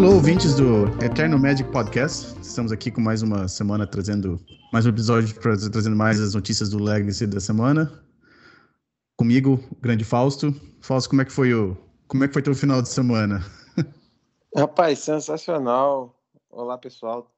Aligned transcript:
Alô, 0.00 0.14
ouvintes 0.14 0.54
do 0.54 0.86
Eterno 1.04 1.38
Magic 1.38 1.70
Podcast. 1.70 2.34
Estamos 2.40 2.72
aqui 2.72 2.90
com 2.90 3.02
mais 3.02 3.20
uma 3.20 3.46
semana 3.48 3.86
trazendo 3.86 4.40
mais 4.72 4.86
um 4.86 4.88
episódio 4.88 5.38
trazendo 5.38 5.94
mais 5.94 6.18
as 6.18 6.32
notícias 6.32 6.70
do 6.70 6.82
Legacy 6.82 7.26
da 7.26 7.38
semana. 7.38 8.02
Comigo, 9.14 9.62
o 9.70 9.76
grande 9.76 10.02
Fausto. 10.02 10.54
Fausto, 10.80 11.10
como 11.10 11.20
é 11.20 11.26
que 11.26 11.30
foi 11.30 11.52
o 11.52 11.76
como 12.08 12.24
é 12.24 12.28
que 12.28 12.32
foi 12.32 12.40
teu 12.40 12.54
final 12.54 12.80
de 12.80 12.88
semana? 12.88 13.44
Rapaz, 14.56 15.00
sensacional. 15.00 16.18
Olá, 16.48 16.78
pessoal. 16.78 17.30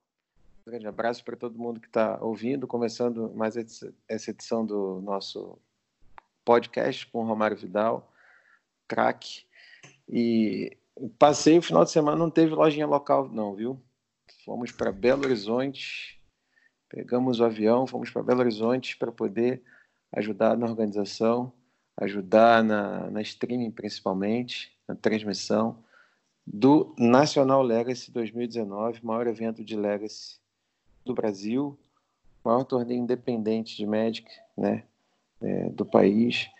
Um 0.64 0.70
grande 0.70 0.86
abraço 0.86 1.24
para 1.24 1.34
todo 1.34 1.58
mundo 1.58 1.80
que 1.80 1.88
está 1.88 2.16
ouvindo, 2.22 2.68
começando 2.68 3.32
mais 3.34 3.56
essa 3.56 4.30
edição 4.30 4.64
do 4.64 5.00
nosso 5.00 5.58
podcast 6.44 7.08
com 7.08 7.24
o 7.24 7.26
Romário 7.26 7.56
Vidal, 7.56 8.08
craque. 8.86 9.46
E 10.08 10.76
Passei 11.18 11.58
o 11.58 11.62
final 11.62 11.84
de 11.84 11.90
semana, 11.90 12.16
não 12.16 12.30
teve 12.30 12.54
lojinha 12.54 12.86
local, 12.86 13.28
não, 13.28 13.54
viu? 13.54 13.80
Fomos 14.44 14.70
para 14.70 14.92
Belo 14.92 15.24
Horizonte, 15.24 16.20
pegamos 16.88 17.40
o 17.40 17.44
avião, 17.44 17.86
fomos 17.86 18.10
para 18.10 18.22
Belo 18.22 18.40
Horizonte 18.40 18.96
para 18.96 19.10
poder 19.10 19.62
ajudar 20.12 20.56
na 20.56 20.66
organização, 20.66 21.52
ajudar 21.96 22.62
na, 22.62 23.10
na 23.10 23.22
streaming 23.22 23.70
principalmente, 23.70 24.76
na 24.86 24.94
transmissão 24.94 25.82
do 26.46 26.94
Nacional 26.98 27.62
Legacy 27.62 28.10
2019, 28.10 29.00
maior 29.04 29.26
evento 29.26 29.64
de 29.64 29.76
Legacy 29.76 30.38
do 31.04 31.14
Brasil, 31.14 31.78
maior 32.44 32.64
torneio 32.64 33.00
independente 33.00 33.76
de 33.76 33.86
Magic 33.86 34.28
né, 34.56 34.84
é, 35.40 35.70
do 35.70 35.84
país. 35.86 36.50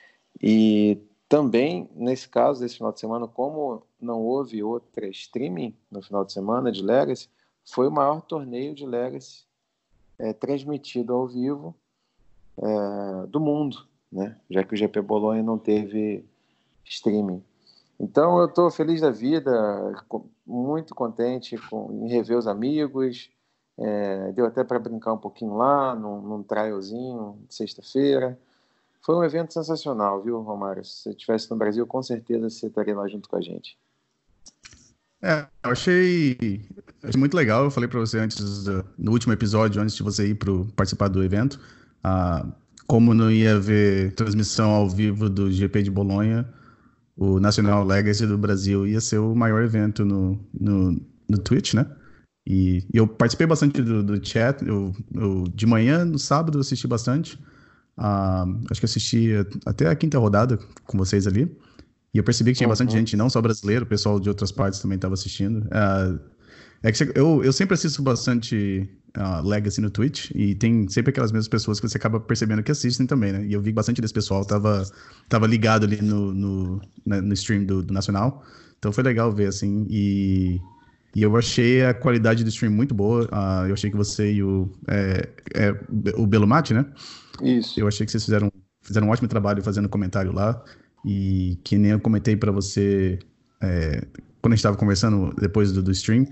E 0.41 0.98
também, 1.33 1.88
nesse 1.94 2.28
caso, 2.28 2.61
desse 2.61 2.77
final 2.77 2.92
de 2.92 3.00
semana, 3.00 3.27
como 3.27 3.83
não 3.98 4.20
houve 4.20 4.62
outra 4.62 5.08
streaming 5.08 5.75
no 5.91 6.02
final 6.02 6.27
de 6.27 6.30
semana 6.30 6.70
de 6.70 6.83
Legacy, 6.83 7.27
foi 7.64 7.88
o 7.88 7.91
maior 7.91 8.20
torneio 8.20 8.75
de 8.75 8.84
Legacy 8.84 9.47
é, 10.19 10.34
transmitido 10.34 11.14
ao 11.14 11.27
vivo 11.27 11.75
é, 12.58 13.27
do 13.28 13.41
mundo, 13.41 13.78
né? 14.12 14.36
já 14.50 14.62
que 14.62 14.75
o 14.75 14.77
GP 14.77 15.00
Bolonha 15.00 15.42
não 15.42 15.56
teve 15.56 16.22
streaming. 16.84 17.42
Então 17.98 18.38
eu 18.38 18.44
estou 18.44 18.70
feliz 18.70 19.00
da 19.00 19.10
vida, 19.10 19.50
muito 20.47 20.94
contente 20.94 21.56
com, 21.56 21.91
em 22.05 22.10
rever 22.10 22.36
os 22.36 22.47
amigos. 22.47 23.30
É, 23.78 24.33
deu 24.33 24.44
até 24.44 24.62
para 24.62 24.78
brincar 24.78 25.14
um 25.14 25.19
pouquinho 25.19 25.56
lá, 25.56 25.94
num, 25.94 26.20
num 26.20 26.42
de 26.42 27.55
sexta-feira. 27.55 28.38
Foi 29.05 29.17
um 29.17 29.25
evento 29.25 29.53
sensacional, 29.53 30.22
viu, 30.22 30.41
Romário? 30.41 30.84
Se 30.84 31.03
você 31.03 31.11
estivesse 31.11 31.50
no 31.50 31.56
Brasil, 31.56 31.86
com 31.86 32.03
certeza 32.03 32.48
você 32.48 32.67
estaria 32.69 32.97
lá 32.97 33.09
junto 33.09 33.28
com 33.28 33.36
a 33.36 33.41
gente. 33.41 33.77
É, 35.20 35.47
eu 35.64 35.70
achei, 35.70 36.36
achei 37.03 37.19
muito 37.19 37.36
legal. 37.36 37.64
Eu 37.64 37.70
falei 37.70 37.89
para 37.89 38.00
você 38.00 38.19
antes, 38.19 38.64
no 38.98 39.12
último 39.12 39.33
episódio, 39.33 39.81
antes 39.81 39.94
de 39.94 40.03
você 40.03 40.28
ir 40.28 40.34
para 40.34 40.53
participar 40.77 41.09
do 41.09 41.22
evento, 41.22 41.61
ah, 42.03 42.47
como 42.86 43.14
não 43.14 43.31
ia 43.31 43.56
haver 43.56 44.14
transmissão 44.14 44.70
ao 44.70 44.89
vivo 44.89 45.28
do 45.28 45.50
GP 45.50 45.84
de 45.84 45.91
Bolonha, 45.91 46.48
o 47.16 47.39
National 47.39 47.84
Legacy 47.84 48.27
do 48.27 48.39
Brasil 48.39 48.87
ia 48.87 49.00
ser 49.00 49.19
o 49.19 49.34
maior 49.34 49.62
evento 49.62 50.05
no, 50.05 50.39
no, 50.53 51.00
no 51.28 51.39
Twitch, 51.39 51.75
né? 51.75 51.87
E, 52.47 52.84
e 52.92 52.97
eu 52.97 53.06
participei 53.06 53.47
bastante 53.47 53.81
do, 53.81 54.03
do 54.03 54.27
chat. 54.27 54.66
Eu, 54.66 54.92
eu, 55.14 55.44
de 55.55 55.66
manhã, 55.66 56.05
no 56.05 56.19
sábado, 56.19 56.59
eu 56.59 56.61
assisti 56.61 56.89
bastante. 56.89 57.39
Uh, 58.03 58.61
acho 58.69 58.81
que 58.81 58.86
assisti 58.86 59.31
até 59.64 59.86
a 59.86 59.95
quinta 59.95 60.19
rodada 60.19 60.58
com 60.84 60.98
vocês 60.98 61.25
ali. 61.25 61.48
E 62.12 62.19
eu 62.19 62.25
percebi 62.25 62.50
que 62.50 62.59
tinha 62.59 62.66
uhum. 62.66 62.72
bastante 62.72 62.93
gente, 62.93 63.16
não 63.16 63.31
só 63.31 63.41
brasileiro, 63.41 63.84
o 63.84 63.88
pessoal 63.88 64.19
de 64.19 64.28
outras 64.28 64.50
partes 64.50 64.81
também 64.81 64.97
estava 64.97 65.15
assistindo. 65.15 65.59
Uh, 65.66 66.19
é 66.82 66.91
que 66.91 67.04
eu, 67.15 67.44
eu 67.44 67.53
sempre 67.53 67.75
assisto 67.75 68.03
bastante 68.03 68.88
uh, 69.16 69.47
Legacy 69.47 69.81
no 69.81 69.88
Twitch, 69.88 70.31
e 70.34 70.54
tem 70.56 70.88
sempre 70.88 71.10
aquelas 71.10 71.31
mesmas 71.31 71.49
pessoas 71.49 71.78
que 71.78 71.88
você 71.88 71.97
acaba 71.97 72.19
percebendo 72.19 72.62
que 72.62 72.72
assistem 72.72 73.06
também, 73.06 73.32
né? 73.32 73.47
E 73.47 73.53
eu 73.53 73.62
vi 73.62 73.72
bastante 73.72 74.00
desse 74.00 74.12
pessoal, 74.12 74.44
tava, 74.44 74.84
tava 75.28 75.47
ligado 75.47 75.84
ali 75.84 76.03
no, 76.03 76.34
no, 76.34 76.82
no 77.06 77.32
stream 77.34 77.65
do, 77.65 77.82
do 77.82 77.94
Nacional. 77.94 78.44
Então 78.78 78.93
foi 78.93 79.05
legal 79.05 79.32
ver, 79.32 79.47
assim, 79.47 79.87
e, 79.88 80.60
e 81.15 81.22
eu 81.22 81.37
achei 81.37 81.84
a 81.84 81.94
qualidade 81.94 82.43
do 82.43 82.50
stream 82.50 82.72
muito 82.72 82.94
boa. 82.94 83.25
Uh, 83.26 83.69
eu 83.69 83.75
achei 83.75 83.91
que 83.91 83.97
você 83.97 84.32
e 84.32 84.43
o, 84.43 84.69
é, 84.88 85.28
é, 85.55 85.75
o 86.16 86.26
Belo 86.26 86.49
Mate, 86.49 86.75
né? 86.75 86.84
Isso. 87.41 87.78
Eu 87.78 87.87
achei 87.87 88.04
que 88.04 88.12
vocês 88.12 88.25
fizeram, 88.25 88.53
fizeram 88.82 89.06
um 89.06 89.10
ótimo 89.10 89.28
trabalho 89.28 89.62
fazendo 89.62 89.88
comentário 89.88 90.32
lá. 90.32 90.62
E 91.04 91.59
que 91.65 91.76
nem 91.76 91.93
eu 91.93 92.00
comentei 92.00 92.37
para 92.37 92.53
você 92.53 93.19
é, 93.60 94.04
quando 94.43 94.53
a 94.53 94.56
gente 94.56 94.60
estava 94.60 94.76
conversando 94.76 95.32
depois 95.41 95.72
do, 95.72 95.82
do 95.82 95.93
stream, 95.93 96.26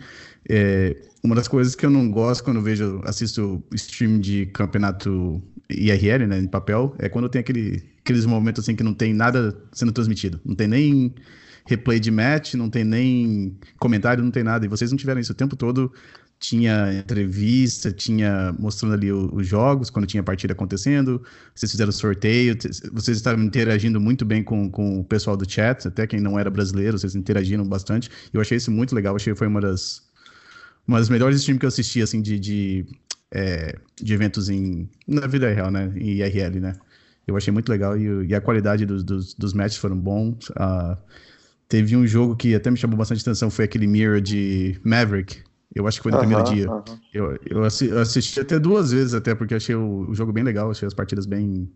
é, 0.48 0.96
uma 1.22 1.36
das 1.36 1.46
coisas 1.46 1.76
que 1.76 1.86
eu 1.86 1.90
não 1.90 2.10
gosto 2.10 2.42
quando 2.42 2.60
vejo, 2.60 3.00
assisto 3.04 3.62
stream 3.72 4.18
de 4.18 4.46
campeonato 4.46 5.40
IRL, 5.70 6.26
né, 6.26 6.38
em 6.40 6.48
papel, 6.48 6.94
é 6.98 7.08
quando 7.08 7.28
tem 7.28 7.40
aquele, 7.40 7.82
aqueles 8.00 8.26
momentos 8.26 8.64
assim 8.64 8.74
que 8.74 8.82
não 8.82 8.92
tem 8.92 9.14
nada 9.14 9.56
sendo 9.72 9.92
transmitido. 9.92 10.40
Não 10.44 10.56
tem 10.56 10.66
nem 10.66 11.14
replay 11.66 12.00
de 12.00 12.10
match, 12.10 12.54
não 12.54 12.68
tem 12.68 12.82
nem 12.82 13.56
comentário, 13.78 14.24
não 14.24 14.30
tem 14.32 14.42
nada. 14.42 14.66
E 14.66 14.68
vocês 14.68 14.90
não 14.90 14.98
tiveram 14.98 15.20
isso 15.20 15.32
o 15.32 15.36
tempo 15.36 15.54
todo 15.54 15.92
tinha 16.40 16.94
entrevista, 16.94 17.92
tinha 17.92 18.54
mostrando 18.58 18.94
ali 18.94 19.12
os 19.12 19.46
jogos, 19.46 19.90
quando 19.90 20.06
tinha 20.06 20.22
partida 20.22 20.54
acontecendo, 20.54 21.22
vocês 21.54 21.70
fizeram 21.70 21.92
sorteio, 21.92 22.56
vocês 22.92 23.18
estavam 23.18 23.44
interagindo 23.44 24.00
muito 24.00 24.24
bem 24.24 24.42
com, 24.42 24.70
com 24.70 25.00
o 25.00 25.04
pessoal 25.04 25.36
do 25.36 25.48
chat, 25.48 25.86
até 25.86 26.06
quem 26.06 26.18
não 26.18 26.38
era 26.38 26.50
brasileiro, 26.50 26.98
vocês 26.98 27.14
interagiram 27.14 27.62
bastante. 27.68 28.10
Eu 28.32 28.40
achei 28.40 28.56
isso 28.56 28.70
muito 28.70 28.94
legal, 28.94 29.14
achei 29.14 29.34
que 29.34 29.38
foi 29.38 29.48
uma 29.48 29.60
das, 29.60 30.02
uma 30.88 30.98
das 30.98 31.10
melhores 31.10 31.36
streams 31.40 31.60
que 31.60 31.66
eu 31.66 31.68
assisti, 31.68 32.00
assim, 32.00 32.22
de, 32.22 32.38
de, 32.38 32.86
é, 33.30 33.78
de 34.00 34.14
eventos 34.14 34.48
em, 34.48 34.88
na 35.06 35.26
vida 35.26 35.46
real, 35.52 35.70
né, 35.70 35.92
em 35.94 36.20
IRL, 36.20 36.58
né. 36.58 36.72
Eu 37.26 37.36
achei 37.36 37.52
muito 37.52 37.68
legal 37.68 37.98
e, 37.98 38.28
e 38.28 38.34
a 38.34 38.40
qualidade 38.40 38.86
dos, 38.86 39.04
dos, 39.04 39.34
dos 39.34 39.52
matches 39.52 39.76
foram 39.76 39.96
bons. 39.96 40.48
Uh, 40.50 40.96
teve 41.68 41.94
um 41.94 42.06
jogo 42.06 42.34
que 42.34 42.54
até 42.54 42.70
me 42.70 42.78
chamou 42.78 42.96
bastante 42.96 43.20
atenção, 43.20 43.50
foi 43.50 43.66
aquele 43.66 43.86
Mirror 43.86 44.22
de 44.22 44.80
Maverick, 44.82 45.42
eu 45.74 45.86
acho 45.86 45.98
que 45.98 46.02
foi 46.02 46.12
no 46.12 46.18
primeiro 46.18 46.42
dia. 46.44 46.66
Eu, 47.12 47.38
eu, 47.46 47.62
assisti 47.64 48.40
até 48.40 48.58
duas 48.58 48.90
vezes, 48.90 49.14
até 49.14 49.34
porque 49.34 49.54
achei 49.54 49.74
o, 49.74 50.06
o, 50.08 50.14
jogo 50.14 50.32
bem 50.32 50.42
legal, 50.42 50.70
achei 50.70 50.86
as 50.86 50.94
partidas 50.94 51.26
bem, 51.26 51.70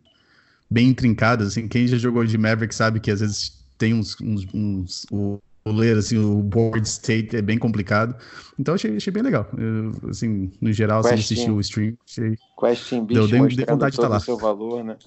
bem 0.68 0.88
intrincadas. 0.88 1.48
Assim, 1.48 1.68
quem 1.68 1.86
já 1.86 1.96
jogou 1.96 2.24
de 2.24 2.36
Maverick 2.36 2.74
sabe 2.74 2.98
que 2.98 3.10
às 3.10 3.20
vezes 3.20 3.64
tem 3.78 3.94
uns. 3.94 4.16
uns, 4.20 4.46
uns 4.52 5.06
o, 5.12 5.40
ler 5.66 5.96
assim, 5.96 6.18
o 6.18 6.42
board 6.42 6.86
state 6.86 7.36
é 7.36 7.42
bem 7.42 7.56
complicado. 7.56 8.16
Então 8.58 8.74
achei, 8.74 8.96
achei 8.96 9.12
bem 9.12 9.22
legal. 9.22 9.48
Eu, 9.56 10.10
assim, 10.10 10.52
no 10.60 10.72
geral, 10.72 11.00
assim, 11.00 11.14
assisti 11.14 11.50
o 11.50 11.60
stream. 11.60 11.96
Achei... 12.06 12.36
Question 12.58 13.06
Beach 13.06 13.28
deu, 13.30 13.48
deu 13.48 13.66
vontade 13.66 13.92
de 13.92 14.00
estar 14.00 14.08
lá. 14.08 14.20
seu 14.20 14.36
valor, 14.36 14.84
né? 14.84 14.98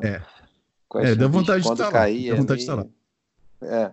É. 0.00 0.22
é, 1.02 1.14
deu 1.14 1.28
vontade 1.28 1.62
de 1.62 1.72
estar 1.72 1.90
lá. 1.90 2.06
Deu 2.06 2.36
vontade 2.36 2.58
de 2.58 2.62
estar 2.62 2.74
lá. 2.76 2.86
É. 3.62 3.92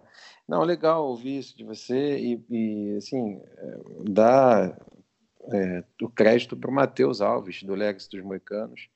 Não, 0.53 0.61
legal 0.61 1.07
ouvir 1.07 1.39
isso 1.39 1.57
de 1.57 1.63
você 1.63 2.19
e, 2.19 2.39
e 2.47 2.95
assim, 2.97 3.41
é, 3.57 3.77
dar 4.07 4.79
é, 5.51 5.83
o 5.99 6.07
crédito 6.07 6.55
para 6.55 6.69
o 6.69 6.73
Matheus 6.73 7.21
Alves, 7.21 7.63
do 7.63 7.73
Legacy 7.73 8.07
dos 8.07 8.21
Moicanos, 8.21 8.87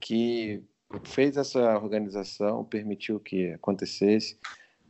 que 0.00 0.60
fez 1.04 1.36
essa 1.36 1.78
organização, 1.78 2.64
permitiu 2.64 3.20
que 3.20 3.52
acontecesse. 3.52 4.36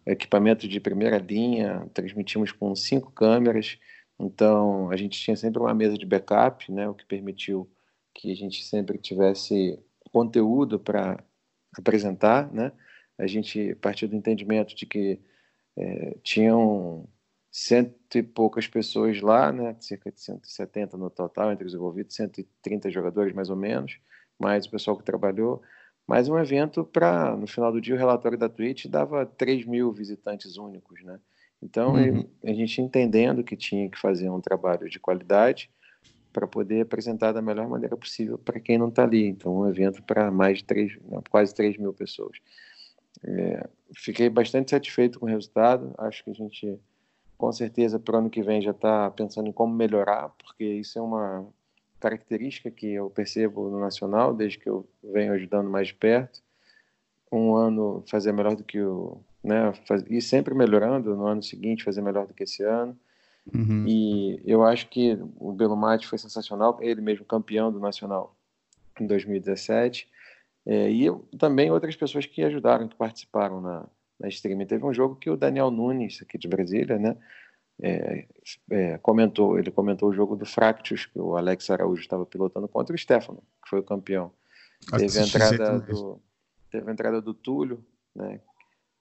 Equipamento 0.06 0.66
de 0.66 0.80
primeira 0.80 1.18
linha, 1.18 1.86
transmitimos 1.92 2.52
com 2.52 2.74
cinco 2.74 3.10
câmeras, 3.10 3.78
então 4.18 4.90
a 4.90 4.96
gente 4.96 5.20
tinha 5.20 5.36
sempre 5.36 5.60
uma 5.60 5.74
mesa 5.74 5.98
de 5.98 6.06
backup, 6.06 6.72
né, 6.72 6.88
o 6.88 6.94
que 6.94 7.04
permitiu 7.04 7.70
que 8.14 8.32
a 8.32 8.34
gente 8.34 8.64
sempre 8.64 8.96
tivesse 8.96 9.78
conteúdo 10.10 10.80
para 10.80 11.22
apresentar, 11.76 12.50
né? 12.50 12.72
A 13.18 13.26
gente 13.26 13.74
partiu 13.74 14.08
do 14.08 14.16
entendimento 14.16 14.74
de 14.74 14.86
que 14.86 15.20
é, 15.76 16.16
tinham 16.22 17.08
cento 17.50 18.16
e 18.16 18.22
poucas 18.22 18.66
pessoas 18.66 19.20
lá, 19.20 19.52
né, 19.52 19.76
cerca 19.78 20.10
de 20.10 20.20
170 20.20 20.96
no 20.96 21.10
total, 21.10 21.52
entre 21.52 21.66
os 21.66 21.74
envolvidos, 21.74 22.14
130 22.16 22.90
jogadores 22.90 23.34
mais 23.34 23.50
ou 23.50 23.56
menos, 23.56 23.98
mais 24.38 24.66
o 24.66 24.70
pessoal 24.70 24.96
que 24.96 25.04
trabalhou. 25.04 25.62
Mais 26.06 26.28
um 26.28 26.38
evento 26.38 26.84
para, 26.84 27.36
no 27.36 27.46
final 27.46 27.70
do 27.70 27.80
dia, 27.80 27.94
o 27.94 27.98
relatório 27.98 28.38
da 28.38 28.48
Twitch 28.48 28.86
dava 28.86 29.24
3 29.24 29.66
mil 29.66 29.92
visitantes 29.92 30.56
únicos, 30.56 31.02
né? 31.04 31.20
Então, 31.62 31.94
uhum. 31.94 32.28
a 32.44 32.52
gente 32.52 32.80
entendendo 32.80 33.44
que 33.44 33.56
tinha 33.56 33.88
que 33.88 33.98
fazer 33.98 34.28
um 34.28 34.40
trabalho 34.40 34.88
de 34.88 34.98
qualidade 34.98 35.70
para 36.32 36.46
poder 36.46 36.80
apresentar 36.80 37.30
da 37.32 37.42
melhor 37.42 37.68
maneira 37.68 37.96
possível 37.96 38.36
para 38.36 38.58
quem 38.58 38.78
não 38.78 38.88
está 38.88 39.04
ali. 39.04 39.26
Então, 39.26 39.58
um 39.58 39.68
evento 39.68 40.02
para 40.02 40.30
mais 40.30 40.58
de 40.58 40.64
3, 40.64 40.98
quase 41.30 41.54
3 41.54 41.76
mil 41.76 41.92
pessoas. 41.92 42.38
É, 43.24 43.68
fiquei 43.94 44.28
bastante 44.28 44.70
satisfeito 44.70 45.18
com 45.18 45.26
o 45.26 45.28
resultado. 45.28 45.94
Acho 45.98 46.24
que 46.24 46.30
a 46.30 46.34
gente, 46.34 46.78
com 47.38 47.52
certeza, 47.52 47.98
para 47.98 48.16
o 48.16 48.18
ano 48.18 48.30
que 48.30 48.42
vem 48.42 48.62
já 48.62 48.72
está 48.72 49.10
pensando 49.10 49.48
em 49.48 49.52
como 49.52 49.74
melhorar, 49.74 50.30
porque 50.30 50.64
isso 50.64 50.98
é 50.98 51.02
uma 51.02 51.46
característica 52.00 52.70
que 52.70 52.94
eu 52.94 53.08
percebo 53.10 53.70
no 53.70 53.78
Nacional, 53.78 54.34
desde 54.34 54.58
que 54.58 54.68
eu 54.68 54.86
venho 55.02 55.32
ajudando 55.32 55.70
mais 55.70 55.88
de 55.88 55.94
perto. 55.94 56.42
Um 57.30 57.54
ano 57.54 58.02
fazer 58.08 58.32
melhor 58.32 58.56
do 58.56 58.64
que 58.64 58.80
o. 58.80 59.20
Né, 59.42 59.72
faz, 59.86 60.04
e 60.08 60.20
sempre 60.20 60.54
melhorando, 60.54 61.16
no 61.16 61.26
ano 61.26 61.42
seguinte 61.42 61.82
fazer 61.82 62.00
melhor 62.00 62.26
do 62.26 62.34
que 62.34 62.44
esse 62.44 62.62
ano. 62.62 62.96
Uhum. 63.52 63.84
E 63.88 64.40
eu 64.44 64.62
acho 64.62 64.88
que 64.88 65.18
o 65.36 65.52
Belomate 65.52 66.06
foi 66.06 66.18
sensacional, 66.18 66.78
ele 66.80 67.00
mesmo 67.00 67.24
campeão 67.24 67.72
do 67.72 67.80
Nacional 67.80 68.36
em 69.00 69.06
2017. 69.06 70.08
É, 70.64 70.90
e 70.90 71.04
eu, 71.04 71.26
também 71.38 71.70
outras 71.70 71.96
pessoas 71.96 72.26
que 72.26 72.42
ajudaram, 72.42 72.88
que 72.88 72.96
participaram 72.96 73.60
na, 73.60 73.86
na 74.18 74.28
streaming. 74.28 74.66
Teve 74.66 74.84
um 74.84 74.94
jogo 74.94 75.16
que 75.16 75.28
o 75.28 75.36
Daniel 75.36 75.70
Nunes, 75.70 76.22
aqui 76.22 76.38
de 76.38 76.48
Brasília, 76.48 76.98
né, 76.98 77.16
é, 77.80 78.26
é, 78.70 78.98
comentou, 78.98 79.58
ele 79.58 79.70
comentou 79.70 80.08
o 80.08 80.12
jogo 80.12 80.36
do 80.36 80.46
Fractus, 80.46 81.06
que 81.06 81.18
o 81.18 81.36
Alex 81.36 81.68
Araújo 81.68 82.00
estava 82.00 82.24
pilotando 82.24 82.68
contra 82.68 82.94
o 82.94 82.98
Stefano, 82.98 83.42
que 83.62 83.68
foi 83.68 83.80
o 83.80 83.84
campeão. 83.84 84.32
Teve 84.96 85.18
a, 85.18 85.22
entrada 85.22 85.80
do, 85.80 86.20
teve 86.70 86.88
a 86.88 86.92
entrada 86.92 87.20
do 87.20 87.34
Túlio, 87.34 87.84
né, 88.14 88.40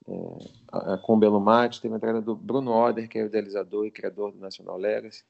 é, 0.08 0.96
com 1.02 1.14
o 1.14 1.18
Belo 1.18 1.40
Mate, 1.40 1.80
teve 1.80 1.94
a 1.94 1.96
entrada 1.96 2.20
do 2.20 2.34
Bruno 2.34 2.72
Oder, 2.72 3.06
que 3.08 3.18
é 3.18 3.22
o 3.22 3.26
idealizador 3.26 3.86
e 3.86 3.90
criador 3.90 4.32
do 4.32 4.38
Nacional 4.38 4.76
Legacy. 4.76 5.24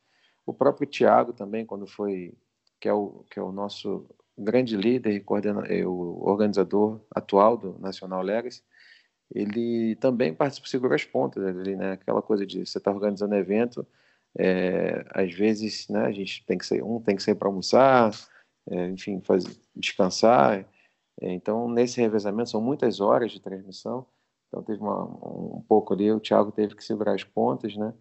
O 0.47 0.55
próprio 0.55 0.89
Thiago 0.89 1.33
também, 1.33 1.67
quando 1.67 1.87
foi, 1.87 2.35
que 2.81 2.89
é 2.89 2.93
o, 2.93 3.25
que 3.31 3.39
é 3.39 3.43
o 3.43 3.53
nosso 3.53 4.07
grande 4.43 4.77
líder 4.77 5.13
e 5.13 5.21
coordena, 5.21 5.67
é 5.67 5.87
o 5.87 6.23
organizador 6.23 7.01
atual 7.15 7.57
do 7.57 7.79
Nacional 7.79 8.23
Legacy, 8.23 8.63
ele 9.35 9.97
também 9.97 10.35
participa, 10.35 10.69
segura 10.69 10.95
as 10.95 11.05
pontas 11.05 11.45
ali, 11.45 11.75
né? 11.77 11.93
Aquela 11.93 12.21
coisa 12.23 12.47
de 12.47 12.67
você 12.67 12.79
estar 12.79 12.91
tá 12.91 12.95
organizando 12.95 13.35
evento, 13.35 13.87
é, 14.39 15.05
às 15.11 15.33
vezes, 15.35 15.89
né? 15.89 16.05
A 16.07 16.13
gente 16.13 16.45
tem 16.47 16.59
que 16.59 16.67
sair, 16.67 16.83
um 16.83 17.01
tem 17.01 17.17
que 17.17 17.23
sair 17.23 17.35
para 17.35 17.49
almoçar, 17.49 18.13
é, 18.69 18.89
enfim, 18.91 19.21
fazer, 19.23 19.57
descansar. 19.75 20.67
É, 21.21 21.33
então, 21.33 21.69
nesse 21.69 22.01
revezamento 22.01 22.51
são 22.51 22.61
muitas 22.61 23.01
horas 23.01 23.33
de 23.33 23.41
transmissão. 23.41 24.07
Então, 24.49 24.63
teve 24.63 24.81
uma, 24.81 25.05
um 25.05 25.65
pouco 25.67 25.95
ali, 25.95 26.11
o 26.13 26.21
Thiago 26.21 26.53
teve 26.53 26.75
que 26.77 26.85
segurar 26.85 27.15
as 27.15 27.25
pontas, 27.25 27.77
né? 27.77 27.95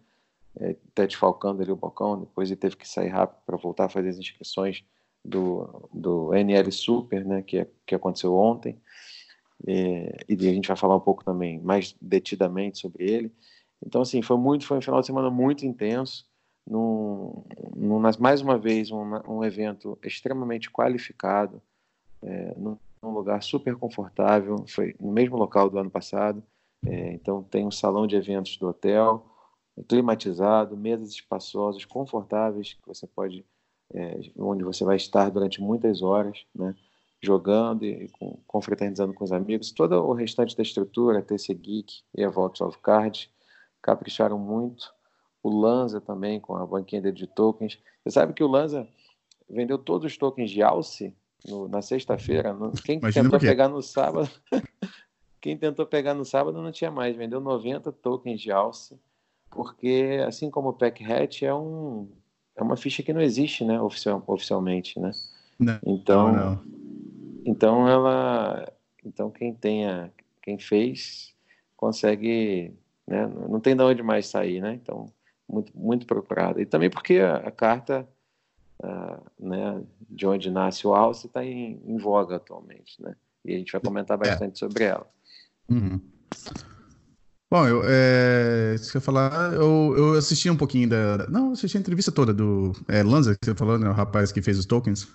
Até 0.90 1.06
desfalcando 1.06 1.62
ali 1.62 1.72
o 1.72 1.76
bocão, 1.76 2.20
depois 2.20 2.50
ele 2.50 2.60
teve 2.60 2.76
que 2.76 2.86
sair 2.86 3.08
rápido 3.08 3.40
para 3.46 3.56
voltar 3.56 3.86
a 3.86 3.88
fazer 3.88 4.10
as 4.10 4.18
inscrições 4.18 4.84
do, 5.24 5.88
do 5.92 6.34
NL 6.34 6.70
Super, 6.72 7.24
né? 7.24 7.42
Que, 7.42 7.66
que 7.86 7.94
aconteceu 7.94 8.34
ontem. 8.34 8.80
É, 9.66 10.16
e 10.28 10.34
a 10.48 10.52
gente 10.52 10.68
vai 10.68 10.76
falar 10.76 10.96
um 10.96 11.00
pouco 11.00 11.24
também 11.24 11.60
mais 11.60 11.94
detidamente 12.00 12.78
sobre 12.78 13.08
ele. 13.08 13.32
Então, 13.84 14.02
assim, 14.02 14.22
foi 14.22 14.36
muito, 14.36 14.66
foi 14.66 14.78
um 14.78 14.82
final 14.82 15.00
de 15.00 15.06
semana 15.06 15.30
muito 15.30 15.66
intenso, 15.66 16.24
num, 16.66 17.44
num 17.74 17.98
mais 18.18 18.40
uma 18.40 18.56
vez 18.56 18.90
um, 18.90 19.02
um 19.28 19.44
evento 19.44 19.98
extremamente 20.02 20.70
qualificado, 20.70 21.60
é, 22.22 22.54
num, 22.56 22.78
num, 23.02 23.10
lugar 23.10 23.42
super 23.42 23.74
confortável, 23.76 24.64
foi 24.68 24.94
no 25.00 25.10
mesmo 25.10 25.36
local 25.36 25.68
do 25.68 25.78
ano 25.78 25.90
passado. 25.90 26.42
É, 26.86 27.12
então, 27.12 27.42
tem 27.42 27.66
um 27.66 27.70
salão 27.70 28.06
de 28.06 28.16
eventos 28.16 28.56
do 28.56 28.68
hotel, 28.68 29.26
climatizado, 29.88 30.76
mesas 30.76 31.10
espaçosas, 31.10 31.84
confortáveis, 31.84 32.74
que 32.74 32.86
você 32.86 33.06
pode, 33.06 33.44
é, 33.94 34.20
onde 34.38 34.64
você 34.64 34.84
vai 34.84 34.96
estar 34.96 35.30
durante 35.30 35.60
muitas 35.60 36.02
horas, 36.02 36.44
né? 36.54 36.74
jogando 37.22 37.84
e 37.84 38.08
com, 38.08 38.38
confraternizando 38.46 39.14
com 39.14 39.24
os 39.24 39.32
amigos. 39.32 39.70
Todo 39.70 39.94
o 39.94 40.12
restante 40.12 40.56
da 40.56 40.62
estrutura, 40.62 41.20
a 41.20 41.22
TC 41.22 41.54
Geek 41.54 42.02
e 42.16 42.24
a 42.24 42.28
Vault 42.28 42.62
of 42.62 42.78
Cards, 42.78 43.30
capricharam 43.80 44.38
muito. 44.38 44.92
O 45.42 45.48
Lanza 45.48 46.00
também, 46.00 46.40
com 46.40 46.56
a 46.56 46.66
banquinha 46.66 47.12
de 47.12 47.26
tokens. 47.26 47.78
Você 48.02 48.10
sabe 48.10 48.32
que 48.32 48.42
o 48.42 48.48
Lanza 48.48 48.88
vendeu 49.48 49.78
todos 49.78 50.10
os 50.10 50.16
tokens 50.16 50.50
de 50.50 50.62
Alce 50.62 51.14
no, 51.46 51.68
na 51.68 51.82
sexta-feira. 51.82 52.56
Quem 52.84 52.98
Imagina 52.98 53.24
tentou 53.24 53.40
pegar 53.40 53.68
no 53.68 53.82
sábado... 53.82 54.30
Quem 55.40 55.58
tentou 55.58 55.84
pegar 55.84 56.14
no 56.14 56.24
sábado 56.24 56.62
não 56.62 56.70
tinha 56.70 56.88
mais. 56.88 57.16
Vendeu 57.16 57.40
90 57.40 57.90
tokens 57.90 58.40
de 58.40 58.52
Alce, 58.52 58.96
porque, 59.50 60.22
assim 60.24 60.48
como 60.48 60.68
o 60.68 60.72
Pack 60.72 61.04
Hatch, 61.04 61.42
é, 61.42 61.52
um, 61.52 62.08
é 62.56 62.62
uma 62.62 62.76
ficha 62.76 63.02
que 63.02 63.12
não 63.12 63.20
existe 63.20 63.64
né, 63.64 63.80
oficial, 63.80 64.22
oficialmente. 64.26 64.98
Né? 64.98 65.12
Não, 65.58 65.78
então, 65.86 66.32
não, 66.32 66.64
então 67.44 67.88
ela, 67.88 68.72
então 69.04 69.30
quem 69.30 69.54
tenha, 69.54 70.12
quem 70.42 70.58
fez, 70.58 71.34
consegue, 71.76 72.72
né? 73.06 73.26
Não 73.48 73.60
tem 73.60 73.76
de 73.76 73.82
onde 73.82 74.02
mais 74.02 74.26
sair, 74.26 74.60
né? 74.60 74.74
Então 74.74 75.06
muito 75.48 75.76
muito 75.76 76.06
procurada 76.06 76.62
e 76.62 76.66
também 76.66 76.88
porque 76.88 77.18
a, 77.18 77.36
a 77.36 77.50
carta, 77.50 78.08
né? 79.38 79.82
De 80.08 80.26
onde 80.26 80.50
nasce 80.50 80.86
o 80.86 80.94
alce 80.94 81.26
está 81.26 81.44
em, 81.44 81.80
em, 81.84 81.96
voga 81.96 82.36
atualmente, 82.36 83.02
né? 83.02 83.16
E 83.44 83.54
a 83.54 83.58
gente 83.58 83.72
vai 83.72 83.80
comentar 83.80 84.16
é. 84.16 84.28
bastante 84.28 84.54
é. 84.54 84.58
sobre 84.58 84.84
ela. 84.84 85.06
Uhum. 85.68 86.00
Bom, 87.52 87.68
eu, 87.68 87.82
é, 87.84 88.76
eu 88.94 89.00
falar, 89.02 89.52
eu, 89.52 89.94
eu 89.94 90.14
assisti 90.14 90.48
um 90.48 90.56
pouquinho 90.56 90.88
da. 90.88 91.26
Não, 91.28 91.52
assisti 91.52 91.76
a 91.76 91.80
entrevista 91.80 92.10
toda 92.10 92.32
do 92.32 92.72
é, 92.88 93.02
Lanza, 93.02 93.36
que 93.38 93.44
você 93.44 93.54
falou, 93.54 93.78
né? 93.78 93.90
O 93.90 93.92
rapaz 93.92 94.32
que 94.32 94.40
fez 94.40 94.58
os 94.58 94.64
tokens. 94.64 95.06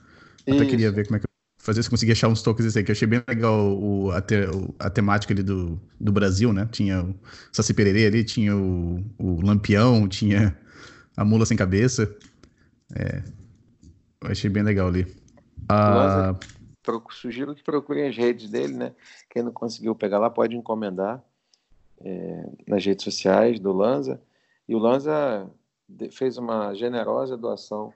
Até 0.43 0.57
Isso. 0.57 0.67
queria 0.67 0.91
ver 0.91 1.07
como 1.07 1.17
é 1.17 1.19
que 1.19 1.25
fazer 1.57 1.81
se 1.81 1.89
conseguir 1.89 2.11
achar 2.11 2.27
uns 2.27 2.43
tokens 2.43 2.77
aí, 2.77 2.83
que 2.83 2.91
eu 2.91 2.93
achei 2.93 3.07
bem 3.07 3.23
legal 3.27 3.75
o, 3.75 4.11
a, 4.11 4.21
te, 4.21 4.35
o, 4.53 4.71
a 4.77 4.87
temática 4.87 5.33
ali 5.33 5.41
do, 5.41 5.81
do 5.99 6.11
Brasil, 6.11 6.53
né? 6.53 6.69
Tinha 6.71 7.05
o 7.05 7.15
Saci 7.51 7.73
Pererê 7.73 8.05
ali, 8.05 8.23
tinha 8.23 8.55
o, 8.55 9.03
o 9.17 9.41
Lampião, 9.43 10.07
tinha 10.07 10.55
a 11.17 11.25
Mula 11.25 11.43
Sem 11.43 11.57
Cabeça. 11.57 12.15
É, 12.95 13.23
eu 14.21 14.29
achei 14.29 14.47
bem 14.47 14.61
legal 14.61 14.89
ali. 14.89 15.07
Ah, 15.67 16.35
sugiro 17.09 17.55
que 17.55 17.63
procurem 17.63 18.07
as 18.07 18.15
redes 18.15 18.47
dele, 18.47 18.75
né? 18.75 18.93
Quem 19.27 19.41
não 19.41 19.51
conseguiu 19.51 19.95
pegar 19.95 20.19
lá 20.19 20.29
pode 20.29 20.55
encomendar 20.55 21.19
é, 22.01 22.49
nas 22.67 22.85
redes 22.85 23.03
sociais 23.03 23.59
do 23.59 23.71
Lanza. 23.71 24.21
E 24.67 24.75
o 24.75 24.79
Lanza 24.79 25.49
fez 26.11 26.37
uma 26.37 26.73
generosa 26.73 27.37
doação 27.37 27.93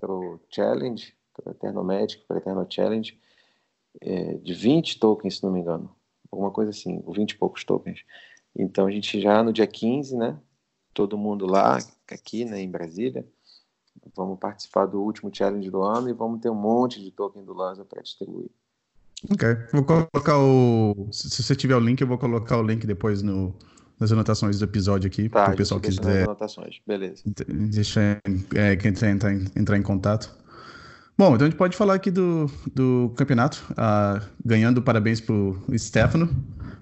para 0.00 0.12
o 0.12 0.40
Challenge, 0.48 1.14
para 1.34 1.52
Eterno 1.52 1.84
Magic, 1.84 2.24
para 2.26 2.38
Eterno 2.38 2.66
Challenge, 2.68 3.18
é, 4.00 4.34
de 4.34 4.54
20 4.54 4.98
tokens, 4.98 5.36
se 5.36 5.42
não 5.42 5.52
me 5.52 5.60
engano. 5.60 5.94
Alguma 6.30 6.50
coisa 6.50 6.70
assim, 6.70 7.02
20 7.08 7.32
e 7.32 7.36
poucos 7.36 7.64
tokens. 7.64 8.04
Então 8.54 8.86
a 8.86 8.90
gente 8.90 9.20
já 9.20 9.42
no 9.42 9.52
dia 9.52 9.66
15, 9.66 10.16
né? 10.16 10.38
Todo 10.94 11.18
mundo 11.18 11.46
lá, 11.46 11.78
aqui 12.10 12.44
né, 12.44 12.60
em 12.60 12.70
Brasília, 12.70 13.26
vamos 14.14 14.38
participar 14.38 14.86
do 14.86 15.02
último 15.02 15.30
challenge 15.32 15.70
do 15.70 15.82
ano 15.82 16.08
e 16.08 16.14
vamos 16.14 16.40
ter 16.40 16.48
um 16.48 16.54
monte 16.54 17.02
de 17.02 17.10
token 17.10 17.44
do 17.44 17.52
Lanza 17.52 17.84
para 17.84 18.02
distribuir. 18.02 18.50
Ok. 19.30 19.56
Vou 19.72 19.84
colocar 19.84 20.38
o. 20.38 21.08
Se 21.10 21.42
você 21.42 21.54
tiver 21.54 21.76
o 21.76 21.80
link, 21.80 22.00
eu 22.00 22.06
vou 22.06 22.18
colocar 22.18 22.58
o 22.58 22.62
link 22.62 22.86
depois 22.86 23.22
no, 23.22 23.54
nas 23.98 24.12
anotações 24.12 24.58
do 24.58 24.64
episódio 24.64 25.08
aqui, 25.08 25.28
tá, 25.28 25.44
para 25.44 25.54
o 25.54 25.56
pessoal 25.56 25.80
quiser. 25.80 26.24
anotações, 26.24 26.80
beleza. 26.86 27.22
Deixa 27.48 28.20
é, 28.54 28.76
quem 28.76 28.90
entrar, 28.90 29.32
entrar 29.32 29.76
em 29.76 29.82
contato. 29.82 30.30
Bom, 31.18 31.34
então 31.34 31.46
a 31.46 31.50
gente 31.50 31.58
pode 31.58 31.74
falar 31.74 31.94
aqui 31.94 32.10
do, 32.10 32.50
do 32.74 33.10
campeonato, 33.16 33.64
uh, 33.70 34.22
ganhando 34.44 34.82
parabéns 34.82 35.18
pro 35.18 35.58
Stefano. 35.78 36.28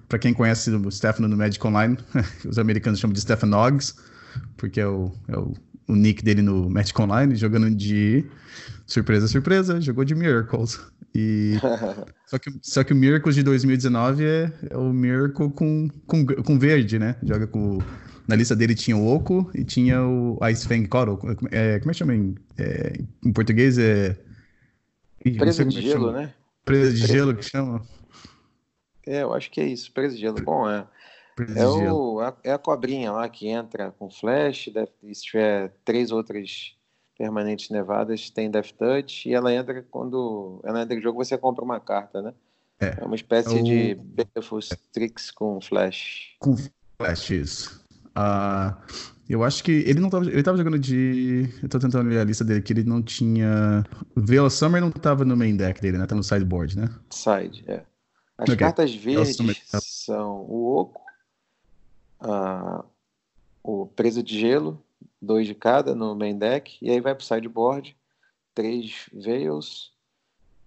Para 0.09 0.19
quem 0.19 0.33
conhece 0.33 0.69
o 0.69 0.91
Stefano 0.91 1.27
no 1.27 1.37
Magic 1.37 1.65
Online, 1.65 1.97
os 2.45 2.59
americanos 2.59 2.99
chamam 2.99 3.13
de 3.13 3.21
Stefan 3.21 3.55
Oggs, 3.55 3.95
porque 4.57 4.81
é 4.81 4.87
o, 4.87 5.09
é 5.29 5.37
o, 5.37 5.53
o, 5.87 5.95
nick 5.95 6.21
dele 6.21 6.41
no 6.41 6.69
Magic 6.69 6.99
Online, 7.01 7.33
jogando 7.33 7.73
de 7.73 8.25
surpresa, 8.85 9.25
surpresa, 9.29 9.79
jogou 9.79 10.03
de 10.03 10.13
Miracles. 10.13 10.81
E 11.15 11.53
só 12.27 12.37
que, 12.37 12.49
só 12.61 12.83
que 12.83 12.91
o 12.91 12.95
Miracles 12.95 13.35
de 13.35 13.43
2019 13.43 14.25
é, 14.25 14.51
é 14.69 14.77
o 14.77 14.91
Miracle 14.91 15.49
com, 15.51 15.87
com, 16.05 16.25
com 16.25 16.59
verde, 16.59 16.99
né? 16.99 17.15
Joga 17.23 17.47
com 17.47 17.79
na 18.27 18.35
lista 18.35 18.55
dele 18.55 18.75
tinha 18.75 18.97
o 18.97 19.07
Oco 19.07 19.49
e 19.53 19.63
tinha 19.63 20.01
o 20.01 20.37
Ice 20.49 20.67
Fang 20.67 20.85
Coral. 20.87 21.19
É, 21.51 21.79
como 21.79 21.91
é 21.91 21.93
que 21.93 21.99
chama 21.99 22.15
em, 22.15 22.35
é, 22.57 22.99
em 23.23 23.31
português? 23.31 23.77
É 23.77 24.17
Presa 25.37 25.65
de 25.65 25.81
gelo, 25.81 26.11
né? 26.11 26.33
Presa 26.63 26.93
de 26.93 27.07
gelo 27.07 27.35
que 27.35 27.43
chama? 27.43 27.81
É, 29.07 29.23
eu 29.23 29.33
acho 29.33 29.49
que 29.49 29.61
é 29.61 29.65
isso, 29.65 29.91
presa 29.91 30.15
de 30.15 30.21
gelo. 30.21 30.41
Bom, 30.43 30.69
é. 30.69 30.85
É, 31.57 31.91
o, 31.91 32.19
a, 32.21 32.35
é 32.43 32.51
a 32.53 32.57
cobrinha 32.57 33.11
lá 33.11 33.27
que 33.27 33.47
entra 33.47 33.91
com 33.91 34.09
flash, 34.09 34.69
deve, 34.73 34.91
se 35.13 35.23
tiver 35.23 35.73
três 35.83 36.11
outras 36.11 36.74
permanentes 37.17 37.69
nevadas, 37.69 38.29
tem 38.29 38.51
Death 38.51 38.71
Touch, 38.77 39.27
e 39.27 39.33
ela 39.33 39.53
entra 39.53 39.83
quando 39.89 40.59
ela 40.63 40.81
entra 40.81 40.95
em 40.95 41.01
jogo, 41.01 41.23
você 41.23 41.37
compra 41.37 41.63
uma 41.63 41.79
carta, 41.79 42.21
né? 42.21 42.33
É, 42.79 43.01
é 43.01 43.05
uma 43.05 43.15
espécie 43.15 43.57
é 43.57 43.61
o... 43.61 43.63
de 43.63 43.95
Beautiful 43.95 44.59
Strix 44.59 45.31
com 45.31 45.61
flash. 45.61 46.35
Com 46.39 46.55
flash, 46.97 47.29
isso. 47.29 47.85
Uh, 48.17 48.75
eu 49.27 49.43
acho 49.43 49.63
que 49.63 49.71
ele 49.71 49.99
não 49.99 50.09
tava. 50.09 50.25
Ele 50.25 50.43
tava 50.43 50.57
jogando 50.57 50.77
de. 50.77 51.49
Eu 51.61 51.69
tô 51.69 51.79
tentando 51.79 52.09
ver 52.09 52.19
a 52.19 52.23
lista 52.23 52.43
dele, 52.43 52.61
que 52.61 52.71
ele 52.73 52.83
não 52.83 53.01
tinha. 53.01 53.83
Veil 54.15 54.49
Summer 54.49 54.81
não 54.81 54.91
tava 54.91 55.25
no 55.25 55.35
main 55.35 55.55
deck 55.55 55.81
dele, 55.81 55.97
né? 55.97 56.05
Tá 56.05 56.15
no 56.15 56.23
sideboard, 56.23 56.77
né? 56.77 56.89
Side, 57.09 57.63
é. 57.67 57.81
As 58.37 58.49
okay. 58.49 58.57
cartas 58.57 58.93
verdes 58.93 59.37
tá. 59.71 59.79
são 59.81 60.41
o 60.41 60.75
Oco, 60.75 61.01
uh, 62.21 62.83
o 63.63 63.87
Preso 63.87 64.21
de 64.21 64.37
Gelo, 64.37 64.84
dois 65.25 65.47
de 65.47 65.55
cada 65.55 65.95
no 65.95 66.15
main 66.15 66.37
deck, 66.37 66.77
e 66.81 66.89
aí 66.89 67.01
vai 67.01 67.15
pro 67.15 67.25
sideboard, 67.25 67.97
três 68.53 69.09
Veils. 69.13 69.93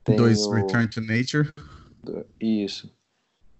Dois 0.04 0.44
o... 0.46 0.50
Return 0.52 0.88
to 0.88 1.00
Nature. 1.00 1.52
Isso. 2.40 2.92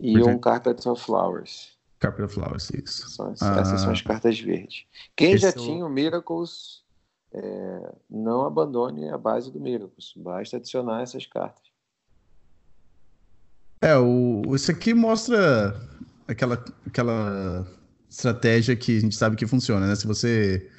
E 0.01 0.15
Return... 0.15 0.37
um 0.37 0.39
Carpet 0.39 0.89
of 0.89 1.03
Flowers. 1.03 1.77
Carpet 1.99 2.25
of 2.25 2.35
Flowers, 2.35 2.71
isso. 2.71 3.11
São, 3.11 3.33
essas 3.33 3.81
são 3.81 3.91
as 3.91 4.01
cartas 4.03 4.39
verdes. 4.39 4.85
Quem 5.17 5.37
já 5.37 5.53
tinha 5.53 5.85
o 5.85 5.91
Miracles, 5.91 6.85
é, 7.33 7.93
não 8.09 8.47
abandone 8.47 9.09
a 9.09 9.19
base 9.19 9.51
do 9.51 9.61
Miracles. 9.61 10.13
Basta 10.17 10.57
adicionar 10.57 11.03
essas 11.03 11.27
cartas. 11.27 11.65
É, 13.81 13.97
o, 13.97 14.43
isso 14.55 14.71
aqui 14.71 14.95
mostra 14.95 15.75
aquela, 16.27 16.65
aquela 16.87 17.67
estratégia 18.09 18.75
que 18.77 18.97
a 18.97 19.01
gente 19.01 19.17
sabe 19.17 19.37
que 19.37 19.47
funciona, 19.47 19.87
né? 19.87 19.95
Se 19.95 20.07
você, 20.07 20.71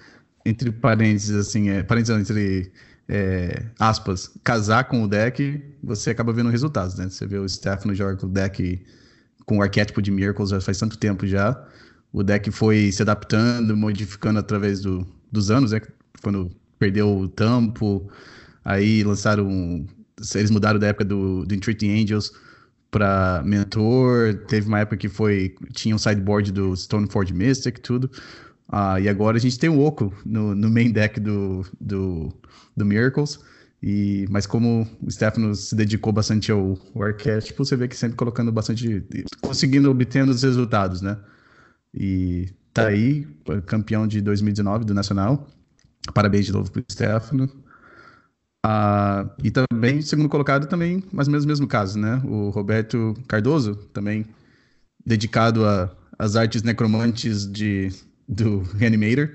entre 0.46 0.72
parênteses, 0.72 1.36
assim, 1.36 1.69
é, 1.69 1.84
parênteses 1.84 2.19
entre 2.19 2.72
é, 3.08 3.65
aspas, 3.79 4.31
casar 4.43 4.86
com 4.86 5.03
o 5.03 5.08
deck, 5.08 5.63
você 5.84 6.12
acaba 6.12 6.31
vendo 6.31 6.50
resultados, 6.50 6.96
né? 6.96 7.10
Você 7.10 7.25
vê 7.25 7.38
o 7.38 7.50
Stefano 7.50 7.96
joga 7.96 8.15
com 8.15 8.27
o 8.27 8.29
deck 8.29 8.84
com 9.46 9.58
o 9.58 9.62
arquétipo 9.63 10.00
de 10.00 10.12
Miracles 10.12 10.51
já 10.51 10.62
faz 10.62 10.77
tanto 10.77 10.96
tempo 10.96 11.25
já. 11.25 11.60
O 12.13 12.22
deck 12.22 12.51
foi 12.51 12.91
se 12.91 13.01
adaptando, 13.01 13.75
modificando 13.75 14.38
através 14.38 14.79
do, 14.81 15.08
dos 15.31 15.50
anos, 15.50 15.72
né? 15.72 15.81
Quando 16.22 16.51
perdeu 16.77 17.17
o 17.17 17.27
Tampo, 17.27 18.08
aí 18.63 19.03
lançaram. 19.03 19.88
Eles 20.36 20.51
mudaram 20.51 20.79
da 20.79 20.88
época 20.88 21.05
do, 21.05 21.46
do 21.46 21.55
Entreating 21.55 22.03
Angels 22.03 22.31
para 22.91 23.41
Mentor. 23.43 24.36
Teve 24.48 24.67
uma 24.67 24.79
época 24.79 24.98
que 24.98 25.10
foi 25.10 25.55
tinha 25.74 25.96
um 25.96 26.00
sideboard 26.00 26.51
do 26.51 26.75
Stoneforge 26.75 27.34
Mystic, 27.34 27.79
tudo. 27.79 28.10
Ah, 28.72 29.00
e 29.00 29.10
agora 29.10 29.38
a 29.38 29.40
gente 29.40 29.58
tem 29.58 29.70
o 29.70 29.80
Oco 29.80 30.14
no, 30.24 30.54
no 30.54 30.70
main 30.70 30.92
deck 30.92 31.20
do, 31.20 31.66
do, 31.82 32.32
do 32.78 32.86
Miracles. 32.86 33.40
E, 33.82 34.28
mas 34.30 34.46
como 34.46 34.88
o 35.02 35.10
Stefano 35.10 35.56
se 35.56 35.76
dedicou 35.76 36.14
bastante 36.14 36.52
ao, 36.52 36.78
ao 36.94 37.04
arquétipo, 37.04 37.66
você 37.66 37.76
vê 37.76 37.88
que 37.88 37.96
sempre 37.96 38.18
colocando 38.18 38.52
bastante. 38.52 39.04
conseguindo 39.42 39.90
obtendo 39.90 40.32
os 40.32 40.44
resultados, 40.44 41.02
né? 41.02 41.18
E 41.94 42.50
tá 42.74 42.88
aí, 42.88 43.26
campeão 43.66 44.06
de 44.06 44.22
2019 44.22 44.86
do 44.86 44.94
Nacional. 44.94 45.48
Parabéns 46.14 46.46
de 46.46 46.52
novo 46.52 46.70
pro 46.72 46.84
Stefano. 46.92 47.50
Ah, 48.64 49.30
e 49.42 49.50
também, 49.50 50.02
segundo 50.02 50.30
colocado, 50.30 50.68
também, 50.68 51.04
mais 51.12 51.28
ou 51.28 51.32
menos 51.32 51.46
o 51.46 51.48
mesmo 51.48 51.68
caso, 51.68 51.98
né? 51.98 52.22
O 52.26 52.50
Roberto 52.50 53.16
Cardoso, 53.28 53.76
também 53.94 54.26
dedicado 55.06 55.62
às 56.18 56.36
artes 56.36 56.62
necromantes 56.62 57.50
de, 57.50 57.90
do 58.29 58.59
Reanimator, 58.77 59.29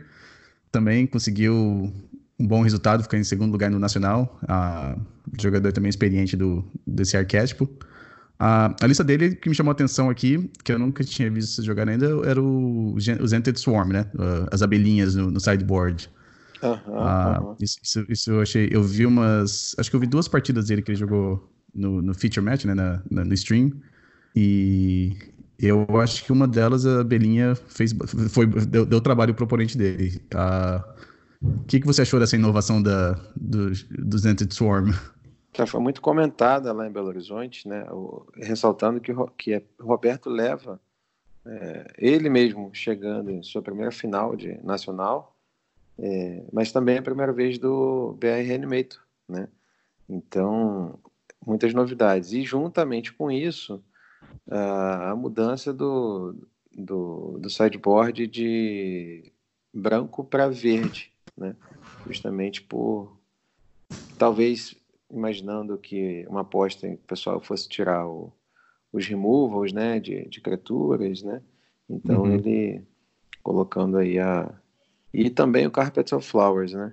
também 0.71 1.07
conseguiu 1.07 1.93
um 2.39 2.47
bom 2.47 2.63
resultado, 2.63 3.03
ficou 3.03 3.19
em 3.19 3.25
segundo 3.25 3.53
lugar 3.53 3.71
no 3.71 3.79
Nacional. 3.79 4.39
Ah, 4.49 4.97
jogador 5.41 5.73
também 5.73 5.91
experiente 5.91 6.37
do, 6.37 6.65
desse 6.87 7.17
arquétipo. 7.17 7.69
Ah, 8.39 8.75
a 8.81 8.87
lista 8.87 9.03
dele 9.03 9.35
que 9.35 9.49
me 9.49 9.55
chamou 9.55 9.71
a 9.71 9.73
atenção 9.73 10.09
aqui, 10.09 10.51
que 10.63 10.73
eu 10.73 10.79
nunca 10.79 11.03
tinha 11.03 11.31
visto 11.31 11.63
jogar 11.63 11.89
ainda, 11.89 12.07
era 12.25 12.41
o, 12.41 12.95
o 12.95 13.27
Zented 13.29 13.59
Swarm, 13.59 13.93
né? 13.93 14.07
as 14.51 14.63
abelhinhas 14.63 15.15
no, 15.15 15.31
no 15.31 15.41
sideboard. 15.41 16.09
Uhum, 16.63 16.99
ah, 16.99 17.41
uhum. 17.43 17.57
Isso, 17.61 17.79
isso, 17.83 18.07
isso, 18.09 18.31
eu 18.31 18.41
achei. 18.41 18.69
Eu 18.73 18.83
vi 18.83 19.05
umas. 19.05 19.75
Acho 19.79 19.91
que 19.91 19.97
eu 19.97 20.01
vi 20.01 20.07
duas 20.07 20.27
partidas 20.29 20.69
dele 20.69 20.81
que 20.81 20.93
ele 20.93 20.99
jogou 20.99 21.53
no, 21.75 22.01
no 22.01 22.15
feature 22.15 22.45
match, 22.45 22.65
né? 22.65 22.75
Na, 22.75 23.03
na, 23.11 23.25
no 23.25 23.35
stream. 23.35 23.73
E 24.35 25.15
eu 25.59 25.87
acho 26.01 26.25
que 26.25 26.33
uma 26.33 26.47
delas, 26.47 26.87
a 26.87 27.05
Belinha, 27.05 27.55
fez, 27.55 27.95
foi, 28.31 28.47
deu, 28.47 28.85
deu 28.85 29.01
trabalho 29.01 29.35
pro 29.35 29.45
oponente 29.45 29.77
dele. 29.77 30.21
O 31.43 31.65
que, 31.65 31.81
que 31.81 31.87
você 31.87 32.03
achou 32.03 32.19
dessa 32.19 32.37
inovação 32.37 32.83
da, 32.83 33.13
do, 33.37 33.71
do 33.71 34.19
Zented 34.19 34.53
Swarm? 34.53 34.91
Já 35.57 35.67
foi 35.67 35.81
muito 35.81 36.01
comentada 36.01 36.73
lá 36.73 36.87
em 36.87 36.93
Belo 36.93 37.09
Horizonte, 37.09 37.69
né? 37.69 37.87
O, 37.91 38.27
ressaltando 38.37 39.01
que, 39.01 39.13
que 39.39 39.53
é, 39.53 39.63
Roberto 39.81 40.29
leva 40.29 40.81
é, 41.47 41.87
ele 41.99 42.29
mesmo 42.29 42.71
chegando 42.73 43.31
em 43.31 43.43
sua 43.43 43.63
primeira 43.63 43.93
final 43.93 44.35
de 44.35 44.59
nacional 44.65 45.35
é, 45.99 46.45
mas 46.53 46.73
também 46.73 46.99
a 46.99 47.03
primeira 47.03 47.33
vez 47.33 47.59
do 47.59 48.17
BR 48.19 48.43
Reanimator, 48.45 49.01
né? 49.29 49.49
Então, 50.09 50.99
muitas 51.45 51.73
novidades. 51.73 52.33
E 52.33 52.43
juntamente 52.43 53.13
com 53.13 53.31
isso, 53.31 53.83
a, 54.51 55.15
mudança 55.17 55.73
do, 55.73 56.35
do, 56.73 57.39
do 57.39 57.51
sideboard 57.51 58.27
de 58.27 59.33
branco 59.73 60.23
para 60.25 60.49
verde, 60.49 61.11
né? 61.37 61.57
Justamente 62.07 62.63
por 62.63 63.17
talvez 64.19 64.77
imaginando 65.11 65.77
que 65.79 66.27
uma 66.29 66.41
aposta 66.41 66.87
em 66.87 66.97
que 66.97 67.03
o 67.03 67.07
pessoal 67.07 67.41
fosse 67.41 67.69
tirar 67.69 68.07
o, 68.07 68.33
os 68.93 69.07
removals, 69.07 69.73
né, 69.73 70.01
de, 70.01 70.29
de 70.29 70.41
criaturas, 70.41 71.23
né? 71.23 71.41
Então 71.89 72.23
uhum. 72.23 72.35
ele 72.35 72.83
colocando 73.43 73.99
aí 73.99 74.19
a 74.19 74.53
e 75.13 75.31
também 75.31 75.67
o 75.67 75.71
Carpet 75.71 76.13
of 76.13 76.29
Flowers, 76.29 76.73
né? 76.73 76.93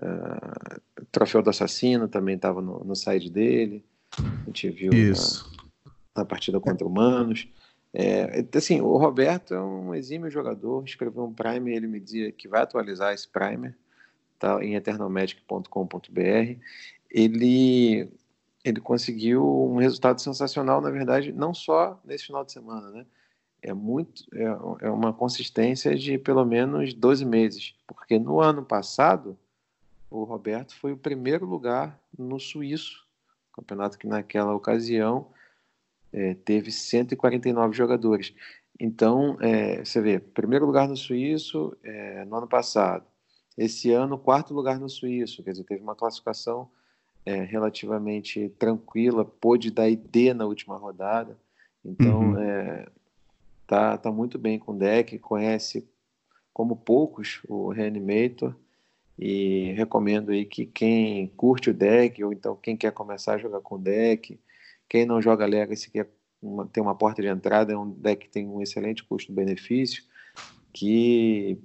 Uh, 0.00 0.80
Troféu 1.10 1.42
do 1.42 1.50
Assassino 1.50 2.06
também 2.06 2.36
estava 2.36 2.62
no, 2.62 2.84
no 2.84 2.94
side 2.94 3.28
dele. 3.28 3.84
A 4.16 4.46
gente 4.46 4.70
viu 4.70 4.92
Isso. 4.92 5.50
Na, 6.20 6.24
partida 6.24 6.60
contra 6.60 6.86
humanos. 6.86 7.48
É, 7.92 8.44
assim, 8.54 8.80
o 8.80 8.96
Roberto 8.96 9.54
é 9.54 9.60
um 9.60 9.94
exímio 9.94 10.30
jogador, 10.30 10.84
escreveu 10.84 11.24
um 11.24 11.32
primer, 11.32 11.74
ele 11.74 11.88
me 11.88 11.98
dizia 11.98 12.30
que 12.30 12.46
vai 12.46 12.62
atualizar 12.62 13.12
esse 13.12 13.26
primer, 13.26 13.76
tá 14.38 14.62
em 14.64 14.74
eternomagic.com.br. 14.74 16.58
Ele 17.10 18.08
ele 18.62 18.78
conseguiu 18.78 19.42
um 19.42 19.76
resultado 19.76 20.20
sensacional, 20.20 20.82
na 20.82 20.90
verdade, 20.90 21.32
não 21.32 21.54
só 21.54 21.98
nesse 22.04 22.26
final 22.26 22.44
de 22.44 22.52
semana, 22.52 22.90
né? 22.90 23.06
é 23.62 23.72
muito 23.72 24.24
é, 24.34 24.86
é 24.86 24.90
uma 24.90 25.12
consistência 25.12 25.94
de 25.94 26.18
pelo 26.18 26.44
menos 26.44 26.94
12 26.94 27.24
meses, 27.24 27.74
porque 27.86 28.18
no 28.18 28.40
ano 28.40 28.64
passado 28.64 29.38
o 30.10 30.24
Roberto 30.24 30.74
foi 30.74 30.92
o 30.92 30.96
primeiro 30.96 31.46
lugar 31.46 31.98
no 32.18 32.40
Suíço, 32.40 33.06
campeonato 33.52 33.98
que 33.98 34.06
naquela 34.06 34.54
ocasião 34.54 35.28
é, 36.12 36.34
teve 36.34 36.70
149 36.70 37.76
jogadores. 37.76 38.34
Então, 38.78 39.36
é, 39.40 39.84
você 39.84 40.00
vê, 40.00 40.18
primeiro 40.18 40.66
lugar 40.66 40.88
no 40.88 40.96
Suíço 40.96 41.76
é, 41.82 42.24
no 42.24 42.36
ano 42.36 42.48
passado. 42.48 43.04
Esse 43.56 43.92
ano, 43.92 44.18
quarto 44.18 44.54
lugar 44.54 44.78
no 44.78 44.88
Suíço, 44.88 45.42
quer 45.42 45.50
dizer, 45.50 45.64
teve 45.64 45.82
uma 45.82 45.94
classificação 45.94 46.70
é, 47.26 47.42
relativamente 47.42 48.48
tranquila, 48.58 49.24
pôde 49.24 49.70
dar 49.70 49.88
ID 49.88 50.34
na 50.34 50.46
última 50.46 50.76
rodada. 50.76 51.36
Então, 51.84 52.32
uhum. 52.32 52.38
é, 52.38 52.86
tá, 53.66 53.98
tá 53.98 54.10
muito 54.10 54.38
bem 54.38 54.58
com 54.58 54.72
o 54.72 54.78
deck, 54.78 55.18
conhece 55.18 55.86
como 56.52 56.76
poucos 56.76 57.40
o 57.48 57.68
Reanimator 57.70 58.54
e 59.18 59.72
recomendo 59.76 60.30
aí 60.30 60.44
que 60.44 60.64
quem 60.64 61.28
curte 61.36 61.70
o 61.70 61.74
deck 61.74 62.22
ou 62.24 62.32
então 62.32 62.56
quem 62.56 62.76
quer 62.76 62.92
começar 62.92 63.34
a 63.34 63.38
jogar 63.38 63.60
com 63.60 63.74
o 63.74 63.78
deck, 63.78 64.40
quem 64.90 65.06
não 65.06 65.22
joga 65.22 65.46
Legacy 65.46 65.88
quer 65.88 66.10
uma, 66.42 66.66
ter 66.66 66.80
uma 66.80 66.96
porta 66.96 67.22
de 67.22 67.28
entrada, 67.28 67.72
é 67.72 67.78
um 67.78 67.88
deck 67.88 68.26
que 68.26 68.32
tem 68.32 68.48
um 68.48 68.60
excelente 68.60 69.04
custo-benefício, 69.04 70.02
que 70.72 71.56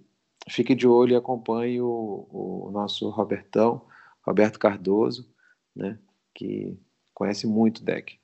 fique 0.48 0.76
de 0.76 0.88
olho 0.88 1.14
e 1.14 1.16
acompanhe 1.16 1.82
o, 1.82 2.28
o 2.30 2.70
nosso 2.72 3.10
Robertão, 3.10 3.82
Roberto 4.22 4.60
Cardoso, 4.60 5.28
né, 5.76 5.98
que 6.36 6.78
conhece 7.16 7.48
muito 7.48 7.80
o 7.80 7.84
deck. 7.84 8.16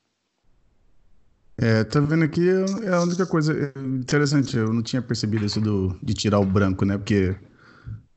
É, 1.57 1.83
tá 1.83 1.99
vendo 1.99 2.23
aqui, 2.23 2.47
é, 2.47 2.85
é 2.87 2.93
a 2.93 3.01
única 3.01 3.25
coisa 3.25 3.73
interessante, 3.75 4.55
eu 4.55 4.71
não 4.71 4.83
tinha 4.83 5.01
percebido 5.01 5.45
isso 5.45 5.59
do, 5.59 5.97
de 6.01 6.13
tirar 6.13 6.39
o 6.39 6.45
branco, 6.45 6.85
né? 6.85 6.97
Porque 6.97 7.35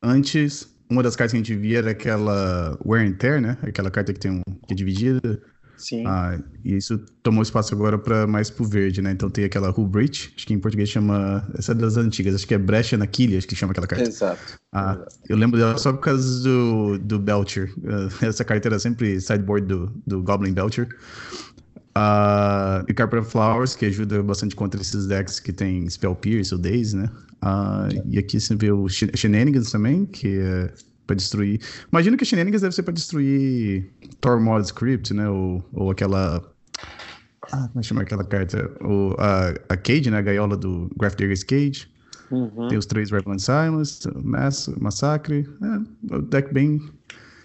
antes, 0.03 0.67
uma 0.91 1.03
das 1.03 1.15
cartas 1.15 1.33
que 1.33 1.37
a 1.37 1.43
gente 1.43 1.55
via 1.55 1.79
era 1.79 1.91
aquela 1.91 2.79
Wear 2.87 3.07
and 3.07 3.15
Tear, 3.15 3.43
né? 3.43 3.59
Aquela 3.63 3.91
carta 3.91 4.15
que 4.15 4.21
tem 4.21 4.31
um, 4.31 4.43
que 4.67 4.73
é 4.73 4.75
dividida. 4.75 5.43
Sim. 5.77 6.05
Ah, 6.07 6.39
e 6.65 6.77
isso 6.77 6.99
tomou 7.23 7.43
espaço 7.43 7.75
agora 7.75 7.99
para 7.99 8.27
mais 8.27 8.51
pro 8.51 8.65
verde, 8.65 9.03
né? 9.03 9.13
Então 9.13 9.29
tem 9.29 9.45
aquela 9.45 9.71
Hull 9.71 9.87
Breach, 9.87 10.33
acho 10.37 10.47
que 10.47 10.55
em 10.55 10.59
português 10.59 10.89
chama. 10.89 11.47
Essa 11.57 11.73
é 11.73 11.75
das 11.75 11.97
antigas, 11.97 12.35
acho 12.35 12.47
que 12.47 12.55
é 12.55 12.59
Brecha 12.59 12.97
na 12.97 13.07
Quilha, 13.07 13.39
acho 13.39 13.47
que 13.47 13.57
chama 13.57 13.73
aquela 13.73 13.87
carta. 13.87 14.09
Exato. 14.09 14.59
Ah, 14.73 14.95
Exato. 14.95 15.17
eu 15.29 15.37
lembro 15.37 15.59
dela 15.59 15.77
só 15.79 15.93
por 15.93 16.01
causa 16.01 16.43
do, 16.43 16.99
do 16.99 17.19
Belcher. 17.19 17.73
Essa 18.23 18.45
carta 18.45 18.69
era 18.69 18.79
sempre 18.79 19.21
sideboard 19.21 19.67
do, 19.67 19.93
do 20.07 20.23
Goblin 20.23 20.53
Belcher. 20.53 20.89
Uh, 21.97 22.83
e 22.89 22.93
Carpet 22.93 23.25
Flowers, 23.25 23.77
que 23.77 23.87
ajuda 23.87 24.21
bastante 24.21 24.57
contra 24.57 24.81
esses 24.81 25.07
decks 25.07 25.39
que 25.39 25.53
tem 25.53 25.89
Spell 25.89 26.17
Pierce 26.17 26.53
ou 26.53 26.61
Daze, 26.61 26.97
né? 26.97 27.09
Uh, 27.41 28.03
e 28.09 28.19
aqui 28.19 28.41
você 28.41 28.57
vê 28.57 28.73
o 28.73 28.89
Shenanigans 28.89 29.71
também, 29.71 30.05
que 30.05 30.39
é 30.39 30.73
pra 31.07 31.17
destruir. 31.17 31.61
Imagino 31.91 32.17
que 32.17 32.25
Shenanigans 32.25 32.63
deve 32.63 32.75
ser 32.75 32.83
pra 32.83 32.93
destruir 32.93 33.91
Tormod 34.21 34.65
Script, 34.65 35.13
né? 35.15 35.29
Ou, 35.29 35.65
ou 35.73 35.91
aquela. 35.91 36.43
Ah, 37.53 37.69
como 37.69 37.79
é 37.79 37.81
que 37.81 37.87
chama 37.87 38.03
aquela 38.03 38.25
carta? 38.25 38.71
O, 38.81 39.15
a, 39.19 39.51
a 39.69 39.77
Cage, 39.77 40.11
né? 40.11 40.19
A 40.19 40.23
gaiola 40.23 40.57
do 40.57 40.91
Grafdigger's 40.97 41.45
Cage. 41.45 41.89
Uhum. 42.31 42.69
Tem 42.69 42.79
os 42.79 42.87
três 42.87 43.11
Revelant 43.11 43.41
Silence, 43.41 44.09
Mass, 44.23 44.69
Massacre. 44.81 45.49
É, 45.63 46.15
o 46.17 46.23
deck 46.23 46.53
bem. 46.53 46.81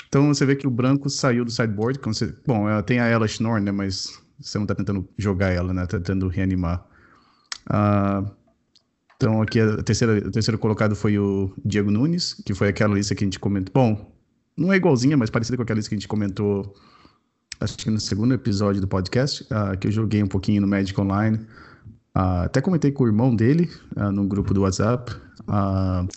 Então 0.07 0.33
você 0.33 0.45
vê 0.45 0.55
que 0.55 0.65
o 0.65 0.71
branco 0.71 1.09
saiu 1.09 1.45
do 1.45 1.51
sideboard. 1.51 1.99
Você... 2.03 2.33
Bom, 2.47 2.65
tem 2.83 2.99
a 2.99 3.05
Ela 3.05 3.27
Schnorr, 3.27 3.61
né? 3.61 3.71
Mas 3.71 4.19
você 4.39 4.57
não 4.57 4.65
tá 4.65 4.73
tentando 4.73 5.07
jogar 5.17 5.49
ela, 5.49 5.73
né? 5.73 5.85
Tá 5.85 5.97
tentando 5.97 6.27
reanimar. 6.27 6.85
Uh, 7.69 8.31
Então, 9.19 9.41
aqui 9.41 9.59
a 9.59 9.83
terceira, 9.83 10.17
o 10.25 10.31
terceiro 10.31 10.57
colocado 10.57 10.95
foi 10.95 11.19
o 11.19 11.51
Diego 11.65 11.91
Nunes, 11.91 12.35
que 12.45 12.53
foi 12.53 12.69
aquela 12.69 12.93
lista 12.93 13.13
que 13.13 13.25
a 13.25 13.27
gente 13.27 13.37
comentou. 13.37 13.73
Bom, 13.73 14.13
não 14.55 14.71
é 14.71 14.77
igualzinha, 14.77 15.17
mas 15.17 15.29
parecida 15.29 15.57
com 15.57 15.63
aquela 15.63 15.75
lista 15.75 15.89
que 15.89 15.95
a 15.95 15.97
gente 15.97 16.07
comentou, 16.07 16.73
acho 17.59 17.77
que 17.77 17.89
no 17.89 17.99
segundo 17.99 18.33
episódio 18.33 18.79
do 18.79 18.87
podcast, 18.87 19.43
uh, 19.43 19.77
que 19.77 19.87
eu 19.87 19.91
joguei 19.91 20.23
um 20.23 20.27
pouquinho 20.27 20.61
no 20.61 20.67
Magic 20.67 20.99
Online. 20.99 21.35
Uh, 22.15 22.45
até 22.45 22.61
comentei 22.61 22.93
com 22.93 23.03
o 23.03 23.07
irmão 23.07 23.35
dele, 23.35 23.69
uh, 23.97 24.09
no 24.09 24.25
grupo 24.25 24.53
do 24.53 24.61
WhatsApp, 24.61 25.13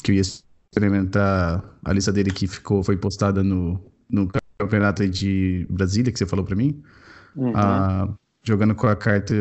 que 0.01 0.13
eu 0.13 0.15
ia 0.15 0.23
experimentar 0.23 1.65
a 1.85 1.93
lista 1.93 2.13
dele 2.13 2.31
que 2.31 2.47
ficou, 2.47 2.85
foi 2.85 2.97
postada 2.97 3.43
no, 3.43 3.81
no 4.09 4.29
campeonato 4.61 5.09
de 5.09 5.67
Brasília, 5.69 6.13
que 6.13 6.19
você 6.21 6.27
falou 6.27 6.45
para 6.45 6.55
mim. 6.55 6.81
Uhum. 7.35 8.15
jogando 8.45 8.75
com 8.75 8.87
a 8.87 8.95
carta 8.95 9.35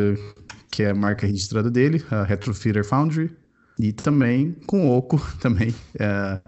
que 0.72 0.82
é 0.82 0.92
a 0.92 0.96
marca 0.96 1.28
registrada 1.28 1.70
dele, 1.70 2.04
a 2.10 2.24
Retrofitter 2.24 2.84
Foundry. 2.86 3.30
E 3.82 3.92
também 3.92 4.56
com 4.68 4.88
o 4.88 4.96
Oco 4.96 5.20
também. 5.42 5.74
É, 6.00 6.40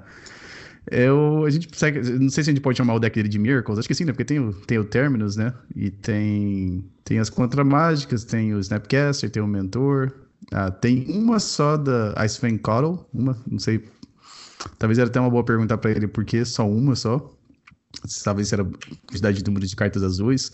eu, 0.91 1.43
a 1.45 1.49
gente 1.49 1.67
consegue, 1.67 1.99
não 2.11 2.29
sei 2.29 2.43
se 2.43 2.51
a 2.51 2.53
gente 2.53 2.61
pode 2.61 2.77
chamar 2.77 2.93
o 2.93 2.99
deck 2.99 3.15
dele 3.15 3.27
de 3.27 3.39
Miracles, 3.39 3.79
acho 3.79 3.87
que 3.87 3.95
sim, 3.95 4.05
né? 4.05 4.11
Porque 4.11 4.25
tem 4.25 4.39
o, 4.39 4.53
tem 4.53 4.77
o 4.77 4.83
Terminus, 4.83 5.35
né? 5.35 5.51
E 5.75 5.89
tem, 5.89 6.85
tem 7.03 7.17
as 7.17 7.29
Contramágicas, 7.29 8.23
tem 8.23 8.53
o 8.53 8.59
Snapcaster, 8.59 9.31
tem 9.31 9.41
o 9.41 9.47
Mentor. 9.47 10.11
Ah, 10.51 10.69
tem 10.69 11.05
uma 11.09 11.39
só 11.39 11.75
da 11.75 12.13
Ice 12.23 12.39
Fang 12.39 12.57
Coddle, 12.59 13.03
uma, 13.11 13.35
não 13.49 13.57
sei. 13.57 13.83
Talvez 14.77 14.99
era 14.99 15.09
até 15.09 15.19
uma 15.19 15.29
boa 15.29 15.43
perguntar 15.43 15.77
para 15.77 15.91
ele 15.91 16.07
por 16.07 16.23
que 16.23 16.45
só 16.45 16.69
uma 16.69 16.95
só. 16.95 17.33
Talvez 18.23 18.53
era 18.53 18.63
a 18.63 18.67
quantidade 19.07 19.37
de 19.37 19.43
número 19.43 19.65
de 19.65 19.75
cartas 19.75 20.03
azuis. 20.03 20.51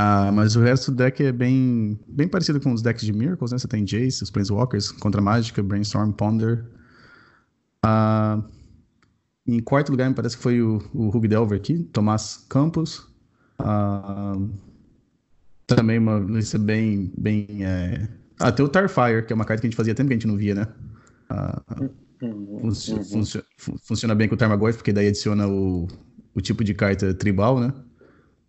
Ah, 0.00 0.30
mas 0.30 0.54
o 0.54 0.60
resto 0.60 0.92
do 0.92 0.98
deck 0.98 1.24
é 1.24 1.32
bem, 1.32 1.98
bem 2.06 2.28
parecido 2.28 2.60
com 2.60 2.72
os 2.72 2.80
decks 2.80 3.04
de 3.04 3.12
Miracles, 3.12 3.50
né? 3.50 3.58
Você 3.58 3.66
tem 3.66 3.84
Jace, 3.84 4.22
os 4.22 4.30
Planeswalkers, 4.30 4.92
Contra 4.92 5.20
Mágica, 5.20 5.60
Brainstorm, 5.60 6.12
Ponder. 6.12 6.64
Ah, 7.82 8.40
em 9.44 9.58
quarto 9.58 9.90
lugar, 9.90 10.08
me 10.08 10.14
parece 10.14 10.36
que 10.36 10.42
foi 10.44 10.62
o, 10.62 10.80
o 10.94 11.08
Hug 11.08 11.26
Delver 11.26 11.58
aqui, 11.58 11.80
Tomás 11.92 12.46
Campos. 12.48 13.08
Ah, 13.58 14.36
também 15.66 15.98
uma 15.98 16.20
lista 16.20 16.60
bem. 16.60 17.12
bem 17.18 17.48
é... 17.64 18.08
Ah, 18.38 18.52
tem 18.52 18.64
o 18.64 18.68
Tarfire, 18.68 19.26
que 19.26 19.32
é 19.32 19.34
uma 19.34 19.44
carta 19.44 19.62
que 19.62 19.66
a 19.66 19.70
gente 19.70 19.76
fazia 19.76 19.96
tempo 19.96 20.06
que 20.06 20.14
a 20.14 20.16
gente 20.16 20.28
não 20.28 20.36
via, 20.36 20.54
né? 20.54 20.68
Ah, 21.28 21.60
uhum. 22.22 22.70
funciona, 22.70 23.44
funciona 23.82 24.14
bem 24.14 24.28
com 24.28 24.36
o 24.36 24.38
Tarmogoyf, 24.38 24.78
porque 24.78 24.92
daí 24.92 25.08
adiciona 25.08 25.48
o, 25.48 25.88
o 26.36 26.40
tipo 26.40 26.62
de 26.62 26.72
carta 26.72 27.12
tribal, 27.12 27.58
né? 27.58 27.72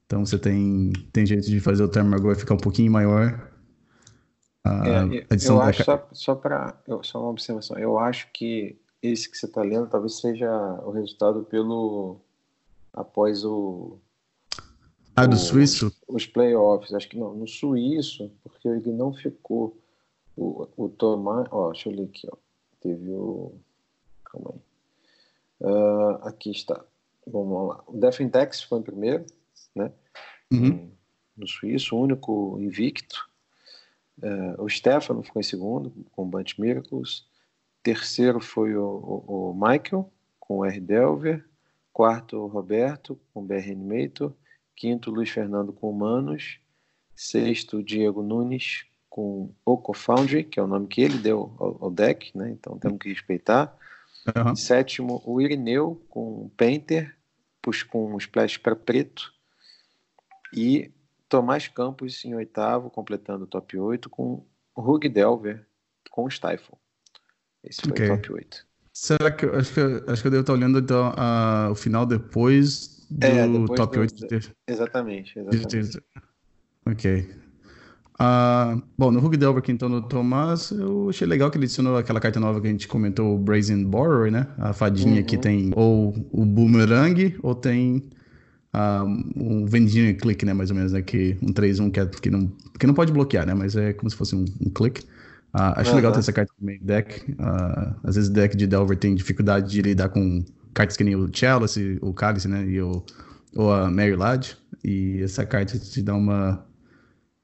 Então 0.10 0.26
você 0.26 0.40
tem, 0.40 0.92
tem 1.14 1.24
jeito 1.24 1.46
de 1.46 1.60
fazer 1.60 1.84
o 1.84 1.88
Tarmogoyf 1.88 2.40
ficar 2.40 2.56
um 2.56 2.58
pouquinho 2.58 2.92
maior. 2.92 3.48
A 4.64 4.88
é, 4.88 5.26
eu 5.48 5.62
acho, 5.62 5.84
só, 5.84 6.10
só 6.12 6.34
para. 6.34 6.76
Só 7.04 7.22
uma 7.22 7.30
observação. 7.30 7.78
Eu 7.78 8.00
acho 8.00 8.28
que 8.34 8.76
esse 9.04 9.30
que 9.30 9.38
você 9.38 9.46
está 9.46 9.62
lendo 9.62 9.88
talvez 9.88 10.20
seja 10.20 10.52
o 10.84 10.90
resultado 10.90 11.44
pelo. 11.44 12.20
após 12.92 13.46
o. 13.46 14.00
Ah, 15.16 15.28
do 15.28 15.36
o, 15.36 15.40
suíço? 15.40 15.96
Os 16.08 16.26
playoffs. 16.26 16.92
Acho 16.92 17.08
que 17.08 17.20
não. 17.20 17.36
No 17.36 17.48
suíço, 17.48 18.32
porque 18.42 18.68
ele 18.68 18.92
não 18.92 19.14
ficou. 19.14 19.78
O, 20.36 20.68
o 20.76 20.90
Tomás. 20.90 21.48
Ó, 21.52 21.70
deixa 21.70 21.88
eu 21.88 21.94
ler 21.94 22.06
aqui, 22.06 22.28
ó. 22.32 22.36
Teve 22.82 23.12
o. 23.12 23.54
Calma 24.26 24.56
aí. 24.56 25.70
Uh, 25.72 26.28
aqui 26.28 26.50
está. 26.50 26.84
Vamos 27.28 27.68
lá. 27.68 27.84
O 27.86 27.96
Defentex 27.96 28.64
foi 28.64 28.80
em 28.80 28.84
primeiro 28.84 29.24
né? 29.76 29.92
Uhum. 30.52 30.92
No 31.36 31.48
suíço, 31.48 31.96
o 31.96 32.02
único 32.02 32.58
invicto. 32.60 33.30
Uh, 34.18 34.62
o 34.62 34.70
Stefano 34.70 35.24
ficou 35.24 35.40
em 35.40 35.44
segundo, 35.44 35.94
com 36.12 36.24
o 36.24 36.26
Bunch 36.26 36.60
Miracles. 36.60 37.26
Terceiro 37.82 38.42
foi 38.42 38.76
o, 38.76 38.84
o, 38.84 39.52
o, 39.52 39.54
Michael, 39.54 40.12
com 40.40 40.58
o 40.58 40.66
R. 40.66 40.80
Delver. 40.80 41.46
Quarto, 41.94 42.38
o 42.38 42.48
Roberto, 42.48 43.20
com 43.34 43.42
o 43.42 43.44
BR 43.44 43.72
Animator. 43.72 44.34
Quinto, 44.76 45.12
Luiz 45.12 45.30
Fernando, 45.30 45.74
com 45.74 45.90
Humanos. 45.90 46.60
Sexto, 47.16 47.84
Diego 47.84 48.24
Nunes, 48.24 48.86
com 49.10 49.54
Oco 49.66 49.94
Foundry, 49.94 50.44
que 50.46 50.60
é 50.60 50.64
o 50.64 50.68
nome 50.68 50.88
que 50.88 51.02
ele 51.02 51.18
deu 51.18 51.54
ao, 51.60 51.86
ao 51.86 51.92
deck, 51.92 52.38
né? 52.38 52.50
então 52.52 52.78
temos 52.78 53.00
que 53.00 53.10
respeitar. 53.10 53.78
Uhum. 54.36 54.56
Sétimo, 54.56 55.22
o 55.26 55.42
Irineu, 55.42 56.02
com 56.10 56.50
Painter, 56.56 57.14
com 57.90 58.14
um 58.14 58.18
splash 58.18 58.58
para 58.58 58.76
preto. 58.76 59.34
E 60.54 60.92
Tomás 61.28 61.68
Campos 61.68 62.24
em 62.26 62.36
oitavo, 62.36 62.90
completando 62.90 63.44
o 63.44 63.48
top 63.48 63.78
8, 63.78 64.10
com 64.10 64.44
Hug 64.76 65.08
Delver 65.08 65.66
com 66.10 66.26
o 66.26 66.30
Stifle. 66.30 66.78
Esse 67.64 67.82
foi 67.82 67.92
okay. 67.92 68.06
o 68.10 68.16
top 68.16 68.34
8. 68.34 68.66
Será 68.94 69.32
que 69.32 69.46
acho 69.46 69.74
que 69.74 69.80
acho 70.12 70.22
que 70.22 70.28
eu 70.28 70.32
devo 70.32 70.42
estar 70.42 70.54
olhando 70.54 70.80
então, 70.80 71.14
o 71.72 71.76
final 71.76 72.06
depois 72.06 73.06
do 73.10 73.26
é, 73.26 73.48
depois 73.48 73.80
top 73.80 73.96
do, 73.96 74.02
8? 74.02 74.28
De... 74.28 74.52
Exatamente, 74.68 75.40
exatamente. 75.40 76.02
Ok. 76.86 77.30
Uh, 78.22 78.82
bom, 78.98 79.12
no 79.12 79.26
Hug 79.26 79.38
Delver 79.38 79.64
aqui 79.64 79.72
então 79.72 79.88
no 79.88 80.02
Tomás, 80.02 80.72
eu 80.72 81.08
achei 81.10 81.26
legal 81.26 81.50
que 81.50 81.58
ele 81.58 81.64
adicionou 81.64 81.96
aquela 81.96 82.20
carta 82.20 82.38
nova 82.38 82.60
que 82.60 82.68
a 82.68 82.70
gente 82.70 82.86
comentou, 82.86 83.36
o 83.36 83.38
Brazen 83.38 83.86
Borrower, 83.86 84.30
né? 84.30 84.48
A 84.58 84.74
fadinha 84.74 85.22
uhum. 85.22 85.26
que 85.26 85.38
tem 85.38 85.72
ou 85.76 86.14
o 86.32 86.46
Boomerang 86.46 87.40
ou 87.42 87.56
tem 87.56 88.10
um 89.36 89.66
vendinho 89.66 90.16
click, 90.18 90.46
né, 90.46 90.54
mais 90.54 90.70
ou 90.70 90.76
menos, 90.76 90.92
né, 90.92 91.02
que 91.02 91.38
um 91.42 91.54
3-1 91.54 91.92
que, 91.92 92.00
é, 92.00 92.06
que, 92.06 92.30
não, 92.30 92.52
que 92.80 92.88
não 92.88 92.94
pode 92.94 93.12
bloquear, 93.12 93.46
né, 93.46 93.54
mas 93.54 93.76
é 93.76 93.94
como 93.94 94.10
se 94.10 94.16
fosse 94.16 94.36
um, 94.36 94.46
um 94.62 94.70
click. 94.70 95.02
Uh, 95.54 95.74
acho 95.78 95.90
uhum. 95.90 95.96
legal 95.96 96.12
ter 96.12 96.20
essa 96.20 96.32
carta 96.32 96.54
no 96.60 96.66
meio 96.68 96.80
deck. 96.84 97.32
Uh, 97.32 97.96
às 98.04 98.16
vezes 98.16 98.30
o 98.30 98.34
deck 98.34 98.56
de 98.56 98.68
Delver 98.68 98.98
tem 98.98 99.16
dificuldade 99.16 99.72
de 99.72 99.82
lidar 99.82 100.10
com 100.10 100.44
cartas 100.74 100.96
que 100.96 101.04
nem 101.04 101.16
o 101.16 101.30
Chalice, 101.32 101.98
o 102.02 102.14
Cálice, 102.14 102.48
né, 102.48 102.66
e 102.66 102.82
o, 102.82 103.04
ou 103.56 103.74
a 103.74 103.90
Mary 103.90 104.16
Lodge, 104.16 104.56
e 104.84 105.22
essa 105.22 105.46
carta 105.46 105.78
te 105.78 106.02
dá 106.02 106.16
uma 106.16 106.64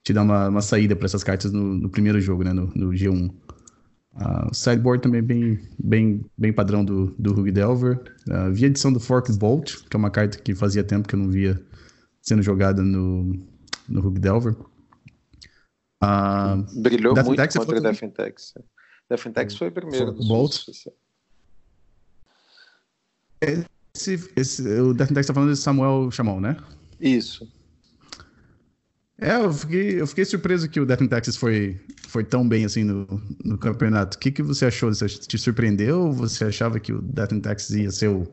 te 0.04 0.14
dá 0.14 0.22
uma, 0.22 0.50
uma 0.50 0.62
saída 0.62 0.96
para 0.96 1.08
essas 1.08 1.24
cartas 1.24 1.52
no, 1.52 1.64
no, 1.64 1.90
primeiro 1.90 2.22
jogo, 2.22 2.44
né, 2.44 2.54
no, 2.54 2.72
no 2.76 2.92
G1. 2.92 3.32
Uh, 4.16 4.54
sideboard 4.54 5.04
também 5.04 5.22
bem, 5.22 5.60
bem, 5.78 6.26
bem 6.38 6.54
padrão 6.54 6.86
do, 6.86 7.14
do 7.20 7.38
Hug 7.38 7.52
Delver. 7.52 8.02
Uh, 8.30 8.52
vi 8.54 8.64
a 8.64 8.68
edição 8.68 8.94
do 8.94 9.00
Fork 9.00 9.32
Bolt, 9.34 9.84
que 9.90 9.96
é 9.96 9.98
uma 9.98 10.10
carta 10.10 10.38
que 10.38 10.56
fazia 10.56 10.84
tempo 10.84 11.08
que 11.08 11.16
eu 11.16 11.20
não 11.20 11.30
via 11.30 11.62
sendo 12.22 12.42
jogada 12.42 12.82
no, 12.82 13.38
no 13.90 14.08
Hug 14.08 14.20
Delver. 14.20 14.56
Uh, 16.02 16.82
Brilhou 16.82 17.14
Death 17.14 17.26
muito 17.26 17.40
Dex 17.40 17.56
contra 17.56 17.78
o 17.78 17.82
Defentex. 17.82 18.54
Defentex 19.10 19.56
foi 19.56 19.68
o 19.68 19.72
primeiro. 19.72 20.08
Fork 20.08 20.28
Bolt. 20.28 20.64
Esse, 23.42 24.32
esse, 24.36 24.62
o 24.80 24.94
Defentex 24.94 25.26
está 25.26 25.34
falando 25.34 25.52
de 25.52 25.58
Samuel 25.58 26.10
Chamon, 26.12 26.40
né? 26.40 26.58
Isso. 27.00 27.52
É, 29.18 29.36
eu 29.36 29.54
fiquei, 29.54 30.02
eu 30.02 30.08
fiquei 30.08 30.26
surpreso 30.26 30.70
que 30.70 30.80
o 30.80 30.86
Death 30.86 31.02
in 31.02 31.08
Texas 31.08 31.38
foi, 31.38 31.80
foi 32.16 32.24
tão 32.24 32.48
bem 32.48 32.64
assim 32.64 32.86
no, 32.86 33.06
no 33.44 33.58
campeonato. 33.58 34.16
O 34.16 34.20
que, 34.22 34.32
que 34.32 34.42
você 34.42 34.66
achou? 34.66 34.94
Você 34.94 35.06
te 35.06 35.38
surpreendeu? 35.38 36.14
Você 36.14 36.46
achava 36.46 36.80
que 36.80 36.94
o 36.94 37.02
Death 37.02 37.42
Texas 37.42 37.72
ia 37.72 37.92
ser 37.92 38.08
o. 38.08 38.26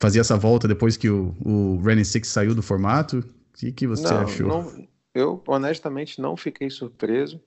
fazia 0.00 0.22
essa 0.22 0.38
volta 0.38 0.66
depois 0.66 0.96
que 0.96 1.10
o, 1.10 1.36
o 1.44 1.82
Renin 1.82 2.02
Six 2.02 2.26
saiu 2.28 2.54
do 2.54 2.62
formato? 2.62 3.18
O 3.18 3.58
que, 3.58 3.72
que 3.72 3.86
você 3.86 4.04
não, 4.04 4.20
achou? 4.22 4.48
Não, 4.48 4.88
eu, 5.14 5.42
honestamente, 5.46 6.18
não 6.18 6.34
fiquei 6.34 6.70
surpreso. 6.70 7.38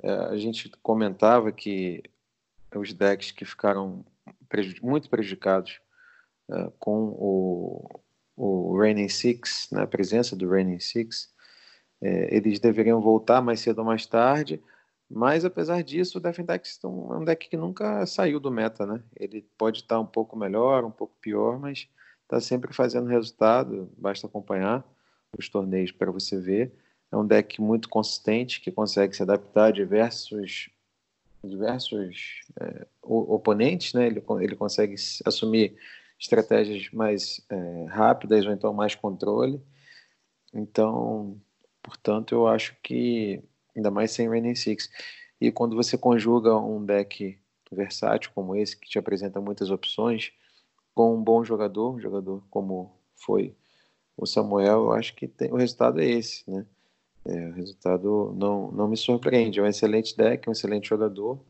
É, 0.00 0.12
a 0.12 0.36
gente 0.36 0.70
comentava 0.80 1.50
que 1.50 2.00
os 2.72 2.92
decks 2.92 3.32
que 3.32 3.44
ficaram 3.44 4.04
muito 4.80 5.10
prejudicados 5.10 5.80
é, 6.48 6.70
com 6.78 7.08
o, 7.08 8.00
o 8.36 8.78
Reigning 8.78 9.08
Six, 9.08 9.66
né, 9.72 9.82
a 9.82 9.86
presença 9.86 10.36
do 10.36 10.48
Reigning 10.48 10.78
Six, 10.78 11.28
é, 12.00 12.36
eles 12.36 12.60
deveriam 12.60 13.00
voltar 13.00 13.42
mais 13.42 13.58
cedo 13.58 13.80
ou 13.80 13.84
mais 13.84 14.06
tarde, 14.06 14.62
mas 15.14 15.44
apesar 15.44 15.82
disso, 15.82 16.18
o 16.18 16.20
Defendex 16.20 16.80
é 16.82 16.86
um 16.86 17.24
deck 17.24 17.48
que 17.48 17.56
nunca 17.56 18.06
saiu 18.06 18.40
do 18.40 18.50
meta, 18.50 18.86
né? 18.86 19.02
Ele 19.16 19.46
pode 19.58 19.78
estar 19.78 20.00
um 20.00 20.06
pouco 20.06 20.36
melhor, 20.36 20.84
um 20.84 20.90
pouco 20.90 21.14
pior, 21.20 21.58
mas 21.58 21.88
está 22.22 22.40
sempre 22.40 22.72
fazendo 22.72 23.08
resultado, 23.08 23.90
basta 23.96 24.26
acompanhar 24.26 24.84
os 25.36 25.48
torneios 25.48 25.92
para 25.92 26.10
você 26.10 26.40
ver. 26.40 26.72
É 27.10 27.16
um 27.16 27.26
deck 27.26 27.60
muito 27.60 27.88
consistente, 27.88 28.60
que 28.60 28.70
consegue 28.70 29.14
se 29.14 29.22
adaptar 29.22 29.66
a 29.66 29.70
diversos, 29.70 30.70
diversos 31.44 32.40
é, 32.60 32.86
oponentes, 33.02 33.92
né? 33.92 34.06
Ele, 34.06 34.22
ele 34.40 34.56
consegue 34.56 34.94
assumir 35.24 35.76
estratégias 36.18 36.90
mais 36.92 37.44
é, 37.50 37.84
rápidas 37.88 38.46
ou 38.46 38.52
então 38.52 38.72
mais 38.72 38.94
controle. 38.94 39.60
Então, 40.54 41.40
Portanto, 41.82 42.32
eu 42.32 42.46
acho 42.46 42.76
que, 42.80 43.42
ainda 43.76 43.90
mais 43.90 44.10
sem 44.12 44.28
Raining 44.28 44.54
Six, 44.54 44.88
e 45.40 45.50
quando 45.50 45.74
você 45.76 45.98
conjuga 45.98 46.56
um 46.56 46.84
deck 46.84 47.38
versátil 47.70 48.30
como 48.34 48.54
esse, 48.54 48.76
que 48.76 48.88
te 48.88 48.98
apresenta 48.98 49.40
muitas 49.40 49.70
opções, 49.70 50.32
com 50.94 51.16
um 51.16 51.22
bom 51.22 51.42
jogador, 51.42 51.94
um 51.94 52.00
jogador 52.00 52.44
como 52.50 52.96
foi 53.16 53.56
o 54.16 54.26
Samuel, 54.26 54.84
eu 54.84 54.92
acho 54.92 55.14
que 55.14 55.26
tem, 55.26 55.50
o 55.50 55.56
resultado 55.56 56.00
é 56.00 56.04
esse, 56.04 56.48
né? 56.50 56.66
É, 57.24 57.48
o 57.48 57.52
resultado 57.52 58.34
não, 58.36 58.70
não 58.72 58.88
me 58.88 58.96
surpreende. 58.96 59.60
É 59.60 59.62
um 59.62 59.66
excelente 59.66 60.16
deck, 60.16 60.48
um 60.48 60.52
excelente 60.52 60.88
jogador. 60.88 61.40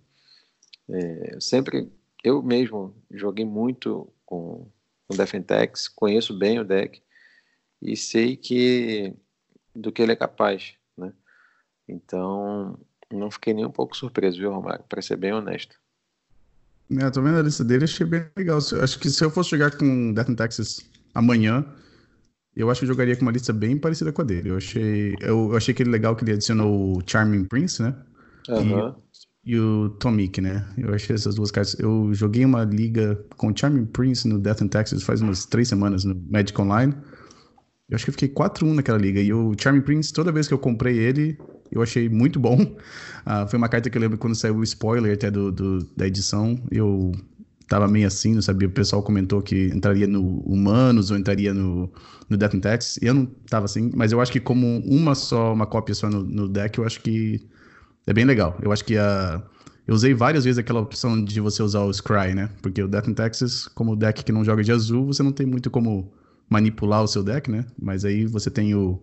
É, 0.89 1.35
eu 1.35 1.41
sempre, 1.41 1.91
eu 2.23 2.43
mesmo 2.43 2.95
joguei 3.11 3.45
muito 3.45 4.13
com 4.25 4.71
o 5.09 5.17
Defentex, 5.17 5.89
conheço 5.89 6.37
bem 6.39 6.59
o 6.59 6.65
deck 6.65 7.03
e 7.81 7.97
sei 7.97 8.37
que 8.37 9.15
do 9.75 9.91
que 9.91 10.03
ele 10.03 10.13
é 10.13 10.17
capaz? 10.17 10.75
Então, 11.89 12.79
não 13.13 13.31
fiquei 13.31 13.53
nem 13.55 13.67
um 13.67 13.71
pouco 13.71 13.97
surpreso, 13.97 14.39
viu, 14.39 14.53
Romário? 14.53 14.85
Para 14.89 15.03
ser 15.03 15.17
bem 15.17 15.33
honesto. 15.33 15.77
É, 16.99 17.11
tô 17.11 17.23
vendo 17.23 17.39
a 17.39 17.43
lista 17.43 17.65
dele, 17.65 17.85
achei 17.85 18.07
bem 18.07 18.25
legal. 18.37 18.59
Acho 18.59 18.99
que 18.99 19.11
se 19.11 19.25
eu 19.25 19.31
fosse 19.31 19.51
jogar 19.51 19.77
com 19.77 20.13
Death 20.13 20.31
and 20.31 20.35
Texas 20.35 20.81
amanhã, 21.15 21.65
eu 22.55 22.71
acho 22.71 22.81
que 22.81 22.85
eu 22.85 22.89
jogaria 22.89 23.17
com 23.17 23.23
uma 23.23 23.33
lista 23.33 23.53
bem 23.53 23.79
parecida 23.79 24.13
com 24.13 24.23
a 24.23 24.25
dele. 24.25 24.51
Eu 24.51 24.57
achei, 24.57 25.15
eu, 25.21 25.57
achei 25.57 25.73
que 25.73 25.83
ele 25.83 25.91
legal 25.91 26.15
que 26.15 26.25
ele 26.25 26.33
adicionou 26.33 26.99
o 26.99 27.03
Charming 27.07 27.45
Prince, 27.45 27.83
né? 27.83 27.95
Uhum. 28.49 28.95
E, 29.45 29.53
e, 29.53 29.59
o 29.59 29.91
Tomik, 29.91 30.41
né? 30.41 30.69
Eu 30.77 30.95
achei 30.95 31.15
essas 31.15 31.35
duas 31.35 31.51
cartas. 31.51 31.79
Eu 31.79 32.13
joguei 32.13 32.45
uma 32.45 32.65
liga 32.65 33.25
com 33.37 33.49
o 33.49 33.57
Charming 33.57 33.87
Prince 33.87 34.29
no 34.29 34.39
Death 34.39 34.63
and 34.63 34.69
Texas 34.69 35.03
faz 35.03 35.23
umas 35.23 35.47
três 35.47 35.69
semanas 35.69 36.05
no 36.05 36.15
Magic 36.31 36.61
Online. 36.61 36.95
Eu 37.89 37.97
acho 37.97 38.05
que 38.05 38.11
eu 38.11 38.15
fiquei 38.15 38.29
4-1 38.29 38.75
naquela 38.75 38.99
liga. 38.99 39.21
E 39.21 39.33
o 39.33 39.55
Charming 39.59 39.83
Prince, 39.83 40.13
toda 40.13 40.33
vez 40.33 40.47
que 40.47 40.55
eu 40.55 40.59
comprei 40.59 40.99
ele, 40.99 41.39
eu 41.73 41.83
achei 41.83 42.09
muito 42.09 42.39
bom. 42.39 42.61
Uh, 42.63 43.47
foi 43.49 43.57
uma 43.57 43.69
carta 43.69 43.89
que 43.91 43.97
eu 43.97 44.03
lembro 44.03 44.19
quando 44.19 44.35
saiu 44.35 44.57
o 44.57 44.63
spoiler 44.63 45.15
até 45.15 45.31
do, 45.31 45.51
do, 45.51 45.85
da 45.97 46.07
edição, 46.07 46.59
eu 46.71 47.13
tava 47.69 47.89
meio 47.89 48.07
assim, 48.07 48.35
não 48.35 48.43
sabia. 48.43 48.69
O 48.69 48.71
pessoal 48.71 49.03
comentou 49.03 49.41
que 49.41 49.69
entraria 49.69 50.07
no 50.07 50.41
Humanos 50.41 51.11
ou 51.11 51.17
entraria 51.17 51.55
no, 51.55 51.91
no 52.29 52.37
Death 52.37 52.55
and 52.55 52.61
Tax. 52.61 52.99
Eu 53.01 53.15
não 53.15 53.27
tava 53.49 53.65
assim, 53.65 53.91
mas 53.95 54.13
eu 54.13 54.21
acho 54.21 54.31
que 54.31 54.41
como 54.41 54.79
uma 54.81 55.15
só, 55.15 55.55
uma 55.55 55.67
cópia 55.67 55.95
só 55.95 56.11
no, 56.11 56.23
no 56.23 56.49
deck, 56.49 56.79
eu 56.79 56.85
acho 56.85 57.01
que 57.01 57.41
é 58.07 58.13
bem 58.13 58.25
legal. 58.25 58.59
Eu 58.63 58.73
acho 58.73 58.85
que 58.85 58.97
a. 58.99 59.43
Eu 59.87 59.95
usei 59.95 60.15
várias 60.15 60.45
vezes 60.45 60.59
aquela 60.59 60.81
opção 60.81 61.25
de 61.25 61.41
você 61.41 61.61
usar 61.61 61.81
o 61.81 61.93
Scry, 61.93 62.35
né? 62.35 62.51
Porque 62.61 62.81
o 62.81 62.87
Death 62.87 63.09
and 63.09 63.15
Taxes, 63.15 63.67
como 63.69 63.97
deck 63.97 64.23
que 64.23 64.31
não 64.31 64.45
joga 64.45 64.63
de 64.63 64.71
azul, 64.71 65.07
você 65.07 65.23
não 65.25 65.33
tem 65.33 65.45
muito 65.45 65.71
como 65.71 66.13
manipular 66.49 67.03
o 67.03 67.09
seu 67.09 67.23
deck, 67.25 67.51
né? 67.51 67.65
Mas 67.81 68.05
aí 68.05 68.25
você 68.27 68.49
tem 68.49 68.75
o, 68.77 69.03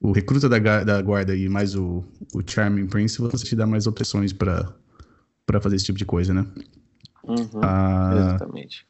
o 0.00 0.12
recruta 0.12 0.48
da, 0.48 0.84
da 0.84 1.02
guarda 1.02 1.34
e 1.34 1.48
mais 1.48 1.74
o, 1.74 2.04
o 2.34 2.42
Charming 2.46 2.86
Prince, 2.86 3.18
você 3.18 3.44
te 3.44 3.56
dá 3.56 3.66
mais 3.66 3.86
opções 3.86 4.32
para 4.32 5.60
fazer 5.60 5.76
esse 5.76 5.86
tipo 5.86 5.98
de 5.98 6.04
coisa, 6.04 6.34
né? 6.34 6.46
Uhum, 7.24 7.60
ah, 7.62 8.10
exatamente. 8.14 8.86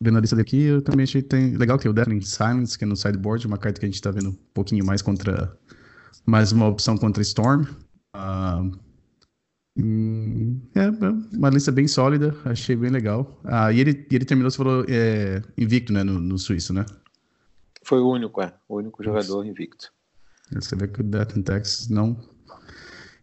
Vendo 0.00 0.18
a 0.18 0.20
lista 0.20 0.36
daqui, 0.36 0.60
eu 0.62 0.82
também 0.82 1.04
achei 1.04 1.22
tem, 1.22 1.56
legal 1.56 1.78
que 1.78 1.84
tem 1.84 1.90
o 1.90 1.94
Deathling 1.94 2.20
Silence, 2.20 2.76
que 2.76 2.84
é 2.84 2.86
no 2.86 2.96
sideboard, 2.96 3.46
uma 3.46 3.56
carta 3.56 3.80
que 3.80 3.86
a 3.86 3.88
gente 3.88 4.02
tá 4.02 4.10
vendo 4.10 4.30
um 4.30 4.38
pouquinho 4.52 4.84
mais 4.84 5.00
contra. 5.00 5.56
Mais 6.26 6.50
uma 6.50 6.66
opção 6.66 6.98
contra 6.98 7.22
Storm. 7.22 7.62
Uh, 8.14 8.76
é, 10.74 10.88
uma 11.36 11.50
lista 11.50 11.70
bem 11.70 11.86
sólida, 11.86 12.34
achei 12.44 12.74
bem 12.74 12.90
legal. 12.90 13.40
Ah, 13.44 13.72
e 13.72 13.80
ele, 13.80 14.06
ele 14.10 14.24
terminou, 14.24 14.50
você 14.50 14.56
falou, 14.56 14.84
é, 14.88 15.42
invicto, 15.56 15.92
né, 15.92 16.02
no, 16.02 16.18
no 16.18 16.38
suíço, 16.38 16.72
né? 16.72 16.84
Foi 17.86 18.00
o 18.00 18.10
único, 18.10 18.42
é. 18.42 18.52
O 18.68 18.78
único 18.78 19.02
jogador 19.02 19.36
Nossa. 19.36 19.48
invicto. 19.48 19.92
Você 20.50 20.74
vê 20.74 20.88
que 20.88 21.00
o 21.00 21.04
Death 21.04 21.36
and 21.36 21.42
Texas 21.42 21.88
não. 21.88 22.20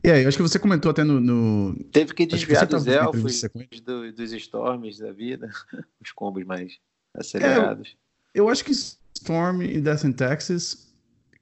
E 0.02 0.10
aí, 0.10 0.26
acho 0.26 0.38
que 0.38 0.44
você 0.44 0.58
comentou 0.58 0.90
até 0.90 1.04
no. 1.04 1.20
no... 1.20 1.76
Teve 1.92 2.14
que 2.14 2.26
desviar 2.26 2.66
que 2.66 2.74
dos 2.74 2.88
elfos, 2.88 3.42
do, 3.84 4.14
dos 4.14 4.32
Storms 4.32 5.00
da 5.00 5.12
vida, 5.12 5.50
os 6.02 6.14
combos 6.14 6.46
mais 6.46 6.78
acelerados. 7.14 7.90
É, 7.90 8.40
eu, 8.40 8.46
eu, 8.46 8.50
acho 8.50 8.64
que 8.64 8.72
Storm 8.72 9.64
e 9.64 9.82
Death 9.82 10.06
and 10.06 10.14
Texas, 10.14 10.94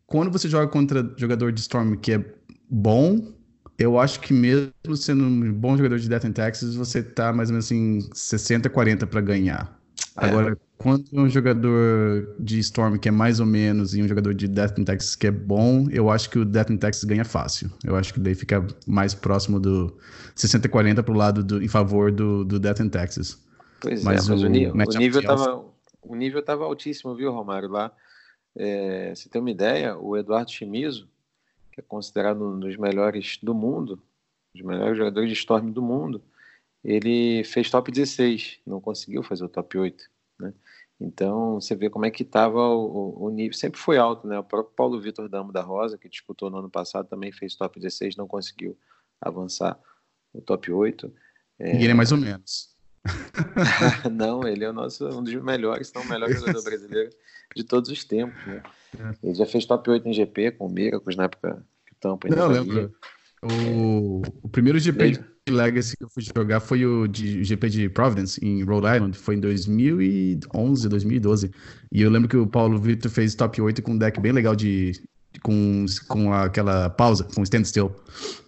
quando 0.07 0.31
você 0.31 0.49
joga 0.49 0.67
contra 0.67 1.13
jogador 1.15 1.51
de 1.51 1.59
Storm 1.59 1.97
que 1.97 2.13
é 2.13 2.25
bom, 2.67 3.33
eu 3.77 3.99
acho 3.99 4.19
que 4.19 4.33
mesmo 4.33 4.97
sendo 4.97 5.25
um 5.25 5.53
bom 5.53 5.77
jogador 5.77 5.99
de 5.99 6.09
Death 6.09 6.25
and 6.25 6.33
Texas, 6.33 6.73
você 6.73 7.03
tá 7.03 7.31
mais 7.31 7.49
ou 7.49 7.53
menos 7.53 7.65
assim 7.65 7.99
60, 8.13 8.67
40 8.67 9.05
para 9.05 9.21
ganhar. 9.21 9.79
É. 10.21 10.25
Agora, 10.27 10.57
quando 10.77 11.05
um 11.13 11.27
jogador 11.27 12.35
de 12.39 12.59
Storm 12.59 12.97
que 12.97 13.09
é 13.09 13.11
mais 13.11 13.39
ou 13.39 13.45
menos 13.45 13.95
e 13.95 14.03
um 14.03 14.07
jogador 14.07 14.35
de 14.35 14.47
Death 14.47 14.77
in 14.77 14.83
Texas 14.83 15.15
que 15.15 15.25
é 15.25 15.31
bom, 15.31 15.87
eu 15.89 16.11
acho 16.11 16.29
que 16.29 16.37
o 16.37 16.45
Death 16.45 16.69
in 16.69 16.77
Texas 16.77 17.03
ganha 17.03 17.25
fácil. 17.25 17.71
Eu 17.83 17.95
acho 17.95 18.13
que 18.13 18.19
daí 18.19 18.35
fica 18.35 18.65
mais 18.87 19.15
próximo 19.15 19.59
do 19.59 19.97
60-40 20.35 21.03
pro 21.03 21.13
lado 21.13 21.43
do, 21.43 21.61
em 21.61 21.67
favor 21.67 22.11
do, 22.11 22.45
do 22.45 22.59
Death 22.59 22.81
in 22.81 22.89
Texas. 22.89 23.43
Pois 23.79 24.03
mas 24.03 24.27
é, 24.27 24.31
mas 24.31 24.43
o, 24.43 24.45
o, 24.45 24.49
nível, 24.49 24.73
o 24.73 24.97
nível 24.97 25.23
tava, 25.23 25.65
o 26.03 26.15
nível 26.15 26.43
tava 26.43 26.65
altíssimo, 26.65 27.15
viu, 27.15 27.31
Romário? 27.31 27.67
Lá, 27.67 27.91
é, 28.55 29.13
você 29.15 29.27
tem 29.27 29.41
uma 29.41 29.49
ideia, 29.49 29.97
o 29.97 30.15
Eduardo 30.15 30.51
Chimizo, 30.51 31.09
que 31.71 31.79
é 31.79 31.83
considerado 31.83 32.43
um 32.47 32.59
dos 32.59 32.77
melhores 32.77 33.39
do 33.41 33.55
mundo, 33.55 33.99
os 34.53 34.61
melhores 34.61 34.97
jogadores 34.97 35.29
de 35.29 35.35
Storm 35.35 35.71
do 35.71 35.81
mundo, 35.81 36.21
ele 36.83 37.43
fez 37.43 37.69
top 37.69 37.91
16, 37.91 38.59
não 38.65 38.81
conseguiu 38.81 39.21
fazer 39.23 39.45
o 39.45 39.49
top 39.49 39.77
8, 39.77 40.03
né? 40.39 40.53
Então, 40.99 41.55
você 41.55 41.75
vê 41.75 41.89
como 41.89 42.05
é 42.05 42.11
que 42.11 42.21
estava 42.21 42.59
o, 42.59 43.25
o, 43.25 43.29
nível. 43.31 43.57
Sempre 43.57 43.79
foi 43.79 43.97
alto, 43.97 44.27
né? 44.27 44.37
O 44.37 44.43
próprio 44.43 44.75
Paulo 44.75 45.01
Vitor 45.01 45.27
Damo 45.27 45.51
da 45.51 45.61
Rosa, 45.61 45.97
que 45.97 46.07
disputou 46.07 46.51
no 46.51 46.59
ano 46.59 46.69
passado, 46.69 47.07
também 47.07 47.31
fez 47.31 47.55
top 47.55 47.79
16, 47.79 48.15
não 48.15 48.27
conseguiu 48.27 48.77
avançar 49.19 49.79
o 50.31 50.41
top 50.41 50.71
8. 50.71 51.11
É... 51.57 51.75
E 51.75 51.83
ele 51.83 51.91
é 51.91 51.93
mais 51.95 52.11
ou 52.11 52.19
menos. 52.19 52.69
não, 54.11 54.47
ele 54.47 54.63
é 54.63 54.69
o 54.69 54.73
nosso, 54.73 55.07
um 55.07 55.23
dos 55.23 55.33
melhores, 55.41 55.91
não 55.91 56.03
o 56.03 56.07
melhor 56.07 56.29
jogador 56.29 56.63
brasileiro 56.63 57.09
de 57.55 57.63
todos 57.63 57.89
os 57.89 58.03
tempos, 58.03 58.45
né? 58.45 58.61
É. 58.99 59.27
Ele 59.27 59.33
já 59.33 59.47
fez 59.47 59.65
top 59.65 59.89
8 59.89 60.07
em 60.07 60.13
GP 60.13 60.51
com 60.51 60.67
o 60.67 60.69
Miracles 60.69 61.15
na 61.15 61.23
época 61.23 61.65
que 61.87 61.93
o 61.93 61.95
Tampa 61.99 62.27
ainda 62.27 62.37
Não, 62.37 62.47
lembro. 62.47 62.93
O, 63.41 64.21
o 64.43 64.49
primeiro 64.49 64.77
GP 64.77 65.19
Legacy 65.49 65.97
que 65.97 66.03
eu 66.03 66.09
fui 66.09 66.21
jogar 66.23 66.59
foi 66.59 66.85
o 66.85 67.07
de, 67.07 67.43
GP 67.43 67.69
de 67.69 67.89
Providence, 67.89 68.43
em 68.45 68.63
Rhode 68.63 68.87
Island. 68.87 69.17
Foi 69.17 69.35
em 69.35 69.39
2011, 69.39 70.89
2012. 70.89 71.51
E 71.91 72.01
eu 72.01 72.09
lembro 72.09 72.29
que 72.29 72.37
o 72.37 72.45
Paulo 72.45 72.77
Vitor 72.79 73.09
fez 73.09 73.33
top 73.33 73.59
8 73.61 73.81
com 73.81 73.93
um 73.93 73.97
deck 73.97 74.19
bem 74.19 74.31
legal 74.31 74.55
de. 74.55 74.91
com, 75.41 75.85
com 76.07 76.33
aquela 76.33 76.89
pausa, 76.89 77.23
com 77.23 77.41
standstill. 77.43 77.95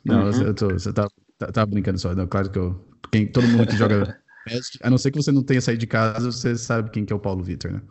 Não, 0.06 0.30
uhum. 0.30 0.42
eu 0.44 0.54
tô, 0.54 0.70
você 0.70 0.94
tá, 0.94 1.08
tá, 1.40 1.52
tá, 1.52 1.66
brincando 1.66 1.98
só. 1.98 2.14
Não, 2.14 2.28
claro 2.28 2.50
que 2.50 2.60
eu. 2.60 2.80
Quem, 3.12 3.28
todo 3.28 3.48
mundo 3.48 3.68
que 3.68 3.76
joga. 3.76 4.20
a 4.84 4.90
não 4.90 4.98
ser 4.98 5.12
que 5.12 5.18
você 5.18 5.32
não 5.32 5.42
tenha 5.42 5.62
saído 5.62 5.80
de 5.80 5.88
casa, 5.88 6.32
você 6.32 6.56
sabe 6.56 6.92
quem 6.92 7.06
que 7.06 7.14
é 7.14 7.16
o 7.16 7.20
Paulo 7.20 7.44
Vitor, 7.44 7.72
né? 7.72 7.82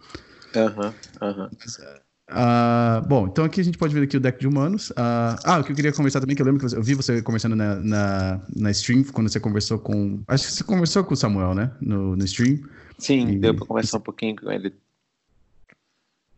Aham, 0.54 0.86
uhum, 0.86 1.28
aham. 1.28 1.44
Uhum. 1.44 2.02
Uh, 2.30 3.06
bom, 3.06 3.26
então 3.26 3.44
aqui 3.44 3.60
a 3.60 3.64
gente 3.64 3.76
pode 3.76 3.92
ver 3.92 4.04
aqui 4.04 4.16
o 4.16 4.20
deck 4.20 4.38
de 4.38 4.46
humanos. 4.46 4.90
Uh, 4.90 5.36
ah, 5.44 5.58
o 5.60 5.64
que 5.64 5.72
eu 5.72 5.76
queria 5.76 5.92
conversar 5.92 6.20
também, 6.20 6.36
que 6.36 6.42
eu 6.42 6.46
lembro 6.46 6.60
que 6.60 6.68
você, 6.68 6.76
eu 6.76 6.82
vi 6.82 6.94
você 6.94 7.20
conversando 7.20 7.56
na, 7.56 7.76
na, 7.76 8.40
na, 8.54 8.70
stream, 8.70 9.04
quando 9.04 9.28
você 9.28 9.40
conversou 9.40 9.78
com. 9.78 10.22
Acho 10.28 10.46
que 10.46 10.52
você 10.52 10.64
conversou 10.64 11.04
com 11.04 11.14
o 11.14 11.16
Samuel, 11.16 11.54
né? 11.54 11.70
No, 11.80 12.16
no 12.16 12.24
stream. 12.24 12.60
Sim, 12.98 13.28
e, 13.28 13.38
deu 13.38 13.54
pra 13.54 13.66
conversar 13.66 13.98
um 13.98 14.02
pouquinho 14.02 14.36
com 14.36 14.50
ele. 14.50 14.72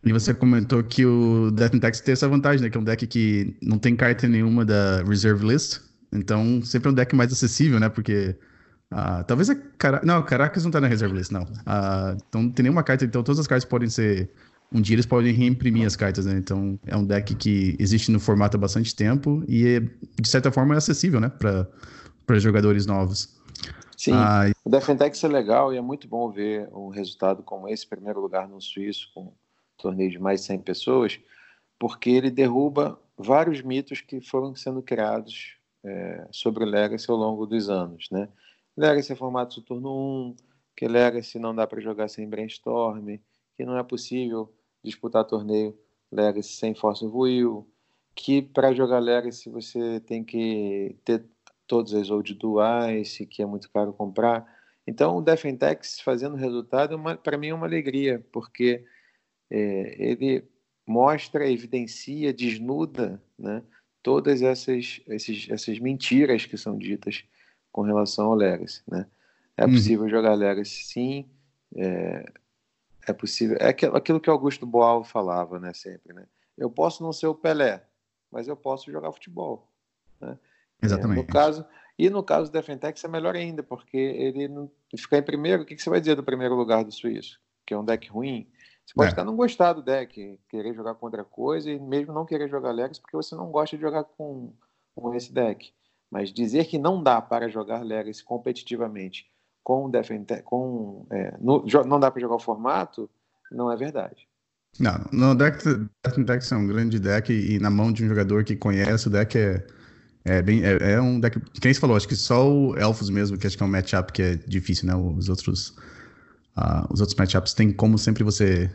E 0.04 0.12
você 0.12 0.34
comentou 0.34 0.82
que 0.82 1.06
o 1.06 1.50
Death 1.50 1.78
Tax 1.80 2.00
tem 2.00 2.12
essa 2.12 2.28
vantagem, 2.28 2.62
né? 2.62 2.70
Que 2.70 2.76
é 2.76 2.80
um 2.80 2.84
deck 2.84 3.06
que 3.06 3.56
não 3.62 3.78
tem 3.78 3.94
carta 3.94 4.26
nenhuma 4.26 4.64
da 4.64 5.02
Reserve 5.02 5.46
List. 5.46 5.80
Então, 6.12 6.62
sempre 6.62 6.88
é 6.88 6.92
um 6.92 6.94
deck 6.94 7.14
mais 7.14 7.32
acessível, 7.32 7.78
né? 7.78 7.88
Porque. 7.88 8.36
Uh, 8.92 9.24
talvez 9.26 9.48
a. 9.48 9.54
Cara... 9.78 10.00
Não, 10.04 10.22
Caracas 10.22 10.64
não 10.64 10.70
tá 10.70 10.80
na 10.80 10.88
Reserve 10.88 11.16
List, 11.16 11.30
não. 11.30 11.42
então 12.28 12.42
não 12.42 12.50
tem 12.50 12.64
nenhuma 12.64 12.82
carta, 12.82 13.04
então 13.04 13.22
todas 13.22 13.38
as 13.38 13.46
cartas 13.46 13.64
podem 13.64 13.88
ser 13.88 14.30
um 14.72 14.80
dia 14.80 14.94
eles 14.94 15.06
podem 15.06 15.32
reimprimir 15.32 15.86
as 15.86 15.96
cartas, 15.96 16.26
né? 16.26 16.36
Então 16.36 16.78
é 16.86 16.96
um 16.96 17.04
deck 17.04 17.34
que 17.34 17.76
existe 17.78 18.10
no 18.10 18.18
formato 18.18 18.56
há 18.56 18.60
bastante 18.60 18.94
tempo 18.94 19.44
e 19.48 19.66
é, 19.66 19.80
de 19.80 20.28
certa 20.28 20.50
forma 20.50 20.74
é 20.74 20.78
acessível, 20.78 21.20
né? 21.20 21.30
Para 21.30 22.38
jogadores 22.38 22.86
novos. 22.86 23.34
Sim, 23.96 24.12
ah, 24.12 24.50
o 24.64 24.68
Defentex 24.68 25.22
é 25.22 25.28
legal 25.28 25.72
e 25.72 25.76
é 25.76 25.80
muito 25.80 26.08
bom 26.08 26.30
ver 26.30 26.68
um 26.72 26.88
resultado 26.88 27.42
como 27.42 27.68
esse, 27.68 27.86
primeiro 27.86 28.20
lugar 28.20 28.48
no 28.48 28.60
Suíço, 28.60 29.10
com 29.14 29.22
um 29.22 29.32
torneio 29.78 30.10
de 30.10 30.18
mais 30.18 30.40
de 30.40 30.46
100 30.46 30.58
pessoas, 30.60 31.20
porque 31.78 32.10
ele 32.10 32.30
derruba 32.30 33.00
vários 33.16 33.62
mitos 33.62 34.00
que 34.00 34.20
foram 34.20 34.54
sendo 34.56 34.82
criados 34.82 35.56
é, 35.84 36.26
sobre 36.32 36.64
o 36.64 36.66
Legacy 36.66 37.10
ao 37.10 37.16
longo 37.16 37.46
dos 37.46 37.70
anos, 37.70 38.08
né? 38.10 38.28
Legacy 38.76 39.12
é 39.12 39.16
formato 39.16 39.60
de 39.60 39.64
turno 39.64 39.90
1, 40.30 40.36
que 40.76 40.88
Legacy 40.88 41.38
não 41.38 41.54
dá 41.54 41.66
para 41.66 41.80
jogar 41.80 42.08
sem 42.08 42.28
brainstorm, 42.28 43.18
que 43.56 43.64
não 43.64 43.78
é 43.78 43.82
possível 43.82 44.52
disputar 44.82 45.24
torneio 45.24 45.76
Legacy 46.10 46.52
sem 46.52 46.74
Force 46.74 47.04
of 47.04 47.16
Will, 47.16 47.68
que 48.14 48.42
para 48.42 48.72
jogar 48.72 48.98
Legacy 48.98 49.50
você 49.50 50.00
tem 50.00 50.22
que 50.22 50.96
ter 51.04 51.24
todas 51.66 51.94
as 51.94 52.10
old 52.10 52.34
duais, 52.34 53.18
que 53.30 53.42
é 53.42 53.46
muito 53.46 53.70
caro 53.70 53.92
comprar. 53.92 54.46
Então 54.86 55.16
o 55.16 55.22
Defentex 55.22 56.00
fazendo 56.00 56.36
resultado, 56.36 57.00
é 57.08 57.16
para 57.16 57.38
mim 57.38 57.48
é 57.48 57.54
uma 57.54 57.66
alegria, 57.66 58.24
porque 58.30 58.84
é, 59.50 59.96
ele 59.98 60.44
mostra, 60.86 61.50
evidencia, 61.50 62.32
desnuda 62.32 63.22
né, 63.38 63.62
todas 64.02 64.42
essas, 64.42 65.00
esses, 65.08 65.48
essas 65.50 65.78
mentiras 65.78 66.44
que 66.44 66.58
são 66.58 66.76
ditas 66.76 67.24
com 67.72 67.82
relação 67.82 68.26
ao 68.26 68.34
Legacy. 68.34 68.82
Né? 68.86 69.06
É 69.56 69.64
hum. 69.64 69.70
possível 69.70 70.08
jogar 70.08 70.34
Legacy 70.34 70.84
sim, 70.84 71.30
é, 71.76 72.30
é 73.06 73.12
possível. 73.12 73.56
É 73.60 73.68
aquilo 73.68 74.20
que 74.20 74.30
Augusto 74.30 74.66
Boal 74.66 75.04
falava, 75.04 75.58
né, 75.58 75.72
sempre, 75.74 76.12
né? 76.12 76.26
Eu 76.56 76.70
posso 76.70 77.02
não 77.02 77.12
ser 77.12 77.26
o 77.26 77.34
Pelé, 77.34 77.84
mas 78.30 78.48
eu 78.48 78.56
posso 78.56 78.90
jogar 78.90 79.12
futebol. 79.12 79.68
Né? 80.20 80.38
Exatamente. 80.82 81.18
É, 81.18 81.22
no 81.22 81.28
caso, 81.28 81.66
E 81.98 82.10
no 82.10 82.22
caso 82.22 82.50
do 82.50 82.52
Defentex 82.52 83.02
é 83.04 83.08
melhor 83.08 83.36
ainda, 83.36 83.62
porque 83.62 83.96
ele 83.96 84.48
não... 84.48 84.70
ficar 84.96 85.18
em 85.18 85.22
primeiro, 85.22 85.62
o 85.62 85.66
que, 85.66 85.74
que 85.74 85.82
você 85.82 85.90
vai 85.90 86.00
dizer 86.00 86.16
do 86.16 86.24
primeiro 86.24 86.54
lugar 86.54 86.84
do 86.84 86.92
Suíço? 86.92 87.40
Que 87.66 87.74
é 87.74 87.78
um 87.78 87.84
deck 87.84 88.08
ruim? 88.08 88.48
Você 88.84 88.94
pode 88.94 89.08
é. 89.08 89.10
estar 89.10 89.24
não 89.24 89.36
gostar 89.36 89.72
do 89.72 89.82
deck, 89.82 90.38
querer 90.48 90.74
jogar 90.74 90.94
com 90.94 91.06
outra 91.06 91.24
coisa 91.24 91.70
e 91.70 91.78
mesmo 91.78 92.12
não 92.12 92.26
querer 92.26 92.48
jogar 92.48 92.72
Legacy 92.72 93.00
porque 93.00 93.16
você 93.16 93.34
não 93.34 93.50
gosta 93.50 93.76
de 93.76 93.82
jogar 93.82 94.04
com, 94.04 94.52
com 94.94 95.14
esse 95.14 95.32
deck. 95.32 95.72
Mas 96.10 96.32
dizer 96.32 96.66
que 96.66 96.78
não 96.78 97.02
dá 97.02 97.20
para 97.20 97.48
jogar 97.48 97.82
Legacy 97.82 98.22
competitivamente 98.22 99.32
com 99.64 99.90
com 100.44 101.06
é, 101.10 101.34
no, 101.40 101.64
não 101.86 101.98
dá 101.98 102.10
para 102.10 102.20
jogar 102.20 102.36
o 102.36 102.40
formato, 102.40 103.10
não 103.50 103.72
é 103.72 103.76
verdade. 103.76 104.28
Não, 104.78 105.00
no 105.12 105.34
deck, 105.34 105.64
Defentex 106.04 106.52
é 106.52 106.56
um 106.56 106.66
grande 106.66 106.98
deck 106.98 107.32
e, 107.32 107.58
na 107.58 107.70
mão 107.70 107.92
de 107.92 108.04
um 108.04 108.08
jogador 108.08 108.44
que 108.44 108.56
conhece 108.56 109.06
o 109.06 109.10
deck 109.10 109.38
é 109.38 109.66
é, 110.24 110.40
bem, 110.40 110.64
é, 110.64 110.92
é, 110.92 111.00
um 111.00 111.20
deck. 111.20 111.38
Quem 111.60 111.72
você 111.72 111.78
falou, 111.78 111.96
acho 111.96 112.08
que 112.08 112.16
só 112.16 112.50
o 112.50 112.76
Elfos 112.78 113.10
mesmo, 113.10 113.36
que 113.36 113.46
acho 113.46 113.58
que 113.58 113.62
é 113.62 113.66
um 113.66 113.68
matchup 113.68 114.10
que 114.10 114.22
é 114.22 114.36
difícil, 114.36 114.86
né? 114.86 114.96
Os 114.96 115.28
outros. 115.28 115.74
Uh, 116.56 116.86
os 116.88 117.00
outros 117.00 117.18
matchups 117.18 117.52
tem 117.52 117.72
como 117.72 117.98
sempre 117.98 118.22
você 118.22 118.70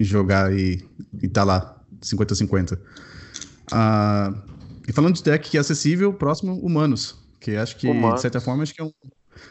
jogar 0.00 0.52
e, 0.52 0.82
e 1.22 1.28
tá 1.28 1.44
lá, 1.44 1.78
50-50. 2.00 2.72
Uh, 2.72 2.78
ah, 3.70 4.34
e 4.88 4.92
falando 4.92 5.14
de 5.14 5.22
deck 5.22 5.50
que 5.50 5.56
é 5.56 5.60
acessível, 5.60 6.12
próximo, 6.12 6.54
Humanos. 6.54 7.16
Que 7.38 7.54
acho 7.54 7.76
que, 7.76 7.86
Humanos. 7.86 8.16
de 8.16 8.22
certa 8.22 8.40
forma, 8.40 8.62
acho 8.62 8.74
que 8.74 8.80
é 8.80 8.84
um 8.84 8.90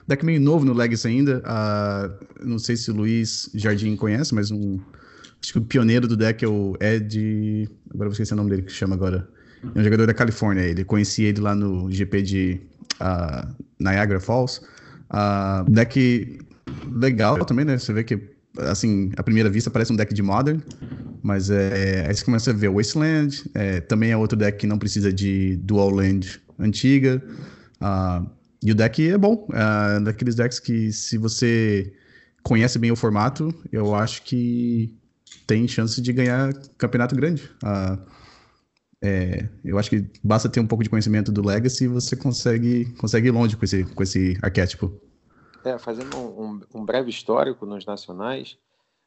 deck 0.07 0.25
meio 0.25 0.39
novo 0.39 0.65
no 0.65 0.73
Legacy 0.73 1.07
ainda. 1.07 1.41
Uh, 1.45 2.45
não 2.45 2.59
sei 2.59 2.75
se 2.75 2.91
o 2.91 2.93
Luiz 2.93 3.49
Jardim 3.53 3.95
conhece, 3.95 4.33
mas 4.33 4.51
um. 4.51 4.79
Acho 5.41 5.53
que 5.53 5.59
o 5.59 5.61
pioneiro 5.61 6.07
do 6.07 6.17
deck 6.17 6.43
é 6.43 6.47
o 6.47 6.75
Ed. 6.79 7.69
Agora 7.89 8.05
eu 8.05 8.09
vou 8.09 8.11
esquecer 8.11 8.33
o 8.33 8.37
nome 8.37 8.49
dele 8.49 8.63
que 8.63 8.71
chama 8.71 8.95
agora. 8.95 9.27
É 9.75 9.79
um 9.79 9.83
jogador 9.83 10.07
da 10.07 10.13
Califórnia. 10.13 10.63
Ele 10.63 10.83
conhecia 10.83 11.29
ele 11.29 11.41
lá 11.41 11.55
no 11.55 11.91
GP 11.91 12.21
de 12.21 12.61
uh, 13.01 13.47
Niagara 13.79 14.19
Falls. 14.19 14.61
Uh, 15.11 15.69
deck 15.69 16.39
legal 16.91 17.43
também, 17.45 17.65
né? 17.65 17.77
Você 17.77 17.93
vê 17.93 18.03
que, 18.03 18.19
assim, 18.59 19.11
à 19.17 19.23
primeira 19.23 19.49
vista 19.49 19.69
parece 19.69 19.93
um 19.93 19.95
deck 19.95 20.13
de 20.13 20.21
Modern, 20.21 20.59
mas 21.21 21.49
é, 21.49 22.05
aí 22.07 22.15
você 22.15 22.23
começa 22.23 22.51
a 22.51 22.53
ver 22.53 22.69
Wasteland. 22.69 23.43
É, 23.53 23.81
também 23.81 24.11
é 24.11 24.17
outro 24.17 24.37
deck 24.37 24.57
que 24.57 24.67
não 24.67 24.77
precisa 24.77 25.11
de 25.11 25.57
Dual 25.57 25.89
Land 25.89 26.41
antiga. 26.59 27.21
Uh, 27.81 28.27
e 28.61 28.71
o 28.71 28.75
deck 28.75 29.09
é 29.09 29.17
bom. 29.17 29.47
É 29.53 29.99
daqueles 29.99 30.35
decks 30.35 30.59
que, 30.59 30.91
se 30.91 31.17
você 31.17 31.93
conhece 32.43 32.79
bem 32.79 32.91
o 32.91 32.95
formato, 32.95 33.53
eu 33.71 33.93
acho 33.93 34.23
que 34.23 34.95
tem 35.45 35.67
chance 35.67 36.01
de 36.01 36.13
ganhar 36.13 36.53
campeonato 36.77 37.15
grande. 37.15 37.43
Uh, 37.63 38.17
é, 39.01 39.47
eu 39.63 39.77
acho 39.77 39.89
que 39.89 40.09
basta 40.23 40.49
ter 40.49 40.59
um 40.59 40.67
pouco 40.67 40.83
de 40.83 40.89
conhecimento 40.89 41.31
do 41.31 41.45
Legacy 41.45 41.83
e 41.83 41.87
você 41.87 42.15
consegue, 42.15 42.85
consegue 42.95 43.27
ir 43.27 43.31
longe 43.31 43.55
com 43.55 43.63
esse, 43.63 43.83
com 43.83 44.03
esse 44.03 44.37
arquétipo. 44.41 44.91
É, 45.63 45.77
fazendo 45.77 46.17
um, 46.17 46.61
um, 46.73 46.85
breve 46.85 47.09
histórico 47.09 47.65
nos 47.65 47.85
nacionais, 47.85 48.57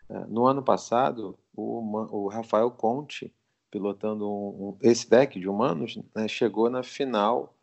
é, 0.08 0.26
no 0.26 0.46
ano 0.46 0.62
passado, 0.62 1.38
o, 1.54 1.82
o 2.10 2.28
Rafael 2.28 2.70
Conte, 2.70 3.32
pilotando 3.70 4.28
um, 4.28 4.76
esse 4.82 5.08
deck 5.08 5.40
de 5.40 5.48
humanos, 5.48 5.98
né, 6.14 6.28
chegou 6.28 6.68
na 6.68 6.82
final 6.82 7.56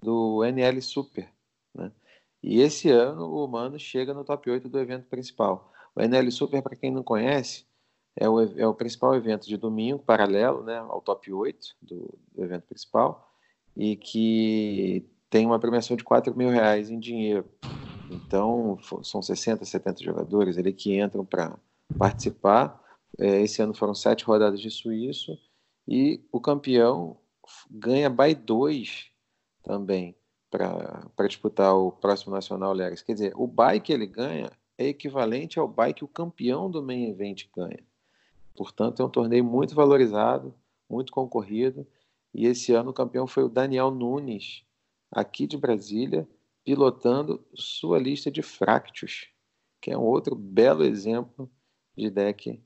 do 0.00 0.44
NL 0.44 0.80
Super. 0.82 1.28
Né? 1.74 1.92
E 2.42 2.60
esse 2.60 2.88
ano 2.90 3.26
o 3.26 3.44
Humano 3.44 3.78
chega 3.78 4.14
no 4.14 4.24
top 4.24 4.50
8 4.50 4.68
do 4.68 4.78
evento 4.78 5.06
principal. 5.06 5.72
O 5.94 6.00
NL 6.00 6.30
Super, 6.30 6.62
para 6.62 6.76
quem 6.76 6.90
não 6.90 7.02
conhece, 7.02 7.66
é 8.16 8.28
o, 8.28 8.40
é 8.40 8.66
o 8.66 8.74
principal 8.74 9.14
evento 9.14 9.46
de 9.46 9.56
domingo, 9.56 9.98
paralelo 9.98 10.62
né, 10.62 10.78
ao 10.78 11.00
top 11.00 11.32
8 11.32 11.76
do, 11.80 12.18
do 12.34 12.44
evento 12.44 12.64
principal, 12.66 13.32
e 13.76 13.96
que 13.96 15.08
tem 15.30 15.46
uma 15.46 15.58
premiação 15.58 15.96
de 15.96 16.04
4 16.04 16.36
mil 16.36 16.50
reais 16.50 16.90
em 16.90 16.98
dinheiro. 16.98 17.44
Então, 18.10 18.78
são 19.02 19.20
60, 19.20 19.64
70 19.64 20.02
jogadores 20.02 20.56
ali 20.56 20.72
que 20.72 20.98
entram 20.98 21.24
para 21.24 21.56
participar. 21.96 22.82
É, 23.18 23.42
esse 23.42 23.60
ano 23.62 23.74
foram 23.74 23.94
sete 23.94 24.24
rodadas 24.24 24.60
de 24.60 24.70
suíço 24.70 25.38
e 25.86 26.20
o 26.32 26.40
campeão 26.40 27.16
ganha 27.70 28.08
by 28.08 28.34
2 28.34 29.10
também 29.62 30.14
para 30.50 31.26
disputar 31.26 31.74
o 31.74 31.92
próximo 31.92 32.34
Nacional 32.34 32.72
Legas. 32.72 33.02
Quer 33.02 33.12
dizer, 33.12 33.32
o 33.36 33.46
bike 33.46 33.86
que 33.86 33.92
ele 33.92 34.06
ganha 34.06 34.50
é 34.76 34.86
equivalente 34.86 35.58
ao 35.58 35.68
bike 35.68 35.98
que 35.98 36.04
o 36.04 36.08
campeão 36.08 36.70
do 36.70 36.82
main 36.82 37.10
event 37.10 37.44
ganha. 37.54 37.82
Portanto, 38.56 39.02
é 39.02 39.04
um 39.04 39.10
torneio 39.10 39.44
muito 39.44 39.74
valorizado, 39.74 40.54
muito 40.88 41.12
concorrido. 41.12 41.86
E 42.32 42.46
esse 42.46 42.72
ano 42.72 42.90
o 42.90 42.94
campeão 42.94 43.26
foi 43.26 43.44
o 43.44 43.48
Daniel 43.48 43.90
Nunes, 43.90 44.64
aqui 45.10 45.46
de 45.46 45.56
Brasília, 45.56 46.28
pilotando 46.64 47.44
sua 47.54 47.98
lista 47.98 48.30
de 48.30 48.42
Fractus, 48.42 49.28
que 49.80 49.90
é 49.90 49.96
um 49.96 50.02
outro 50.02 50.34
belo 50.34 50.84
exemplo 50.84 51.50
de 51.96 52.10
deck 52.10 52.62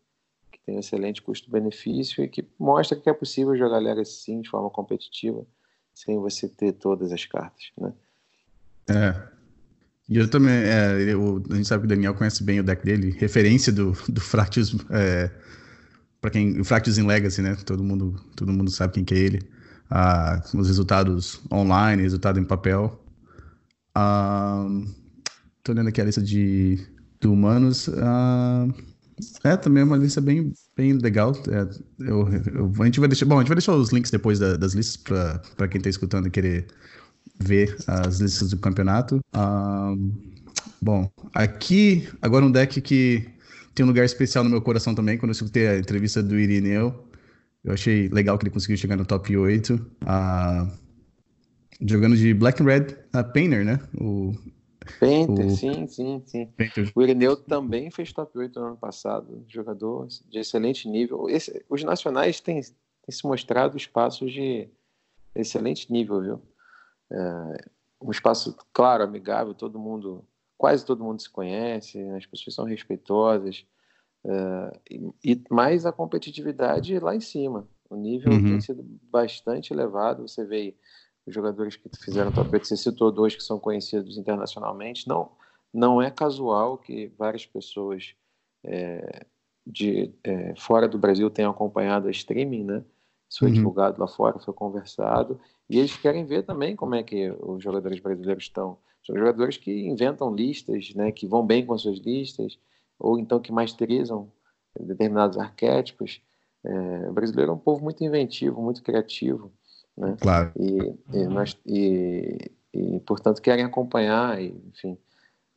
que 0.51 0.61
tem 0.61 0.77
um 0.77 0.81
excelente 0.81 1.23
custo-benefício 1.23 2.23
e 2.23 2.29
que 2.29 2.47
mostra 2.59 2.99
que 2.99 3.09
é 3.09 3.13
possível 3.13 3.57
jogar 3.57 3.79
Legacy 3.79 4.13
sim 4.13 4.41
de 4.41 4.49
forma 4.49 4.69
competitiva, 4.71 5.47
sem 5.95 6.19
você 6.19 6.49
ter 6.49 6.73
todas 6.73 7.13
as 7.13 7.25
cartas, 7.25 7.71
né? 7.79 7.93
É. 8.89 9.33
E 10.09 10.19
eu 10.19 10.29
também, 10.29 10.53
é, 10.53 11.01
eu, 11.09 11.43
a 11.51 11.55
gente 11.55 11.69
sabe 11.69 11.83
que 11.83 11.87
o 11.87 11.89
Daniel 11.89 12.15
conhece 12.15 12.43
bem 12.43 12.61
o 12.61 12.65
deck 12.65 12.85
dele, 12.85 13.11
referência 13.19 13.73
do, 13.73 13.93
do 14.09 14.21
Fractus 14.21 14.77
é, 14.91 15.31
para 16.21 16.31
quem 16.31 16.61
o 16.61 16.65
Fractus 16.65 16.99
in 16.99 17.07
Legacy, 17.07 17.43
né? 17.43 17.57
Todo 17.67 17.83
mundo, 17.83 18.15
todo 18.37 18.53
mundo 18.53 18.71
sabe 18.71 18.95
quem 18.95 19.05
que 19.05 19.15
é 19.15 19.19
ele. 19.19 19.43
Ah, 19.91 20.41
os 20.55 20.69
resultados 20.69 21.43
online, 21.53 22.03
resultado 22.03 22.39
em 22.39 22.45
papel. 22.45 23.05
Ah, 23.95 24.67
tô 25.63 25.73
olhando 25.73 25.89
aqui 25.89 26.01
a 26.01 26.05
lista 26.05 26.23
de, 26.23 26.79
de 27.21 27.27
humanos. 27.27 27.89
Ah, 27.89 28.69
é, 29.45 29.57
também 29.57 29.83
é 29.83 29.85
uma 29.85 29.97
lista 29.97 30.21
bem, 30.21 30.53
bem 30.77 30.93
legal. 30.95 31.33
É, 31.49 32.09
eu, 32.09 32.29
eu, 32.55 32.73
a 32.81 32.85
gente 32.85 33.01
vai 33.01 33.09
deixar, 33.09 33.27
bom, 33.27 33.37
a 33.37 33.41
gente 33.41 33.49
vai 33.49 33.57
deixar 33.57 33.75
os 33.75 33.91
links 33.93 34.11
depois 34.11 34.39
da, 34.39 34.57
das 34.57 34.73
listas 34.75 34.97
para 34.97 35.69
quem 35.69 35.79
está 35.79 35.91
escutando 35.91 36.29
e 36.29 36.31
querer 36.31 36.67
ver 37.39 37.77
as 37.87 38.21
listas 38.21 38.51
do 38.51 38.59
campeonato. 38.59 39.21
Ah, 39.33 39.95
bom, 40.81 41.11
aqui 41.35 42.09
agora 42.21 42.45
um 42.45 42.51
deck 42.51 42.81
que 42.81 43.27
tem 43.75 43.85
um 43.85 43.89
lugar 43.89 44.05
especial 44.05 44.45
no 44.45 44.51
meu 44.51 44.61
coração 44.61 44.95
também, 44.95 45.17
quando 45.17 45.31
eu 45.31 45.33
escutei 45.33 45.67
a 45.69 45.79
entrevista 45.79 46.23
do 46.23 46.39
Irineu. 46.39 47.09
Eu 47.65 47.73
achei 47.73 48.09
legal 48.09 48.37
que 48.37 48.45
ele 48.45 48.51
conseguiu 48.51 48.77
chegar 48.77 48.97
no 48.97 49.05
top 49.05 49.37
8. 49.37 49.75
Uh, 49.75 50.71
jogando 51.81 52.17
de 52.17 52.35
Black 52.35 52.63
and 52.63 52.67
Red 52.67 52.87
uh, 53.15 53.33
Painter, 53.33 53.65
né? 53.65 53.79
O, 53.99 54.35
Painter, 54.99 55.47
o... 55.47 55.51
sim, 55.51 55.87
sim, 55.87 56.23
sim. 56.25 56.47
Painter. 56.57 56.91
O 56.95 57.03
Irineu 57.03 57.37
também 57.37 57.91
fez 57.91 58.13
top 58.13 58.37
8 58.39 58.59
no 58.59 58.67
ano 58.67 58.77
passado. 58.77 59.45
Jogador 59.49 60.07
de 60.29 60.39
excelente 60.39 60.89
nível. 60.89 61.29
Esse, 61.29 61.65
os 61.69 61.83
nacionais 61.83 62.41
têm, 62.41 62.61
têm, 62.61 62.73
se 63.11 63.27
mostrado 63.27 63.77
espaços 63.77 64.33
de 64.33 64.69
excelente 65.35 65.93
nível, 65.93 66.21
viu? 66.21 66.43
É, 67.11 67.65
um 68.01 68.11
espaço, 68.11 68.57
claro, 68.73 69.05
amigável, 69.05 69.55
todo 69.55 69.79
mundo 69.79 70.25
quase 70.63 70.87
todo 70.87 71.03
mundo 71.03 71.21
se 71.21 71.29
conhece, 71.29 72.01
as 72.11 72.25
pessoas 72.25 72.55
são 72.55 72.65
respeitosas, 72.65 73.67
uh, 74.25 74.81
e, 74.89 75.33
e, 75.33 75.45
mais 75.51 75.85
a 75.85 75.91
competitividade 75.91 76.97
lá 77.01 77.17
em 77.17 77.21
cima. 77.21 77.67
O 77.91 77.97
nível 77.97 78.33
uhum. 78.33 78.45
tem 78.45 78.61
sido 78.61 78.85
bastante 79.11 79.73
elevado. 79.73 80.23
Você 80.23 80.45
vê 80.45 80.77
os 81.27 81.35
jogadores 81.35 81.77
que 81.77 81.89
fizeram 82.03 82.33
top 82.33 82.51
8, 82.53 82.67
você 82.67 82.77
citou 82.77 83.13
dois 83.13 83.35
que 83.35 83.43
são 83.43 83.59
conhecidos 83.59 84.19
internacionalmente. 84.19 85.09
Não, 85.09 85.31
não 85.73 86.03
é 86.03 86.11
casual 86.11 86.77
que 86.79 87.13
várias 87.19 87.47
pessoas 87.47 88.15
é, 88.65 89.27
de 89.67 90.13
é, 90.25 90.55
fora 90.57 90.89
do 90.89 90.99
Brasil 90.99 91.31
tenham 91.31 91.51
acompanhado 91.51 92.09
a 92.09 92.11
streaming, 92.11 92.65
né? 92.65 92.85
Isso 93.29 93.39
foi 93.39 93.49
uhum. 93.49 93.55
divulgado 93.55 94.01
lá 94.01 94.07
fora, 94.07 94.39
foi 94.39 94.53
conversado. 94.53 95.41
E 95.71 95.79
eles 95.79 95.97
querem 95.97 96.27
ver 96.27 96.43
também 96.43 96.77
como 96.77 96.95
é 96.95 97.03
que 97.03 97.31
os 97.41 97.63
jogadores 97.63 97.99
brasileiros 97.99 98.45
estão. 98.45 98.77
São 99.03 99.17
jogadores 99.17 99.57
que 99.57 99.87
inventam 99.87 100.35
listas, 100.35 100.95
né, 100.95 101.11
que 101.11 101.27
vão 101.27 101.45
bem 101.45 101.65
com 101.65 101.73
as 101.73 101.81
suas 101.83 101.99
listas, 101.99 102.59
ou 102.99 103.19
então 103.19 103.41
que 103.41 103.51
masterizam 103.51 104.31
determinados 104.79 105.39
arquétipos. 105.39 106.21
É, 106.65 107.11
o 107.11 107.13
brasileiro 107.13 107.53
é 107.53 107.55
um 107.55 107.59
povo 107.59 107.83
muito 107.83 108.05
inventivo, 108.05 108.61
muito 108.61 108.83
criativo. 108.83 109.51
Né? 109.97 110.17
Claro. 110.21 110.53
E, 110.59 110.95
e, 111.13 111.25
nós, 111.27 111.59
e, 111.67 112.51
e, 112.73 113.01
portanto, 113.01 113.43
querem 113.43 113.65
acompanhar. 113.65 114.41
E, 114.41 114.55
enfim, 114.69 114.97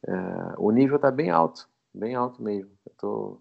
é, 0.08 0.13
o 0.58 0.71
nível 0.71 0.98
está 0.98 1.12
bem 1.12 1.30
alto, 1.30 1.67
bem 1.93 2.15
alto 2.15 2.41
mesmo. 2.41 2.71
Eu 2.86 2.91
tô, 2.98 3.38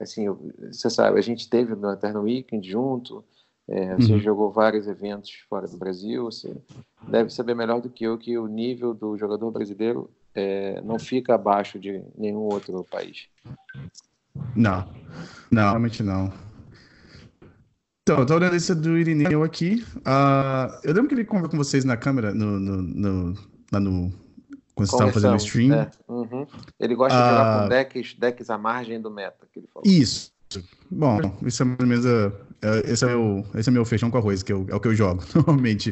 assim, 0.00 0.26
eu, 0.26 0.38
você 0.70 0.90
sabe, 0.90 1.18
a 1.18 1.22
gente 1.22 1.48
teve 1.48 1.74
no 1.74 1.92
Eternal 1.92 2.24
Weekend 2.24 2.68
junto, 2.68 3.24
é, 3.68 3.96
você 3.96 4.12
uhum. 4.12 4.20
jogou 4.20 4.50
vários 4.50 4.86
eventos 4.86 5.32
fora 5.48 5.66
do 5.66 5.76
Brasil, 5.76 6.24
você 6.24 6.56
deve 7.08 7.30
saber 7.30 7.54
melhor 7.54 7.80
do 7.80 7.90
que 7.90 8.04
eu 8.04 8.16
que 8.16 8.38
o 8.38 8.46
nível 8.46 8.94
do 8.94 9.16
jogador 9.16 9.50
brasileiro 9.50 10.08
é, 10.34 10.80
não 10.82 10.98
fica 10.98 11.34
abaixo 11.34 11.78
de 11.78 12.02
nenhum 12.16 12.42
outro 12.42 12.84
país. 12.84 13.26
Não, 14.54 14.88
não, 15.50 15.70
realmente 15.70 16.02
não. 16.02 16.32
Então, 18.08 18.20
eu 18.20 18.26
tô 18.26 18.36
olhando 18.36 18.50
a 18.50 18.54
lista 18.54 18.72
do 18.72 18.96
Irineu 18.96 19.42
aqui. 19.42 19.84
Uh, 19.96 20.78
eu 20.84 20.94
lembro 20.94 21.08
que 21.08 21.14
ele 21.16 21.24
conversou 21.24 21.50
com 21.50 21.56
vocês 21.56 21.84
na 21.84 21.96
câmera, 21.96 22.32
no, 22.32 22.60
no, 22.60 22.80
no, 22.80 23.34
lá 23.72 23.80
no. 23.80 24.12
Quando 24.76 24.88
você 24.88 24.94
estava 24.94 25.12
fazendo 25.12 25.32
o 25.32 25.36
stream. 25.36 25.74
É. 25.74 25.90
Uhum. 26.06 26.46
Ele 26.78 26.94
gosta 26.94 27.18
de 27.18 27.28
jogar 27.28 27.58
com 27.58 27.64
ah. 27.64 27.68
decks, 27.68 28.14
decks 28.14 28.48
à 28.48 28.56
margem 28.56 29.00
do 29.00 29.10
meta, 29.10 29.44
que 29.52 29.58
ele 29.58 29.66
falou. 29.74 29.82
Isso. 29.84 30.32
Bom, 30.88 31.36
isso 31.44 31.64
é 31.64 31.66
mais 31.66 31.80
ou 31.80 31.86
menos. 31.88 32.06
É, 32.06 32.92
esse, 32.92 33.04
é 33.04 33.08
meu, 33.08 33.44
esse 33.56 33.68
é 33.68 33.72
meu 33.72 33.84
feijão 33.84 34.08
com 34.08 34.18
arroz, 34.18 34.40
que 34.44 34.52
eu, 34.52 34.64
é 34.68 34.74
o 34.76 34.78
que 34.78 34.86
eu 34.86 34.94
jogo, 34.94 35.24
normalmente. 35.34 35.90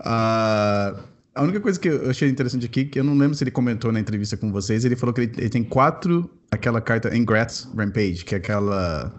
Uh, 0.00 0.98
a 1.32 1.42
única 1.42 1.60
coisa 1.60 1.78
que 1.78 1.86
eu 1.86 2.10
achei 2.10 2.28
interessante 2.28 2.66
aqui, 2.66 2.86
que 2.86 2.98
eu 2.98 3.04
não 3.04 3.16
lembro 3.16 3.36
se 3.36 3.44
ele 3.44 3.52
comentou 3.52 3.92
na 3.92 4.00
entrevista 4.00 4.36
com 4.36 4.50
vocês, 4.50 4.84
ele 4.84 4.96
falou 4.96 5.14
que 5.14 5.20
ele, 5.20 5.32
ele 5.38 5.48
tem 5.48 5.62
quatro, 5.62 6.28
aquela 6.50 6.80
carta 6.80 7.16
Ingrats 7.16 7.68
Rampage, 7.76 8.24
que 8.24 8.34
é 8.34 8.38
aquela 8.38 9.14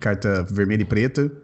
carta 0.00 0.42
vermelha 0.42 0.82
e 0.82 0.86
preta. 0.86 1.43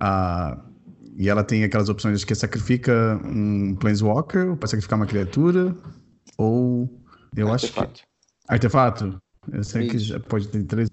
Uh, 0.00 0.68
e 1.16 1.28
ela 1.28 1.42
tem 1.42 1.64
aquelas 1.64 1.88
opções 1.88 2.20
de 2.20 2.26
que 2.26 2.34
sacrifica 2.34 3.20
um 3.24 3.74
Planeswalker, 3.74 4.56
para 4.56 4.68
sacrificar 4.68 4.98
uma 4.98 5.06
criatura, 5.06 5.74
ou. 6.36 6.88
Eu 7.36 7.52
Artefato. 7.52 7.90
acho 7.90 8.02
que. 8.02 8.08
Artefato? 8.48 9.20
Eu 9.52 9.64
sei 9.64 9.86
Isso. 9.86 10.14
que 10.14 10.28
pode 10.28 10.48
ter 10.48 10.62
três. 10.64 10.88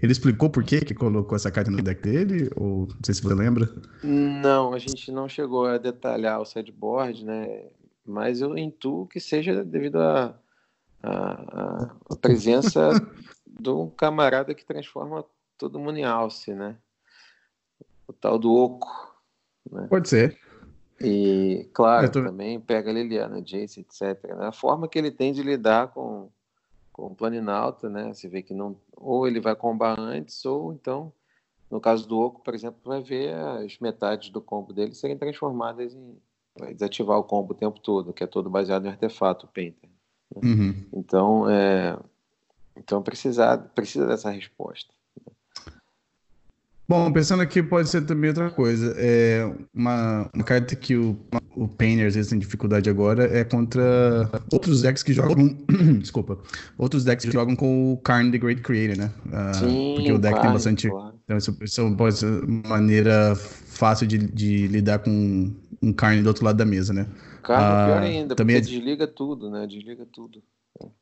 Ele 0.00 0.12
explicou 0.12 0.50
por 0.50 0.64
que, 0.64 0.80
que 0.80 0.94
colocou 0.94 1.36
essa 1.36 1.50
carta 1.50 1.70
no 1.70 1.80
deck 1.80 2.02
dele? 2.02 2.50
Ou 2.56 2.88
não 2.88 2.98
sei 3.04 3.14
se 3.14 3.22
você 3.22 3.34
lembra? 3.34 3.72
Não, 4.02 4.74
a 4.74 4.78
gente 4.78 5.12
não 5.12 5.28
chegou 5.28 5.66
a 5.66 5.78
detalhar 5.78 6.40
o 6.40 6.44
sideboard, 6.44 7.24
né? 7.24 7.66
Mas 8.04 8.40
eu 8.40 8.58
intuo 8.58 9.06
que 9.06 9.20
seja 9.20 9.64
devido 9.64 10.00
à 10.00 10.34
a, 11.02 11.10
a, 11.10 11.96
a, 12.10 12.16
presença 12.16 12.90
de 13.46 13.70
um 13.70 13.88
camarada 13.90 14.54
que 14.54 14.64
transforma 14.64 15.24
todo 15.56 15.78
mundo 15.78 15.98
em 15.98 16.04
alce, 16.04 16.52
né? 16.52 16.76
O 18.12 18.14
tal 18.20 18.38
do 18.38 18.52
Oco. 18.52 19.16
Né? 19.70 19.86
Pode 19.88 20.08
ser. 20.08 20.38
E, 21.00 21.68
claro, 21.72 22.10
tô... 22.10 22.22
também 22.22 22.60
pega 22.60 22.90
a 22.90 22.92
Liliana, 22.92 23.40
Jace, 23.40 23.80
etc. 23.80 24.22
Né? 24.36 24.46
A 24.46 24.52
forma 24.52 24.86
que 24.86 24.98
ele 24.98 25.10
tem 25.10 25.32
de 25.32 25.42
lidar 25.42 25.88
com, 25.88 26.28
com 26.92 27.06
o 27.06 27.14
Planinalta, 27.14 27.88
né? 27.88 28.12
Você 28.12 28.28
vê 28.28 28.42
que 28.42 28.54
não. 28.54 28.76
Ou 28.96 29.26
ele 29.26 29.40
vai 29.40 29.56
combar 29.56 29.98
antes, 29.98 30.44
ou 30.44 30.72
então, 30.72 31.12
no 31.70 31.80
caso 31.80 32.06
do 32.06 32.20
Oco, 32.20 32.42
por 32.42 32.54
exemplo, 32.54 32.78
vai 32.84 33.02
ver 33.02 33.34
as 33.34 33.78
metades 33.78 34.30
do 34.30 34.40
combo 34.40 34.72
dele 34.72 34.94
serem 34.94 35.16
transformadas 35.16 35.94
em. 35.94 36.16
Vai 36.56 36.74
desativar 36.74 37.18
o 37.18 37.24
combo 37.24 37.52
o 37.52 37.56
tempo 37.56 37.80
todo, 37.80 38.12
que 38.12 38.22
é 38.22 38.26
todo 38.26 38.50
baseado 38.50 38.84
em 38.84 38.90
artefato, 38.90 39.48
Painter. 39.48 39.88
Né? 40.36 40.42
Uhum. 40.44 40.84
Então, 40.92 41.48
é, 41.48 41.98
então 42.76 43.02
precisa, 43.02 43.56
precisa 43.56 44.06
dessa 44.06 44.30
resposta. 44.30 44.92
Bom, 46.88 47.10
pensando 47.12 47.42
aqui, 47.42 47.62
pode 47.62 47.88
ser 47.88 48.02
também 48.02 48.28
outra 48.28 48.50
coisa. 48.50 48.94
É 48.98 49.50
uma, 49.72 50.28
uma 50.34 50.44
carta 50.44 50.74
que 50.74 50.96
o, 50.96 51.16
o 51.56 51.68
Painter 51.68 52.06
às 52.06 52.14
vezes 52.14 52.30
tem 52.30 52.38
dificuldade 52.38 52.90
agora 52.90 53.24
é 53.24 53.44
contra 53.44 54.28
outros 54.52 54.82
decks 54.82 55.02
que 55.02 55.12
jogam. 55.12 55.56
desculpa. 56.00 56.38
Outros 56.76 57.04
decks 57.04 57.24
que 57.24 57.32
jogam 57.32 57.54
com 57.54 57.92
o 57.92 57.96
Karn 57.98 58.30
the 58.30 58.38
Great 58.38 58.62
Creator, 58.62 58.98
né? 58.98 59.10
Uh, 59.26 59.54
Sim, 59.54 59.94
porque 59.96 60.12
o 60.12 60.18
deck 60.18 60.32
claro, 60.32 60.46
tem 60.46 60.52
bastante. 60.52 60.88
Claro. 60.88 61.14
Então, 61.24 61.36
isso, 61.36 61.56
isso 61.62 61.96
pode 61.96 62.18
ser 62.18 62.44
uma 62.44 62.68
maneira 62.68 63.34
fácil 63.36 64.06
de, 64.06 64.18
de 64.18 64.66
lidar 64.66 64.98
com 64.98 65.54
um 65.80 65.92
Karn 65.92 66.20
do 66.22 66.26
outro 66.26 66.44
lado 66.44 66.56
da 66.56 66.64
mesa, 66.64 66.92
né? 66.92 67.06
Karn 67.42 67.62
uh, 67.62 67.86
pior 67.86 68.02
ainda, 68.02 68.34
também 68.34 68.56
porque 68.56 68.74
é... 68.74 68.78
desliga 68.78 69.06
tudo, 69.06 69.50
né? 69.50 69.66
Desliga 69.66 70.06
tudo. 70.12 70.42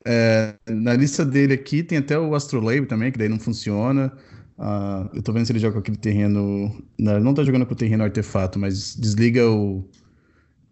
É, 0.04 0.56
na 0.68 0.94
lista 0.94 1.24
dele 1.24 1.54
aqui 1.54 1.82
tem 1.82 1.98
até 1.98 2.18
o 2.18 2.34
Astrolabe 2.34 2.86
também, 2.86 3.10
que 3.10 3.18
daí 3.18 3.28
não 3.28 3.38
funciona. 3.38 4.12
Uh, 4.60 5.08
eu 5.14 5.22
tô 5.22 5.32
vendo 5.32 5.46
se 5.46 5.52
ele 5.52 5.58
joga 5.58 5.72
com 5.72 5.78
aquele 5.78 5.96
terreno. 5.96 6.70
Não, 6.98 7.14
ele 7.14 7.24
não 7.24 7.32
tá 7.32 7.42
jogando 7.42 7.64
com 7.64 7.72
o 7.72 7.76
terreno 7.76 8.04
artefato, 8.04 8.58
mas 8.58 8.94
desliga 8.94 9.48
o. 9.48 9.88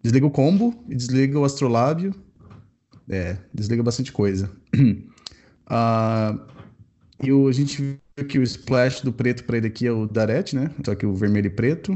Desliga 0.02 0.26
o 0.26 0.30
combo 0.30 0.84
e 0.88 0.94
desliga 0.94 1.38
o 1.38 1.44
astrolábio. 1.44 2.14
É, 3.08 3.38
desliga 3.52 3.82
bastante 3.82 4.12
coisa. 4.12 4.50
uh, 4.74 6.38
e 7.24 7.32
o, 7.32 7.48
a 7.48 7.52
gente 7.52 7.80
viu 7.80 8.26
que 8.28 8.38
o 8.38 8.42
splash 8.42 9.00
do 9.00 9.10
preto 9.10 9.44
para 9.44 9.56
ele 9.56 9.68
aqui 9.68 9.86
é 9.86 9.92
o 9.92 10.06
Daret, 10.06 10.54
né? 10.54 10.70
Só 10.84 10.94
que 10.94 11.06
o 11.06 11.14
vermelho 11.14 11.46
e 11.46 11.50
preto. 11.50 11.94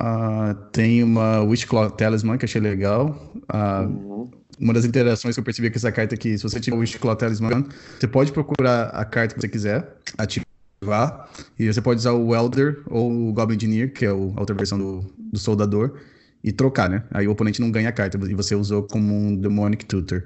Uh, 0.00 0.54
tem 0.72 1.04
uma 1.04 1.40
Wishclaw 1.42 1.88
Talisman 1.90 2.36
que 2.36 2.46
achei 2.46 2.60
legal. 2.60 3.32
Uhum. 3.54 4.28
Uma 4.58 4.72
das 4.74 4.84
interações 4.84 5.36
que 5.36 5.40
eu 5.40 5.44
percebi 5.44 5.70
com 5.70 5.76
essa 5.76 5.92
carta 5.92 6.16
aqui, 6.16 6.36
se 6.36 6.42
você 6.42 6.58
tiver 6.58 6.76
o 6.76 6.80
Wishclaw 6.80 7.14
Talisman, 7.14 7.64
você 7.98 8.08
pode 8.08 8.32
procurar 8.32 8.88
a 8.88 9.04
carta 9.04 9.36
que 9.36 9.40
você 9.40 9.48
quiser, 9.48 9.96
ativar 10.18 10.48
ativar. 10.80 11.28
E 11.58 11.72
você 11.72 11.80
pode 11.80 11.98
usar 11.98 12.12
o 12.12 12.28
Welder 12.28 12.82
ou 12.86 13.28
o 13.28 13.32
Goblin 13.32 13.56
Engineer, 13.56 13.92
que 13.92 14.04
é 14.04 14.08
a 14.08 14.14
outra 14.14 14.54
versão 14.54 14.78
do, 14.78 15.14
do 15.18 15.38
soldador, 15.38 15.98
e 16.42 16.52
trocar, 16.52 16.88
né? 16.88 17.04
Aí 17.10 17.26
o 17.26 17.32
oponente 17.32 17.60
não 17.60 17.70
ganha 17.70 17.88
a 17.88 17.92
carta 17.92 18.18
e 18.28 18.34
você 18.34 18.54
usou 18.54 18.84
como 18.84 19.14
um 19.14 19.36
Demonic 19.36 19.84
Tutor. 19.84 20.24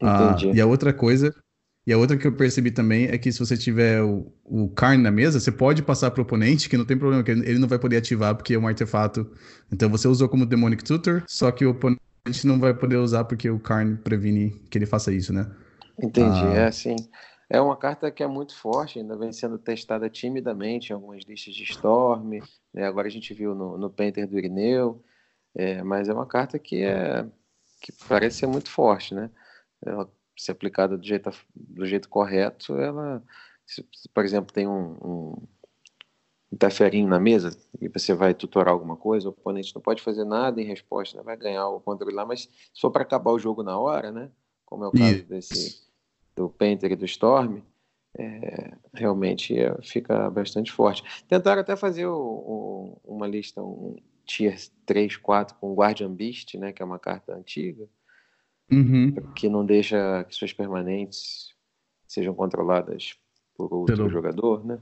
Ah, 0.00 0.36
e 0.54 0.60
a 0.60 0.66
outra 0.66 0.92
coisa, 0.92 1.34
e 1.84 1.92
a 1.92 1.98
outra 1.98 2.16
que 2.16 2.26
eu 2.26 2.32
percebi 2.32 2.70
também 2.70 3.06
é 3.06 3.18
que 3.18 3.32
se 3.32 3.38
você 3.38 3.56
tiver 3.56 4.00
o, 4.02 4.32
o 4.44 4.68
Karn 4.68 5.02
na 5.02 5.10
mesa, 5.10 5.40
você 5.40 5.50
pode 5.50 5.82
passar 5.82 6.12
pro 6.12 6.22
oponente, 6.22 6.68
que 6.68 6.76
não 6.76 6.84
tem 6.84 6.96
problema, 6.96 7.24
que 7.24 7.32
ele 7.32 7.58
não 7.58 7.66
vai 7.66 7.78
poder 7.78 7.96
ativar 7.96 8.36
porque 8.36 8.54
é 8.54 8.58
um 8.58 8.68
artefato. 8.68 9.28
Então 9.72 9.90
você 9.90 10.06
usou 10.06 10.28
como 10.28 10.46
Demonic 10.46 10.84
Tutor, 10.84 11.24
só 11.26 11.50
que 11.50 11.66
o 11.66 11.70
oponente 11.70 12.00
não 12.44 12.60
vai 12.60 12.72
poder 12.72 12.96
usar 12.96 13.24
porque 13.24 13.50
o 13.50 13.58
Karn 13.58 13.96
previne 13.96 14.50
que 14.70 14.78
ele 14.78 14.86
faça 14.86 15.12
isso, 15.12 15.32
né? 15.32 15.50
Entendi, 16.00 16.44
ah, 16.44 16.54
é 16.54 16.66
assim. 16.66 16.94
É 17.50 17.60
uma 17.60 17.76
carta 17.76 18.10
que 18.10 18.22
é 18.22 18.26
muito 18.26 18.54
forte, 18.54 18.98
ainda 18.98 19.16
vem 19.16 19.32
sendo 19.32 19.58
testada 19.58 20.10
timidamente 20.10 20.90
em 20.90 20.94
algumas 20.94 21.24
listas 21.24 21.54
de 21.54 21.62
Storm. 21.62 22.40
Né? 22.74 22.84
Agora 22.84 23.06
a 23.06 23.10
gente 23.10 23.32
viu 23.32 23.54
no, 23.54 23.78
no 23.78 23.88
Painter 23.88 24.28
do 24.28 24.38
Irineu. 24.38 25.02
É, 25.54 25.82
mas 25.82 26.08
é 26.08 26.12
uma 26.12 26.26
carta 26.26 26.58
que, 26.58 26.84
é, 26.84 27.26
que 27.80 27.90
parece 28.06 28.38
ser 28.38 28.46
muito 28.46 28.70
forte, 28.70 29.14
né? 29.14 29.30
Ela, 29.84 30.10
se 30.36 30.52
aplicada 30.52 30.96
do 30.96 31.04
jeito, 31.04 31.30
do 31.54 31.86
jeito 31.86 32.08
correto, 32.08 32.76
ela, 32.78 33.22
se, 33.66 33.84
por 34.14 34.24
exemplo, 34.24 34.52
tem 34.52 34.68
um, 34.68 34.92
um 35.02 35.48
interferinho 36.52 37.08
na 37.08 37.18
mesa 37.18 37.58
e 37.80 37.88
você 37.88 38.14
vai 38.14 38.34
tutorar 38.34 38.72
alguma 38.72 38.96
coisa, 38.96 39.28
o 39.28 39.30
oponente 39.32 39.74
não 39.74 39.82
pode 39.82 40.02
fazer 40.02 40.24
nada 40.24 40.60
em 40.60 40.64
resposta, 40.64 41.18
né? 41.18 41.24
vai 41.24 41.36
ganhar 41.36 41.66
o 41.68 41.80
controle 41.80 42.14
lá, 42.14 42.24
mas 42.24 42.42
se 42.42 42.80
for 42.80 42.90
para 42.90 43.02
acabar 43.02 43.32
o 43.32 43.38
jogo 43.38 43.62
na 43.62 43.78
hora, 43.78 44.12
né? 44.12 44.30
Como 44.64 44.84
é 44.84 44.88
o 44.88 44.92
caso 44.92 45.24
desse 45.24 45.87
do 46.38 46.48
Painter 46.48 46.92
e 46.92 46.96
do 46.96 47.04
Storm, 47.04 47.60
é, 48.16 48.72
realmente 48.94 49.58
é, 49.58 49.76
fica 49.82 50.30
bastante 50.30 50.70
forte. 50.70 51.02
Tentaram 51.28 51.60
até 51.60 51.76
fazer 51.76 52.06
o, 52.06 52.16
o, 52.16 53.00
uma 53.04 53.26
lista, 53.26 53.60
um 53.60 53.96
tier 54.24 54.56
3, 54.86 55.16
4 55.16 55.56
com 55.56 55.74
Guardian 55.74 56.14
Beast, 56.14 56.54
né, 56.54 56.72
que 56.72 56.80
é 56.80 56.84
uma 56.84 56.98
carta 56.98 57.34
antiga, 57.34 57.88
uhum. 58.70 59.14
que 59.34 59.48
não 59.48 59.66
deixa 59.66 60.24
que 60.24 60.34
suas 60.34 60.52
permanentes 60.52 61.54
sejam 62.06 62.34
controladas 62.34 63.18
por 63.56 63.72
outro 63.72 63.96
Pelo... 63.96 64.08
jogador, 64.08 64.64
né? 64.64 64.78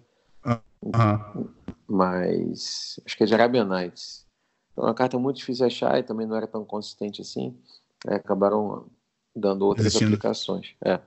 Uhum. 0.82 1.48
Mas 1.88 3.00
acho 3.04 3.16
que 3.16 3.22
é 3.22 3.26
de 3.26 3.34
Arabian 3.34 3.64
Nights. 3.64 4.26
Então, 4.72 4.84
é 4.84 4.88
uma 4.88 4.94
carta 4.94 5.18
muito 5.18 5.38
difícil 5.38 5.66
de 5.66 5.74
achar 5.74 5.98
e 5.98 6.02
também 6.02 6.26
não 6.26 6.36
era 6.36 6.46
tão 6.46 6.64
consistente 6.64 7.22
assim. 7.22 7.56
É, 8.06 8.16
acabaram 8.16 8.86
dando 9.36 9.66
outras 9.66 9.86
Existindo. 9.86 10.14
aplicações. 10.14 10.74
É. 10.84 10.98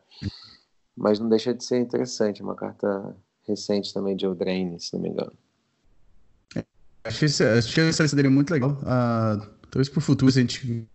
Mas 0.95 1.19
não 1.19 1.27
deixa 1.27 1.53
de 1.53 1.63
ser 1.63 1.79
interessante, 1.79 2.43
uma 2.43 2.55
carta 2.55 3.15
recente 3.47 3.93
também 3.93 4.15
de 4.15 4.25
Eldraine, 4.25 4.79
se 4.79 4.93
não 4.93 5.01
me 5.01 5.09
engano. 5.09 5.33
Acho 7.03 7.19
que 7.19 7.25
essa 7.81 8.03
lista 8.03 8.15
dele 8.15 8.27
é 8.27 8.31
muito 8.31 8.51
legal. 8.51 8.71
Uh, 8.81 9.41
talvez 9.71 9.89
pro 9.89 10.01
futuro, 10.01 10.31
se 10.31 10.39
a 10.39 10.41
gente 10.41 10.87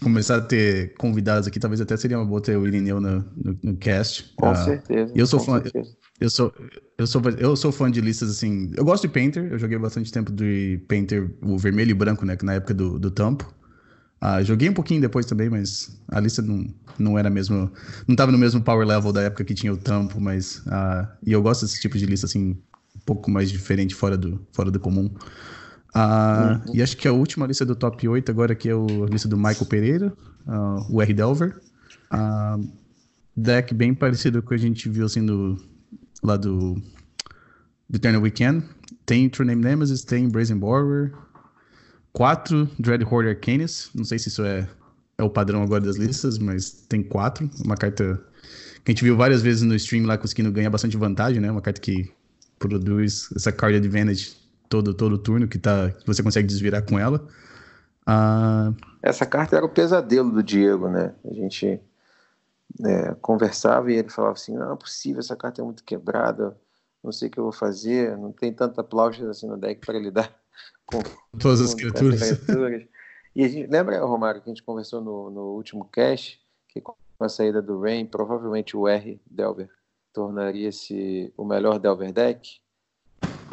começar 0.00 0.36
a 0.36 0.40
ter 0.40 0.94
convidados 0.94 1.46
aqui, 1.46 1.58
talvez 1.58 1.80
até 1.80 1.96
seria 1.96 2.18
uma 2.18 2.24
boa 2.24 2.40
ter 2.40 2.56
o 2.56 2.66
Irineu 2.66 3.00
no, 3.00 3.24
no, 3.36 3.58
no 3.62 3.76
cast. 3.76 4.32
Com 4.36 4.50
uh, 4.50 4.56
certeza. 4.56 5.12
Eu 5.14 5.26
sou 5.26 5.40
fã. 5.40 5.60
Certeza. 5.60 5.96
Eu 6.20 6.30
sou, 6.30 6.52
eu, 6.96 7.06
sou, 7.06 7.22
eu 7.38 7.56
sou 7.56 7.70
fã 7.70 7.90
de 7.90 8.00
listas 8.00 8.30
assim. 8.30 8.72
Eu 8.76 8.84
gosto 8.84 9.06
de 9.06 9.12
Painter, 9.12 9.52
eu 9.52 9.58
joguei 9.58 9.78
bastante 9.78 10.10
tempo 10.10 10.32
de 10.32 10.80
Painter, 10.88 11.30
o 11.42 11.58
vermelho 11.58 11.90
e 11.90 11.94
branco, 11.94 12.24
né? 12.24 12.36
Na 12.42 12.54
época 12.54 12.74
do, 12.74 12.98
do 12.98 13.10
Tampo. 13.10 13.52
Ah, 14.20 14.42
joguei 14.42 14.68
um 14.68 14.72
pouquinho 14.72 15.00
depois 15.00 15.26
também, 15.26 15.48
mas 15.48 15.96
a 16.08 16.18
lista 16.18 16.42
não, 16.42 16.66
não 16.98 17.18
era 17.18 17.30
mesmo. 17.30 17.70
Não 18.06 18.16
tava 18.16 18.32
no 18.32 18.38
mesmo 18.38 18.60
power 18.60 18.86
level 18.86 19.12
da 19.12 19.22
época 19.22 19.44
que 19.44 19.54
tinha 19.54 19.72
o 19.72 19.76
tampo, 19.76 20.20
mas. 20.20 20.62
Ah, 20.66 21.08
e 21.24 21.32
eu 21.32 21.42
gosto 21.42 21.64
desse 21.64 21.80
tipo 21.80 21.96
de 21.96 22.04
lista 22.06 22.26
assim, 22.26 22.50
um 22.50 23.00
pouco 23.06 23.30
mais 23.30 23.50
diferente, 23.50 23.94
fora 23.94 24.16
do, 24.16 24.40
fora 24.52 24.70
do 24.70 24.80
comum. 24.80 25.10
Ah, 25.94 26.60
uhum. 26.66 26.74
E 26.74 26.82
acho 26.82 26.96
que 26.96 27.06
a 27.06 27.12
última 27.12 27.46
lista 27.46 27.64
do 27.64 27.74
top 27.74 28.06
8 28.08 28.30
agora 28.30 28.54
que 28.54 28.68
é 28.68 28.74
o, 28.74 29.04
a 29.04 29.06
lista 29.06 29.28
do 29.28 29.36
Michael 29.36 29.66
Pereira, 29.66 30.12
uh, 30.46 30.94
o 30.94 31.00
R. 31.00 31.14
Delver. 31.14 31.60
Uh, 32.12 32.68
deck 33.36 33.72
bem 33.72 33.94
parecido 33.94 34.42
com 34.42 34.46
o 34.46 34.48
que 34.50 34.54
a 34.54 34.58
gente 34.58 34.88
viu 34.88 35.06
assim 35.06 35.24
do, 35.24 35.56
lá 36.22 36.36
do, 36.36 36.74
do 37.88 37.96
Eternal 37.96 38.20
Weekend. 38.22 38.64
Tem 39.06 39.28
True 39.28 39.46
Name 39.46 39.62
Nemesis, 39.62 40.02
tem 40.02 40.28
Brazen 40.28 40.58
Borrower, 40.58 41.12
quatro 42.12 42.68
Dreadhorde 42.78 43.28
Arcanis. 43.30 43.90
Não 43.94 44.04
sei 44.04 44.18
se 44.18 44.28
isso 44.28 44.44
é, 44.44 44.68
é 45.16 45.22
o 45.22 45.30
padrão 45.30 45.62
agora 45.62 45.84
das 45.84 45.96
listas, 45.96 46.38
mas 46.38 46.70
tem 46.70 47.02
quatro. 47.02 47.48
Uma 47.64 47.76
carta 47.76 48.20
que 48.84 48.90
a 48.90 48.94
gente 48.94 49.04
viu 49.04 49.16
várias 49.16 49.42
vezes 49.42 49.62
no 49.62 49.74
stream 49.74 50.06
lá 50.06 50.16
conseguindo 50.16 50.52
ganhar 50.52 50.70
bastante 50.70 50.96
vantagem, 50.96 51.40
né? 51.40 51.50
Uma 51.50 51.60
carta 51.60 51.80
que 51.80 52.12
produz 52.58 53.28
essa 53.36 53.52
card 53.52 53.76
advantage 53.76 54.36
todo, 54.68 54.92
todo 54.94 55.18
turno 55.18 55.48
que, 55.48 55.58
tá, 55.58 55.90
que 55.90 56.06
você 56.06 56.22
consegue 56.22 56.46
desvirar 56.46 56.82
com 56.82 56.98
ela. 56.98 57.26
Uh... 58.06 58.74
Essa 59.02 59.26
carta 59.26 59.56
era 59.56 59.64
o 59.64 59.68
pesadelo 59.68 60.30
do 60.30 60.42
Diego, 60.42 60.88
né? 60.88 61.14
A 61.24 61.34
gente 61.34 61.80
é, 62.84 63.14
conversava 63.20 63.92
e 63.92 63.96
ele 63.96 64.08
falava 64.08 64.34
assim: 64.34 64.54
não 64.54 64.72
é 64.72 64.76
possível, 64.76 65.20
essa 65.20 65.36
carta 65.36 65.60
é 65.60 65.64
muito 65.64 65.84
quebrada, 65.84 66.56
não 67.02 67.12
sei 67.12 67.28
o 67.28 67.30
que 67.30 67.38
eu 67.38 67.44
vou 67.44 67.52
fazer, 67.52 68.16
não 68.16 68.32
tem 68.32 68.52
tanta 68.52 68.82
plaucha 68.82 69.28
assim 69.30 69.46
no 69.46 69.56
deck 69.56 69.84
para 69.84 69.98
lidar 69.98 70.32
com 70.88 71.02
todas 71.38 71.60
as 71.60 71.74
criaturas. 71.74 72.20
criaturas. 72.20 72.86
E 73.36 73.44
a 73.44 73.48
gente, 73.48 73.70
lembra, 73.70 74.04
Romário, 74.04 74.40
que 74.40 74.48
a 74.48 74.52
gente 74.52 74.62
conversou 74.62 75.00
no, 75.00 75.30
no 75.30 75.42
último 75.54 75.84
cast, 75.84 76.40
que 76.68 76.80
com 76.80 76.96
a 77.20 77.28
saída 77.28 77.60
do 77.60 77.80
Rain, 77.80 78.06
provavelmente 78.06 78.76
o 78.76 78.88
R 78.88 79.20
Delver 79.30 79.70
tornaria-se 80.12 81.32
o 81.36 81.44
melhor 81.44 81.78
Delver 81.78 82.12
deck? 82.12 82.60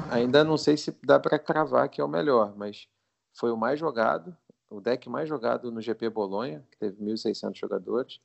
Ainda 0.09 0.43
não 0.43 0.57
sei 0.57 0.77
se 0.77 0.95
dá 1.03 1.19
para 1.19 1.38
cravar 1.38 1.89
que 1.89 2.01
é 2.01 2.03
o 2.03 2.07
melhor, 2.07 2.55
mas 2.55 2.88
foi 3.33 3.51
o 3.51 3.57
mais 3.57 3.79
jogado, 3.79 4.36
o 4.69 4.79
deck 4.79 5.09
mais 5.09 5.27
jogado 5.27 5.71
no 5.71 5.81
GP 5.81 6.09
Bolonha, 6.09 6.65
que 6.71 6.77
teve 6.77 7.03
1.600 7.03 7.55
jogadores. 7.57 8.19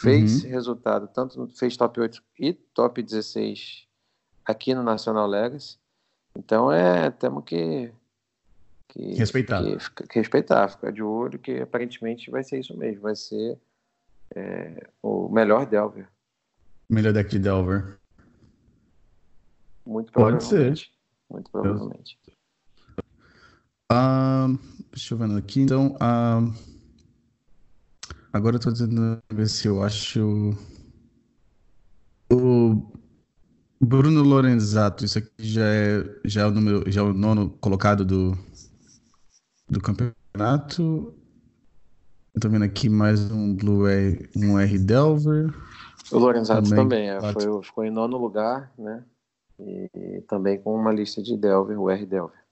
Fez 0.00 0.42
uhum. 0.42 0.50
resultado, 0.50 1.08
tanto 1.08 1.38
no, 1.38 1.48
fez 1.48 1.76
top 1.76 2.00
8 2.00 2.22
e 2.40 2.52
top 2.52 3.02
16 3.02 3.86
aqui 4.44 4.74
no 4.74 4.82
National 4.82 5.26
Legacy. 5.26 5.78
Então 6.36 6.70
é, 6.70 7.10
temos 7.10 7.44
que, 7.44 7.92
que 8.96 9.14
respeitar. 9.14 9.62
Que, 9.62 10.06
que, 10.06 10.18
respeitar, 10.18 10.68
ficar 10.68 10.90
de 10.90 11.02
olho, 11.02 11.38
que 11.38 11.60
aparentemente 11.60 12.30
vai 12.30 12.42
ser 12.42 12.60
isso 12.60 12.76
mesmo, 12.76 13.02
vai 13.02 13.14
ser 13.14 13.58
é, 14.34 14.88
o 15.02 15.28
melhor 15.28 15.66
Delver. 15.66 16.08
Melhor 16.88 17.12
deck 17.12 17.28
de 17.28 17.38
Delver. 17.38 17.98
Muito 19.84 20.12
Pode 20.12 20.42
ser. 20.42 20.74
Muito 21.30 21.50
provavelmente. 21.50 22.18
Uh, 23.92 24.58
deixa 24.90 25.14
eu 25.14 25.18
ver 25.18 25.36
aqui. 25.36 25.60
Então, 25.60 25.96
uh, 25.96 26.54
agora 28.32 28.56
eu 28.56 28.60
tô 28.60 28.72
tentando 28.72 29.22
ver 29.32 29.48
se 29.48 29.68
eu 29.68 29.82
acho. 29.82 30.56
O 32.32 32.92
Bruno 33.80 34.22
Lorenzato, 34.22 35.04
isso 35.04 35.18
aqui 35.18 35.30
já 35.38 35.64
é, 35.64 36.20
já 36.24 36.42
é 36.42 36.46
o 36.46 36.50
número, 36.50 36.90
já 36.90 37.02
é 37.02 37.04
o 37.04 37.12
nono 37.12 37.50
colocado 37.60 38.04
do, 38.04 38.36
do 39.68 39.80
campeonato. 39.80 41.14
Eu 42.34 42.40
tô 42.40 42.48
vendo 42.48 42.64
aqui 42.64 42.88
mais 42.88 43.30
um 43.30 43.54
Blue 43.54 43.88
R, 43.88 44.28
um 44.36 44.58
R 44.58 44.78
Delver. 44.78 45.52
O 46.12 46.18
Lorenzato 46.18 46.68
também, 46.68 47.08
também 47.08 47.10
é, 47.10 47.32
foi, 47.32 47.62
ficou 47.62 47.84
em 47.84 47.90
nono 47.90 48.16
lugar, 48.16 48.72
né? 48.78 49.02
E 49.58 50.20
também 50.28 50.60
com 50.60 50.74
uma 50.74 50.92
lista 50.92 51.22
de 51.22 51.36
Delver, 51.36 51.80
o 51.80 51.90
R 51.90 52.06
Delver. 52.06 52.46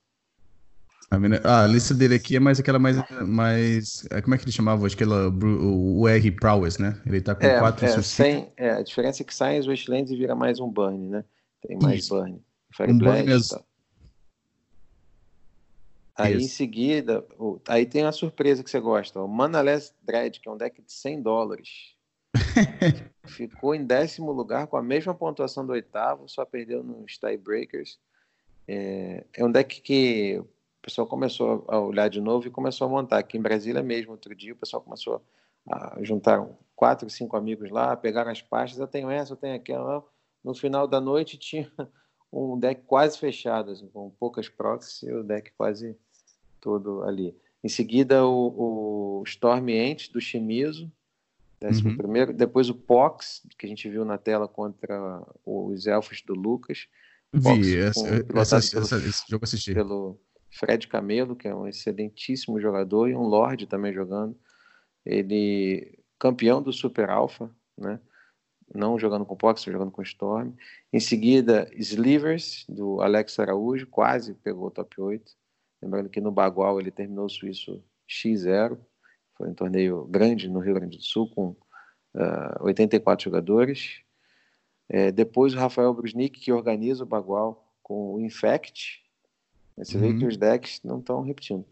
Ah, 1.44 1.62
a 1.62 1.66
lista 1.66 1.94
dele 1.94 2.14
aqui 2.14 2.34
é 2.34 2.40
mais 2.40 2.58
aquela 2.58 2.78
mais. 2.78 2.96
mais 3.26 4.06
é, 4.10 4.20
como 4.20 4.34
é 4.34 4.38
que 4.38 4.44
ele 4.44 4.52
chamava? 4.52 4.84
Acho 4.86 4.96
que 4.96 5.04
ela, 5.04 5.28
o, 5.28 6.08
R 6.08 6.30
Prowess, 6.32 6.78
né? 6.78 6.98
Ele 7.06 7.20
tá 7.20 7.34
com 7.34 7.46
é, 7.46 7.58
quatro 7.58 7.84
é, 7.84 8.02
sem, 8.02 8.52
é, 8.56 8.70
A 8.70 8.82
diferença 8.82 9.22
é 9.22 9.24
que 9.24 9.34
sai 9.34 9.60
os 9.60 9.68
Westlands 9.68 10.10
e 10.10 10.16
vira 10.16 10.34
mais 10.34 10.58
um 10.58 10.68
Burn, 10.68 11.08
né? 11.08 11.24
Tem 11.66 11.78
mais 11.78 12.00
Isso. 12.00 12.14
Burn. 12.14 12.42
Fire 12.74 12.90
um 12.90 12.98
Blast, 12.98 13.24
burn 13.24 13.48
tá. 13.48 13.60
Aí 16.16 16.36
Isso. 16.36 16.44
em 16.44 16.48
seguida, 16.48 17.26
o, 17.38 17.60
aí 17.66 17.84
tem 17.84 18.04
uma 18.04 18.12
surpresa 18.12 18.62
que 18.62 18.70
você 18.70 18.78
gosta. 18.78 19.20
O 19.20 19.28
Manaless 19.28 19.92
Dread, 20.02 20.40
que 20.40 20.48
é 20.48 20.52
um 20.52 20.56
deck 20.56 20.80
de 20.80 20.92
100 20.92 21.22
dólares. 21.22 21.94
Ficou 23.26 23.74
em 23.74 23.84
décimo 23.84 24.30
lugar 24.30 24.66
com 24.68 24.76
a 24.76 24.82
mesma 24.82 25.14
pontuação 25.14 25.66
do 25.66 25.72
oitavo, 25.72 26.28
só 26.28 26.44
perdeu 26.44 26.84
nos 26.84 27.18
tiebreakers. 27.18 27.98
É, 28.68 29.24
é 29.34 29.44
um 29.44 29.50
deck 29.50 29.80
que 29.80 30.38
o 30.38 30.48
pessoal 30.82 31.06
começou 31.06 31.64
a 31.68 31.78
olhar 31.80 32.08
de 32.08 32.20
novo 32.20 32.46
e 32.46 32.50
começou 32.50 32.86
a 32.86 32.90
montar. 32.90 33.18
Aqui 33.18 33.36
em 33.36 33.42
Brasília 33.42 33.82
mesmo, 33.82 34.12
outro 34.12 34.34
dia, 34.34 34.52
o 34.52 34.56
pessoal 34.56 34.82
começou 34.82 35.20
a 35.68 35.98
juntar 36.02 36.46
quatro, 36.76 37.08
cinco 37.10 37.36
amigos 37.36 37.70
lá, 37.70 37.96
pegaram 37.96 38.30
as 38.30 38.42
pastas, 38.42 38.78
eu 38.78 38.86
tenho 38.86 39.10
essa, 39.10 39.32
eu 39.32 39.36
tenho 39.36 39.56
aquela. 39.56 40.04
No 40.44 40.54
final 40.54 40.86
da 40.86 41.00
noite 41.00 41.38
tinha 41.38 41.70
um 42.32 42.58
deck 42.58 42.82
quase 42.82 43.18
fechado, 43.18 43.70
assim, 43.70 43.88
com 43.88 44.10
poucas 44.10 44.48
proxies 44.48 45.02
e 45.02 45.12
o 45.12 45.24
deck 45.24 45.52
quase 45.56 45.96
todo 46.64 47.04
ali. 47.04 47.36
Em 47.62 47.68
seguida, 47.68 48.26
o, 48.26 49.20
o 49.20 49.22
Storm 49.24 49.68
Ent 49.68 50.10
do 50.10 50.20
Shimizu, 50.20 50.90
Décimo 51.64 51.90
uhum. 51.90 51.96
primeiro. 51.96 52.32
Depois 52.34 52.68
o 52.68 52.74
Pox, 52.74 53.40
que 53.58 53.64
a 53.64 53.68
gente 53.68 53.88
viu 53.88 54.04
na 54.04 54.18
tela 54.18 54.46
contra 54.46 55.22
os 55.46 55.86
elfos 55.86 56.20
do 56.20 56.34
Lucas. 56.34 56.86
Vi, 57.32 57.78
essa, 57.78 58.06
essa, 58.34 58.56
essa, 58.78 58.96
esse 58.98 59.24
jogo 59.26 59.44
assisti. 59.44 59.72
Pelo 59.72 60.20
Fred 60.50 60.86
Camelo, 60.86 61.34
que 61.34 61.48
é 61.48 61.54
um 61.54 61.66
excelentíssimo 61.66 62.60
jogador, 62.60 63.08
e 63.08 63.16
um 63.16 63.22
Lorde 63.22 63.66
também 63.66 63.94
jogando. 63.94 64.36
Ele 65.06 65.98
campeão 66.18 66.62
do 66.62 66.72
Super 66.72 67.08
Alpha, 67.08 67.50
né? 67.78 67.98
Não 68.74 68.98
jogando 68.98 69.24
com 69.24 69.36
Pox, 69.36 69.62
jogando 69.62 69.90
com 69.90 70.02
Storm. 70.02 70.52
Em 70.92 71.00
seguida, 71.00 71.70
Slivers, 71.76 72.66
do 72.68 73.00
Alex 73.00 73.38
Araújo, 73.38 73.86
quase 73.86 74.34
pegou 74.34 74.66
o 74.66 74.70
top 74.70 75.00
8. 75.00 75.32
Lembrando 75.84 76.08
que 76.08 76.20
no 76.20 76.32
Bagual 76.32 76.80
ele 76.80 76.90
terminou 76.90 77.26
o 77.26 77.30
suíço 77.30 77.84
X0. 78.08 78.78
Foi 79.36 79.50
um 79.50 79.54
torneio 79.54 80.06
grande 80.06 80.48
no 80.48 80.58
Rio 80.58 80.74
Grande 80.74 80.96
do 80.96 81.02
Sul, 81.02 81.28
com 81.28 81.48
uh, 81.48 81.56
ah, 82.16 82.58
84 82.62 83.22
jogadores. 83.22 84.00
É, 84.88 85.12
depois 85.12 85.52
o 85.52 85.58
Rafael 85.58 85.92
Brusnik, 85.92 86.40
que 86.40 86.50
organiza 86.50 87.04
o 87.04 87.06
Bagual 87.06 87.70
com 87.82 88.14
o 88.14 88.20
Infect. 88.20 89.02
Você 89.76 89.98
uhum. 89.98 90.12
vê 90.14 90.18
que 90.18 90.26
os 90.26 90.38
decks 90.38 90.80
não 90.82 91.00
estão 91.00 91.20
repetindo. 91.20 91.66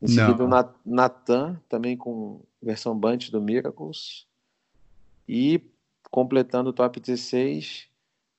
Em 0.00 0.06
seguida, 0.06 0.44
o 0.44 0.48
Natan, 0.84 1.60
também 1.68 1.96
com 1.96 2.44
versão 2.62 2.96
Bunch 2.96 3.32
do 3.32 3.40
Miracles. 3.40 4.28
E 5.28 5.60
completando 6.08 6.70
o 6.70 6.72
top 6.72 7.00
16, 7.00 7.88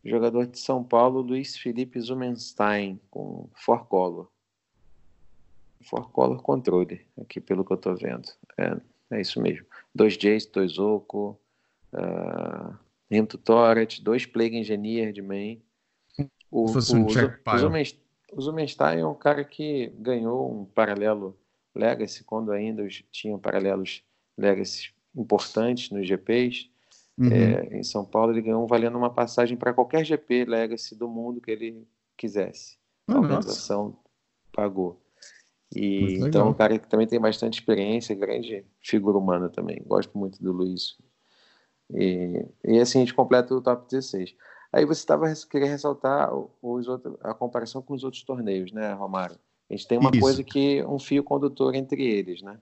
jogador 0.05 0.47
de 0.47 0.57
São 0.57 0.81
Paulo, 0.83 1.19
Luiz 1.19 1.57
Felipe 1.57 1.99
Zumenstein, 1.99 2.97
com 3.09 3.49
Four 3.55 3.85
Color. 3.87 4.29
For 5.81 6.09
Color 6.11 6.41
Controle, 6.41 7.01
aqui 7.21 7.39
pelo 7.39 7.63
que 7.63 7.71
eu 7.71 7.77
estou 7.77 7.95
vendo. 7.95 8.29
É, 8.57 8.77
é 9.11 9.21
isso 9.21 9.41
mesmo. 9.41 9.65
Dois 9.93 10.17
Jace, 10.17 10.51
dois 10.51 10.77
Oco, 10.77 11.39
uh, 11.93 12.75
Rinto 13.09 13.37
Toret, 13.37 14.01
dois 14.01 14.25
Plague 14.25 14.57
Engineer 14.57 15.11
de 15.13 15.21
main. 15.21 15.61
O, 16.51 16.65
o, 16.65 16.71
o, 18.33 18.41
Zumenstein 18.41 18.99
é 18.99 19.05
um 19.05 19.15
cara 19.15 19.43
que 19.43 19.91
ganhou 19.99 20.51
um 20.51 20.65
paralelo 20.65 21.37
Legacy, 21.75 22.23
quando 22.23 22.51
ainda 22.51 22.87
tinham 23.11 23.37
paralelos 23.37 24.03
Legacy 24.37 24.91
importantes 25.15 25.91
nos 25.91 26.07
GPs. 26.07 26.69
Uhum. 27.17 27.31
É, 27.31 27.77
em 27.79 27.83
São 27.83 28.05
Paulo, 28.05 28.31
ele 28.31 28.41
ganhou 28.41 28.67
valendo 28.67 28.97
uma 28.97 29.09
passagem 29.09 29.57
para 29.57 29.73
qualquer 29.73 30.05
GP 30.05 30.45
Legacy 30.45 30.95
do 30.95 31.07
mundo 31.07 31.41
que 31.41 31.51
ele 31.51 31.87
quisesse. 32.15 32.77
A 33.07 33.17
organização 33.17 33.97
pagou. 34.51 35.01
E, 35.75 36.19
então, 36.19 36.49
um 36.49 36.53
cara 36.53 36.77
que 36.79 36.87
também 36.87 37.07
tem 37.07 37.19
bastante 37.19 37.59
experiência, 37.59 38.15
grande 38.15 38.65
figura 38.81 39.17
humana 39.17 39.49
também. 39.49 39.81
Gosto 39.85 40.17
muito 40.17 40.41
do 40.41 40.51
Luiz. 40.51 40.95
E, 41.93 42.45
e 42.65 42.79
assim 42.79 42.99
a 42.99 43.01
gente 43.01 43.13
completa 43.13 43.53
o 43.53 43.61
top 43.61 43.85
16. 43.89 44.33
Aí 44.71 44.85
você 44.85 44.99
estava 44.99 45.31
querendo 45.49 45.69
ressaltar 45.69 46.29
os 46.61 46.87
outros, 46.87 47.15
a 47.21 47.33
comparação 47.33 47.81
com 47.81 47.93
os 47.93 48.03
outros 48.03 48.23
torneios, 48.23 48.71
né, 48.71 48.93
Romário? 48.93 49.37
A 49.69 49.73
gente 49.73 49.87
tem 49.87 49.97
uma 49.97 50.11
Isso. 50.11 50.19
coisa 50.19 50.43
que 50.43 50.83
um 50.83 50.99
fio 50.99 51.23
condutor 51.23 51.75
entre 51.75 52.05
eles, 52.05 52.41
né? 52.41 52.57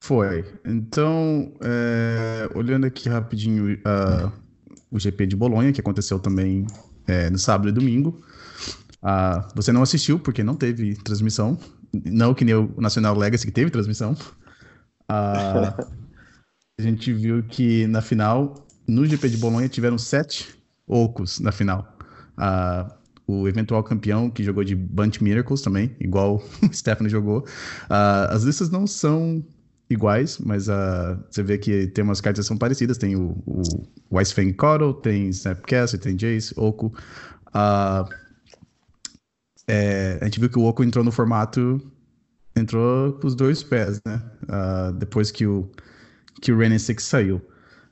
Foi. 0.00 0.44
Então, 0.64 1.52
é, 1.62 2.48
olhando 2.54 2.84
aqui 2.86 3.08
rapidinho 3.08 3.74
uh, 3.74 4.32
o 4.90 4.98
GP 4.98 5.26
de 5.26 5.36
Bolonha, 5.36 5.72
que 5.72 5.80
aconteceu 5.80 6.18
também 6.18 6.66
é, 7.06 7.30
no 7.30 7.38
sábado 7.38 7.68
e 7.68 7.72
domingo. 7.72 8.20
Uh, 9.02 9.48
você 9.54 9.72
não 9.72 9.82
assistiu 9.82 10.18
porque 10.18 10.42
não 10.42 10.54
teve 10.54 10.94
transmissão, 10.96 11.58
não 12.04 12.34
que 12.34 12.44
nem 12.44 12.54
o 12.54 12.74
National 12.78 13.16
Legacy, 13.16 13.46
que 13.46 13.52
teve 13.52 13.70
transmissão. 13.70 14.12
Uh, 15.10 15.84
a 16.78 16.82
gente 16.82 17.12
viu 17.12 17.42
que 17.42 17.86
na 17.86 18.00
final, 18.00 18.66
no 18.86 19.06
GP 19.06 19.28
de 19.28 19.36
Bolonha, 19.36 19.68
tiveram 19.68 19.98
sete 19.98 20.54
ocos 20.86 21.40
na 21.40 21.52
final. 21.52 21.96
Uh, 22.38 22.92
o 23.26 23.48
eventual 23.48 23.82
campeão 23.82 24.28
que 24.28 24.42
jogou 24.42 24.64
de 24.64 24.74
Bunch 24.74 25.22
Miracles 25.22 25.62
também, 25.62 25.94
igual 25.98 26.42
o 26.62 26.72
Stephanie 26.72 27.10
jogou. 27.10 27.40
Uh, 27.84 28.30
as 28.30 28.42
listas 28.42 28.70
não 28.70 28.86
são 28.86 29.44
iguais, 29.88 30.38
mas 30.38 30.68
uh, 30.68 31.18
você 31.30 31.42
vê 31.42 31.58
que 31.58 31.86
tem 31.88 32.04
umas 32.04 32.20
cartas 32.20 32.44
que 32.44 32.48
são 32.48 32.56
parecidas. 32.56 32.98
Tem 32.98 33.16
o, 33.16 33.36
o 33.46 33.62
Wise 34.12 34.34
Fang 34.34 34.52
Coddle, 34.52 34.94
tem 34.94 35.28
Snapcast, 35.28 35.98
tem 35.98 36.16
Jace, 36.16 36.52
Oco. 36.56 36.92
Uh, 37.48 38.23
é, 39.66 40.18
a 40.20 40.24
gente 40.24 40.40
viu 40.40 40.48
que 40.48 40.58
o 40.58 40.64
Oco 40.64 40.84
entrou 40.84 41.04
no 41.04 41.12
formato. 41.12 41.80
Entrou 42.56 43.14
com 43.14 43.26
os 43.26 43.34
dois 43.34 43.62
pés, 43.62 44.00
né? 44.06 44.22
Uh, 44.44 44.92
depois 44.92 45.30
que 45.32 45.44
o, 45.44 45.68
que 46.40 46.52
o 46.52 46.58
Renan 46.58 46.78
Six 46.78 47.02
saiu. 47.02 47.42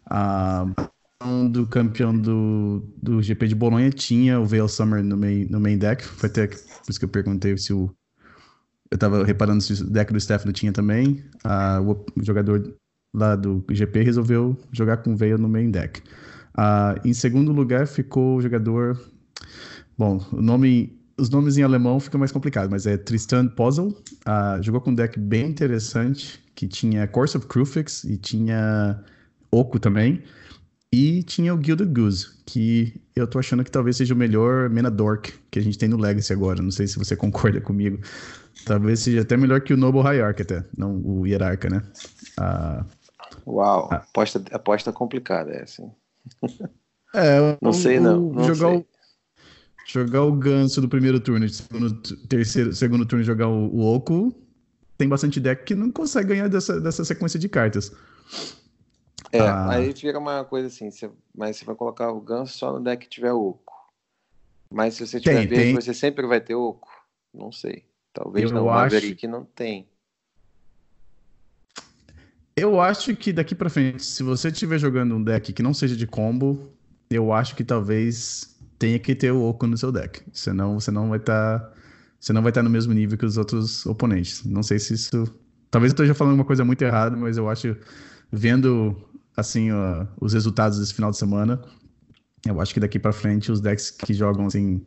Uh, 0.06 1.48
do 1.50 1.66
campeão 1.66 2.16
do, 2.16 2.82
do 3.00 3.22
GP 3.22 3.48
de 3.48 3.54
Bolonha 3.54 3.90
tinha 3.90 4.40
o 4.40 4.46
Veil 4.46 4.68
Summer 4.68 5.02
no 5.02 5.16
main, 5.16 5.46
no 5.46 5.60
main 5.60 5.78
deck. 5.78 6.04
Foi 6.04 6.28
até 6.28 6.46
por 6.46 6.90
isso 6.90 6.98
que 6.98 7.04
eu 7.04 7.08
perguntei 7.08 7.56
se 7.56 7.72
o, 7.72 7.94
eu 8.92 8.98
tava 8.98 9.24
reparando 9.24 9.62
se 9.62 9.82
o 9.82 9.90
deck 9.90 10.12
do 10.12 10.20
Stefano 10.20 10.52
tinha 10.52 10.70
também. 10.70 11.24
Ah, 11.42 11.80
o 11.80 12.04
jogador 12.22 12.76
lá 13.14 13.34
do 13.34 13.64
GP 13.70 14.02
resolveu 14.02 14.54
jogar 14.70 14.98
com 14.98 15.16
Veil 15.16 15.38
no 15.38 15.48
main 15.48 15.70
deck. 15.70 16.02
Ah, 16.54 16.94
em 17.02 17.14
segundo 17.14 17.52
lugar 17.52 17.86
ficou 17.86 18.36
o 18.36 18.42
jogador. 18.42 19.00
Bom, 19.96 20.22
o 20.30 20.42
nome, 20.42 21.00
os 21.16 21.30
nomes 21.30 21.56
em 21.58 21.62
alemão 21.62 22.00
fica 22.00 22.18
mais 22.18 22.32
complicado, 22.32 22.70
mas 22.70 22.86
é 22.86 22.96
Tristan 22.96 23.48
Puzzle. 23.48 23.96
Ah, 24.24 24.58
jogou 24.60 24.80
com 24.80 24.90
um 24.90 24.94
deck 24.94 25.18
bem 25.18 25.46
interessante, 25.46 26.42
que 26.54 26.66
tinha 26.66 27.06
Course 27.06 27.36
of 27.36 27.46
Crufix 27.46 28.04
e 28.04 28.16
tinha 28.16 29.02
Oco 29.50 29.78
também. 29.78 30.22
E 30.94 31.22
tinha 31.22 31.54
o 31.54 31.62
Gilded 31.62 31.90
Goose, 31.90 32.28
que 32.44 33.00
eu 33.16 33.26
tô 33.26 33.38
achando 33.38 33.64
que 33.64 33.70
talvez 33.70 33.96
seja 33.96 34.12
o 34.12 34.16
melhor 34.16 34.68
Mena 34.68 34.90
Dork 34.90 35.32
que 35.50 35.58
a 35.58 35.62
gente 35.62 35.78
tem 35.78 35.88
no 35.88 35.96
Legacy 35.96 36.32
agora. 36.34 36.62
Não 36.62 36.70
sei 36.70 36.86
se 36.86 36.98
você 36.98 37.16
concorda 37.16 37.60
comigo. 37.60 37.98
Talvez 38.66 39.00
seja 39.00 39.22
até 39.22 39.36
melhor 39.36 39.62
que 39.62 39.72
o 39.72 39.76
Noble 39.76 40.02
Hierarch 40.02 40.42
até, 40.42 40.64
não 40.76 41.00
o 41.02 41.26
Hierarca, 41.26 41.70
né? 41.70 41.82
Ah, 42.38 42.84
Uau, 43.46 43.88
ah. 43.90 43.96
aposta, 43.96 44.42
aposta 44.52 44.92
complicada 44.92 45.50
é 45.52 45.62
assim. 45.62 45.90
É, 47.14 47.58
não 47.60 47.70
o, 47.70 47.74
sei 47.74 47.98
não. 48.00 48.32
não 48.32 48.44
jogar, 48.44 48.76
sei. 48.76 48.86
Jogar 49.86 50.22
o 50.22 50.32
ganso 50.32 50.80
do 50.80 50.88
primeiro 50.88 51.18
turno, 51.18 51.48
segundo, 51.48 51.92
terceiro, 52.28 52.72
segundo 52.72 53.04
turno 53.04 53.24
jogar 53.24 53.48
o, 53.48 53.68
o 53.68 53.94
Oco, 53.94 54.34
tem 54.96 55.08
bastante 55.08 55.40
deck 55.40 55.64
que 55.64 55.74
não 55.74 55.90
consegue 55.90 56.28
ganhar 56.28 56.48
dessa, 56.48 56.80
dessa 56.80 57.04
sequência 57.04 57.38
de 57.38 57.48
cartas. 57.48 57.92
É, 59.32 59.40
ah. 59.40 59.70
aí 59.70 59.92
fica 59.92 60.18
uma 60.18 60.44
coisa 60.44 60.68
assim, 60.68 60.90
você, 60.90 61.10
mas 61.34 61.56
você 61.56 61.64
vai 61.64 61.74
colocar 61.74 62.12
o 62.12 62.20
ganso 62.20 62.56
só 62.56 62.72
no 62.72 62.84
deck 62.84 63.04
que 63.04 63.10
tiver 63.10 63.32
Oco. 63.32 63.72
Mas 64.70 64.94
se 64.94 65.06
você 65.06 65.18
tiver 65.18 65.40
tem, 65.40 65.48
verde, 65.48 65.64
tem. 65.64 65.74
você 65.74 65.92
sempre 65.92 66.26
vai 66.26 66.40
ter 66.40 66.54
Oco? 66.54 66.88
Não 67.34 67.50
sei. 67.50 67.84
Talvez 68.12 68.50
eu 68.50 68.54
não, 68.54 68.70
acho... 68.70 68.94
Maverick 68.94 69.26
não 69.26 69.44
tem. 69.44 69.88
Eu 72.54 72.80
acho 72.80 73.16
que 73.16 73.32
daqui 73.32 73.54
para 73.54 73.70
frente, 73.70 74.04
se 74.04 74.22
você 74.22 74.48
estiver 74.48 74.78
jogando 74.78 75.14
um 75.16 75.22
deck 75.22 75.52
que 75.52 75.62
não 75.62 75.72
seja 75.72 75.96
de 75.96 76.06
combo, 76.06 76.70
eu 77.10 77.32
acho 77.32 77.56
que 77.56 77.64
talvez 77.64 78.51
tenha 78.82 78.98
que 78.98 79.14
ter 79.14 79.30
o 79.30 79.40
Oco 79.42 79.64
no 79.68 79.78
seu 79.78 79.92
deck. 79.92 80.22
Senão 80.32 80.80
você 80.80 80.90
não 80.90 81.08
vai 81.08 81.18
estar. 81.18 81.60
Tá, 81.60 81.72
você 82.18 82.32
não 82.32 82.42
vai 82.42 82.50
estar 82.50 82.60
tá 82.60 82.64
no 82.64 82.70
mesmo 82.70 82.92
nível 82.92 83.16
que 83.16 83.24
os 83.24 83.36
outros 83.36 83.86
oponentes. 83.86 84.44
Não 84.44 84.62
sei 84.62 84.80
se 84.80 84.94
isso. 84.94 85.24
Talvez 85.70 85.92
eu 85.92 85.94
esteja 85.94 86.14
falando 86.14 86.34
uma 86.34 86.44
coisa 86.44 86.64
muito 86.64 86.82
errada, 86.82 87.16
mas 87.16 87.36
eu 87.36 87.48
acho, 87.48 87.76
vendo 88.30 88.96
assim 89.36 89.68
os 90.20 90.32
resultados 90.32 90.78
desse 90.78 90.92
final 90.92 91.10
de 91.10 91.16
semana, 91.16 91.62
eu 92.46 92.60
acho 92.60 92.74
que 92.74 92.80
daqui 92.80 92.98
para 92.98 93.12
frente 93.12 93.50
os 93.50 93.60
decks 93.60 93.90
que 93.90 94.12
jogam 94.12 94.46
assim 94.46 94.84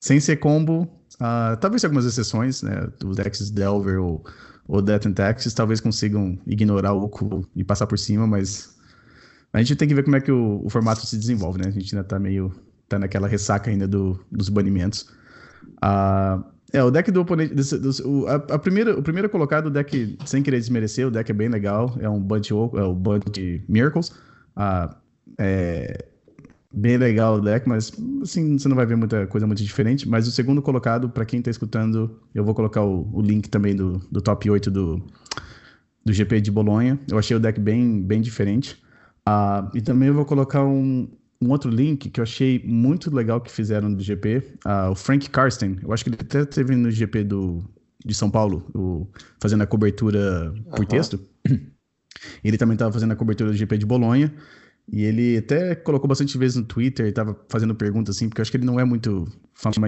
sem 0.00 0.18
ser 0.18 0.36
combo, 0.36 0.84
uh, 1.16 1.56
talvez 1.60 1.84
algumas 1.84 2.06
exceções, 2.06 2.62
né? 2.62 2.88
Os 3.04 3.16
decks 3.16 3.50
Delver 3.50 4.00
ou 4.00 4.24
ou 4.68 4.80
Death 4.80 5.06
and 5.06 5.14
Taxes 5.14 5.52
talvez 5.52 5.80
consigam 5.80 6.38
ignorar 6.46 6.92
o 6.92 7.02
Oco 7.02 7.44
e 7.56 7.64
passar 7.64 7.88
por 7.88 7.98
cima, 7.98 8.24
mas 8.24 8.76
a 9.52 9.58
gente 9.58 9.74
tem 9.74 9.88
que 9.88 9.94
ver 9.94 10.04
como 10.04 10.14
é 10.14 10.20
que 10.20 10.30
o, 10.30 10.64
o, 10.64 10.70
formato 10.70 11.04
se 11.04 11.18
desenvolve, 11.18 11.58
né? 11.58 11.64
A 11.66 11.70
gente 11.72 11.92
ainda 11.94 12.06
tá 12.06 12.20
meio. 12.20 12.52
Tá 12.90 12.98
naquela 12.98 13.28
ressaca 13.28 13.70
ainda 13.70 13.86
do, 13.86 14.20
dos 14.30 14.48
banimentos. 14.48 15.08
Uh, 15.82 16.44
é, 16.72 16.82
o 16.82 16.90
deck 16.90 17.10
do 17.10 17.20
oponente. 17.20 17.54
Desse, 17.54 17.76
o, 18.04 18.26
a, 18.26 18.34
a, 18.34 18.58
primeira, 18.58 18.98
o 18.98 19.02
primeiro 19.02 19.30
colocado, 19.30 19.66
o 19.66 19.70
deck, 19.70 20.18
sem 20.26 20.42
querer 20.42 20.58
desmerecer, 20.58 21.06
o 21.06 21.10
deck 21.10 21.30
é 21.30 21.34
bem 21.34 21.48
legal. 21.48 21.96
É 22.00 22.08
um 22.08 22.20
Bunch, 22.20 22.50
é 22.50 22.82
o 22.82 22.92
Bunch 22.92 23.64
Miracles. 23.68 24.10
Uh, 24.56 24.92
é, 25.38 26.04
bem 26.72 26.96
legal 26.96 27.36
o 27.36 27.40
deck, 27.40 27.68
mas 27.68 27.92
assim, 28.22 28.58
você 28.58 28.68
não 28.68 28.76
vai 28.76 28.86
ver 28.86 28.96
muita 28.96 29.24
coisa 29.28 29.46
muito 29.46 29.62
diferente. 29.62 30.08
Mas 30.08 30.26
o 30.26 30.32
segundo 30.32 30.60
colocado, 30.60 31.08
para 31.08 31.24
quem 31.24 31.40
tá 31.40 31.50
escutando, 31.50 32.20
eu 32.34 32.44
vou 32.44 32.54
colocar 32.54 32.82
o, 32.82 33.08
o 33.12 33.22
link 33.22 33.48
também 33.48 33.74
do, 33.74 34.00
do 34.10 34.20
top 34.20 34.50
8 34.50 34.68
do, 34.68 35.00
do 36.04 36.12
GP 36.12 36.40
de 36.40 36.50
Bolonha. 36.50 36.98
Eu 37.08 37.18
achei 37.18 37.36
o 37.36 37.40
deck 37.40 37.60
bem, 37.60 38.02
bem 38.02 38.20
diferente. 38.20 38.82
Uh, 39.28 39.70
e 39.76 39.80
também 39.80 40.08
eu 40.08 40.14
vou 40.14 40.24
colocar 40.24 40.64
um, 40.64 41.08
um 41.42 41.50
outro 41.50 41.70
link 41.70 42.10
que 42.10 42.20
eu 42.20 42.22
achei 42.22 42.62
muito 42.64 43.14
legal 43.14 43.40
que 43.40 43.50
fizeram 43.50 43.92
do 43.92 44.02
GP. 44.02 44.36
Uh, 44.38 44.42
ah, 44.64 44.90
o 44.90 44.94
Frank 44.94 45.28
Karsten, 45.30 45.78
eu 45.82 45.92
acho 45.92 46.04
que 46.04 46.10
ele 46.10 46.18
até 46.20 46.44
teve 46.44 46.76
no 46.76 46.90
GP 46.90 47.24
do, 47.24 47.64
de 48.04 48.14
São 48.14 48.30
Paulo, 48.30 48.66
o, 48.74 49.08
fazendo 49.40 49.62
a 49.62 49.66
cobertura 49.66 50.52
por 50.70 50.80
uhum. 50.80 50.86
texto. 50.86 51.20
Ele 52.44 52.58
também 52.58 52.74
estava 52.74 52.92
fazendo 52.92 53.12
a 53.12 53.16
cobertura 53.16 53.50
do 53.50 53.56
GP 53.56 53.78
de 53.78 53.86
Bolonha. 53.86 54.34
E 54.92 55.04
ele 55.04 55.38
até 55.38 55.74
colocou 55.74 56.08
bastante 56.08 56.36
vezes 56.36 56.56
no 56.56 56.64
Twitter 56.64 57.06
e 57.06 57.12
tava 57.12 57.38
fazendo 57.48 57.74
perguntas 57.74 58.16
assim, 58.16 58.28
porque 58.28 58.40
eu 58.40 58.42
acho 58.42 58.50
que 58.50 58.56
ele 58.56 58.66
não 58.66 58.78
é 58.78 58.84
muito 58.84 59.26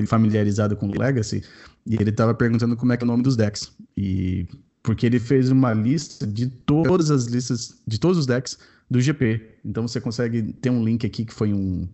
familiarizado 0.06 0.76
com 0.76 0.86
o 0.86 0.98
Legacy. 0.98 1.42
E 1.84 1.96
ele 1.96 2.12
tava 2.12 2.32
perguntando 2.32 2.76
como 2.76 2.92
é 2.92 2.96
que 2.96 3.02
é 3.02 3.06
o 3.06 3.08
nome 3.08 3.22
dos 3.22 3.36
decks. 3.36 3.72
E 3.96 4.46
porque 4.82 5.04
ele 5.04 5.18
fez 5.18 5.50
uma 5.50 5.72
lista 5.72 6.26
de 6.26 6.46
todas 6.46 7.10
as 7.10 7.26
listas, 7.26 7.82
de 7.86 7.98
todos 7.98 8.16
os 8.16 8.26
decks 8.26 8.58
do 8.92 9.00
GP. 9.00 9.40
Então 9.64 9.88
você 9.88 10.00
consegue 10.00 10.52
ter 10.54 10.70
um 10.70 10.84
link 10.84 11.06
aqui 11.06 11.24
que 11.24 11.32
foi 11.32 11.52
um, 11.52 11.88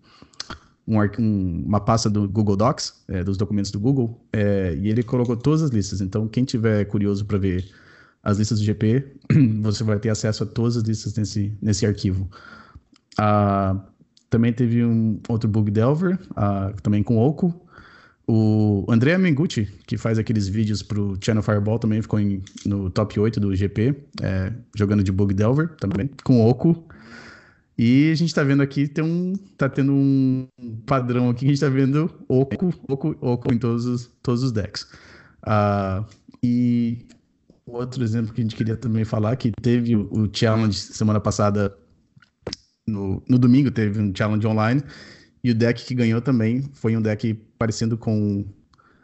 um, 0.87 0.99
um 1.19 1.65
uma 1.67 1.81
pasta 1.81 2.11
do 2.11 2.29
Google 2.29 2.57
Docs, 2.57 3.05
é, 3.09 3.23
dos 3.23 3.37
documentos 3.37 3.71
do 3.71 3.79
Google, 3.79 4.21
é, 4.33 4.77
e 4.77 4.89
ele 4.89 5.03
colocou 5.03 5.37
todas 5.37 5.63
as 5.63 5.71
listas. 5.71 6.01
Então 6.01 6.27
quem 6.27 6.45
tiver 6.45 6.85
curioso 6.87 7.25
para 7.25 7.39
ver 7.39 7.65
as 8.23 8.39
listas 8.39 8.59
do 8.59 8.65
GP, 8.65 9.07
você 9.63 9.85
vai 9.85 9.99
ter 9.99 10.11
acesso 10.11 10.43
a 10.43 10.47
todas 10.47 10.77
as 10.77 10.83
listas 10.83 11.15
nesse, 11.15 11.57
nesse 11.63 11.87
arquivo. 11.87 12.29
Uh, 13.19 13.81
também 14.29 14.53
teve 14.53 14.85
um 14.85 15.21
outro 15.29 15.49
Bug 15.49 15.71
Delver, 15.71 16.19
uh, 16.33 16.75
também 16.83 17.03
com 17.03 17.17
Oco. 17.17 17.68
O 18.31 18.85
André 18.91 19.17
Mengucci, 19.17 19.67
que 19.87 19.97
faz 19.97 20.19
aqueles 20.19 20.47
vídeos 20.49 20.83
pro 20.83 21.17
Channel 21.19 21.43
Fireball, 21.43 21.79
também 21.79 22.03
ficou 22.03 22.21
em, 22.21 22.43
no 22.67 22.91
top 22.91 23.19
8 23.19 23.41
do 23.41 23.57
GP, 23.57 23.95
é, 24.21 24.53
jogando 24.77 25.03
de 25.03 25.11
Bug 25.11 25.33
Delver 25.33 25.71
também, 25.77 26.11
com 26.23 26.47
Oco. 26.47 26.87
E 27.79 28.11
a 28.11 28.15
gente 28.15 28.35
tá 28.35 28.43
vendo 28.43 28.63
aqui, 28.63 28.87
tem 28.87 29.03
um, 29.03 29.33
tá 29.57 29.67
tendo 29.67 29.95
um 29.95 30.47
padrão 30.85 31.31
aqui, 31.31 31.47
a 31.47 31.49
gente 31.49 31.61
tá 31.61 31.71
vendo 31.71 32.11
Oco, 32.29 32.75
Oco, 32.87 33.17
Oco 33.19 33.55
em 33.55 33.57
todos 33.57 33.87
os, 33.87 34.11
todos 34.23 34.43
os 34.43 34.53
decks. 34.53 34.83
Uh, 35.47 36.05
e 36.43 37.07
outro 37.65 38.05
exemplo 38.05 38.35
que 38.35 38.43
a 38.43 38.45
gente 38.45 38.57
queria 38.57 38.77
também 38.77 39.07
falar, 39.07 39.37
que 39.37 39.53
teve 39.63 39.97
o, 39.97 40.07
o 40.13 40.29
challenge 40.31 40.77
semana 40.77 41.19
passada 41.19 41.75
no, 42.87 43.23
no 43.27 43.39
domingo 43.39 43.71
teve 43.71 43.99
um 44.01 44.13
challenge 44.15 44.47
online 44.47 44.83
e 45.43 45.51
o 45.51 45.55
deck 45.55 45.85
que 45.85 45.95
ganhou 45.95 46.21
também 46.21 46.63
foi 46.75 46.97
um 46.97 47.03
deck 47.03 47.35
parecendo 47.59 47.97
com 47.97 48.45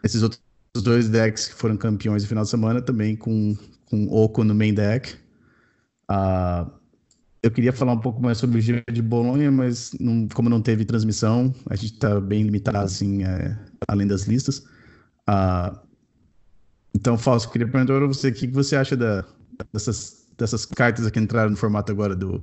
esses 0.03 0.22
outros 0.22 0.43
dois 0.82 1.09
decks 1.09 1.49
que 1.49 1.55
foram 1.55 1.76
campeões 1.76 2.22
no 2.22 2.28
final 2.28 2.45
de 2.45 2.51
semana, 2.51 2.82
também 2.82 3.14
com, 3.14 3.57
com 3.87 4.09
Oco 4.09 4.43
no 4.43 4.55
main 4.55 4.74
deck. 4.74 5.14
Uh, 6.11 6.70
eu 7.43 7.51
queria 7.51 7.72
falar 7.72 7.93
um 7.93 8.01
pouco 8.01 8.20
mais 8.22 8.39
sobre 8.39 8.59
o 8.59 8.61
Giro 8.61 8.82
de 8.91 9.03
Bolonha, 9.03 9.53
mas 9.53 9.93
não, 10.01 10.26
como 10.28 10.49
não 10.49 10.61
teve 10.61 10.85
transmissão, 10.85 11.55
a 11.68 11.76
gente 11.76 11.95
está 11.95 12.20
bem 12.20 12.43
limitado, 12.43 12.78
assim, 12.78 13.22
é, 13.22 13.57
além 13.87 14.07
das 14.07 14.22
listas. 14.22 14.59
Uh, 15.28 15.78
então, 16.95 17.18
Fausto, 17.18 17.51
queria 17.51 17.68
perguntar 17.68 17.95
para 17.99 18.07
você, 18.07 18.28
o 18.28 18.35
que 18.35 18.47
você 18.47 18.76
acha 18.76 18.97
da, 18.97 19.24
dessas, 19.72 20.26
dessas 20.39 20.64
cartas 20.64 21.09
que 21.11 21.20
entraram 21.20 21.51
no 21.51 21.57
formato 21.57 21.93
agora 21.93 22.16
do, 22.16 22.43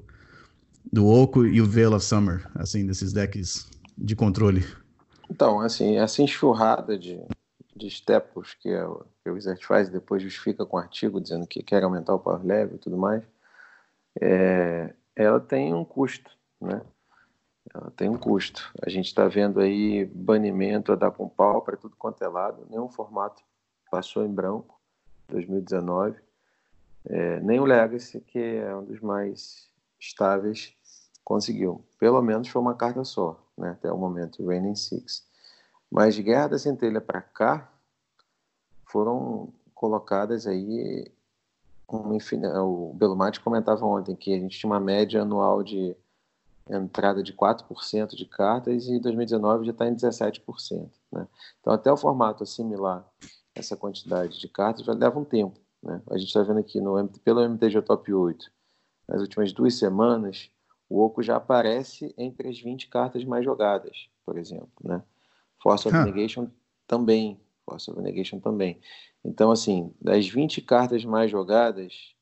do 0.92 1.08
Oco 1.08 1.46
e 1.46 1.62
o 1.62 1.66
Veil 1.66 1.94
of 1.94 2.06
Summer, 2.06 2.48
assim, 2.56 2.86
desses 2.86 3.12
decks 3.12 3.68
de 4.02 4.16
controle? 4.16 4.66
Então, 5.30 5.62
assim, 5.62 5.98
essa 5.98 6.22
enxurrada 6.22 6.98
de, 6.98 7.22
de 7.76 7.90
stepos 7.90 8.54
que, 8.56 8.70
é, 8.70 8.84
que 9.24 9.30
o 9.30 9.34
Wizard 9.34 9.66
faz 9.66 9.90
depois 9.90 10.22
justifica 10.22 10.66
com 10.66 10.78
artigo 10.78 11.22
dizendo 11.22 11.48
que 11.48 11.64
quer 11.64 11.84
aumentar 11.84 12.14
o 12.14 12.20
power 12.20 12.44
level 12.46 12.76
e 12.76 12.80
tudo 12.80 12.98
mais, 12.98 13.24
é, 14.20 14.94
ela 15.16 15.40
tem 15.40 15.74
um 15.74 15.86
custo, 15.86 16.32
né? 16.60 16.82
Ela 17.74 17.92
tem 17.96 18.10
um 18.10 18.18
custo. 18.18 18.72
A 18.82 18.90
gente 18.90 19.06
está 19.06 19.28
vendo 19.28 19.60
aí 19.60 20.04
banimento 20.06 20.92
a 20.92 20.96
dar 20.96 21.12
com 21.12 21.30
pau 21.30 21.62
para 21.62 21.78
tudo 21.78 21.96
quanto 21.96 22.22
é 22.24 22.28
lado, 22.28 22.68
nenhum 22.70 22.90
formato 22.90 23.42
passou 23.90 24.26
em 24.26 24.34
branco 24.34 24.80
2019, 25.30 26.18
é, 27.06 27.40
nem 27.40 27.60
o 27.60 27.66
Legacy, 27.66 28.20
que 28.22 28.40
é 28.40 28.76
um 28.76 28.84
dos 28.84 29.00
mais 29.00 29.70
estáveis 30.00 30.74
conseguiu. 31.24 31.86
Pelo 31.98 32.22
menos 32.22 32.48
foi 32.48 32.62
uma 32.62 32.76
carta 32.76 33.04
só, 33.04 33.40
né, 33.62 33.70
até 33.70 33.92
o 33.92 33.98
momento, 33.98 34.46
Raining 34.46 34.76
Six. 34.76 35.26
Mas 35.90 36.16
de 36.16 36.24
Guerra 36.24 36.50
da 36.50 36.60
Centelha 36.60 37.00
para 37.00 37.22
cá, 37.22 37.72
foram 38.86 39.54
colocadas 39.74 40.48
aí 40.48 41.10
uma 41.88 42.18
o 42.64 42.94
Belomate 42.94 43.42
comentava 43.42 43.86
ontem 43.86 44.16
que 44.16 44.34
a 44.34 44.40
gente 44.40 44.58
tinha 44.58 44.72
uma 44.72 44.80
média 44.80 45.22
anual 45.22 45.62
de 45.62 45.96
entrada 46.70 47.22
de 47.22 47.34
4% 47.34 48.16
de 48.16 48.26
cartas 48.26 48.86
e 48.86 48.94
em 48.94 49.02
2019 49.02 49.66
já 49.66 49.72
está 49.72 49.88
em 49.88 49.96
17%. 49.96 50.90
Né? 51.12 51.28
Então, 51.60 51.74
até 51.74 51.92
o 51.92 51.98
formato 51.98 52.44
assimilar 52.44 53.06
essa 53.54 53.76
quantidade 53.76 54.40
de 54.40 54.48
cartas 54.48 54.86
já 54.86 54.94
leva 54.94 55.20
um 55.20 55.26
tempo. 55.26 55.60
Né? 55.84 56.02
A 56.10 56.18
gente 56.18 56.28
está 56.28 56.42
vendo 56.44 56.60
aqui 56.60 56.80
no, 56.80 57.08
pelo 57.26 57.42
MTG 57.42 57.82
Top 57.82 58.14
8 58.14 58.50
nas 59.08 59.20
últimas 59.20 59.52
duas 59.52 59.78
semanas, 59.78 60.50
o 60.92 61.00
Oco 61.00 61.24
já 61.24 61.38
aparece 61.38 62.14
entre 62.18 62.50
as 62.50 62.60
20 62.60 62.88
cartas 62.88 63.24
mais 63.24 63.46
jogadas, 63.46 64.10
por 64.26 64.38
exemplo. 64.38 64.70
Né? 64.84 65.02
Force 65.60 65.88
of 65.88 65.98
Negation 65.98 66.48
também 66.88 67.40
Force 67.66 67.90
of 67.90 68.02
Negation 68.02 68.40
também. 68.40 68.80
Então, 69.24 69.52
assim, 69.52 69.94
das 70.02 70.28
20 70.28 70.62
cartas 70.62 71.06
mais 71.06 71.32
jogadas, 71.32 72.14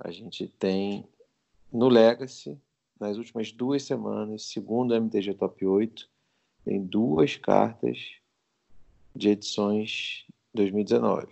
a 0.00 0.10
gente 0.10 0.48
tem 0.48 1.06
no 1.72 1.88
Legacy, 1.88 2.60
nas 2.98 3.16
últimas 3.16 3.52
duas 3.52 3.82
semanas, 3.82 4.44
segundo 4.44 4.92
o 4.92 4.94
MTG 4.94 5.34
Top 5.34 5.64
8, 5.64 6.08
tem 6.64 6.82
duas 6.82 7.36
cartas 7.36 8.16
de 9.14 9.30
edições 9.30 10.26
2019, 10.52 11.28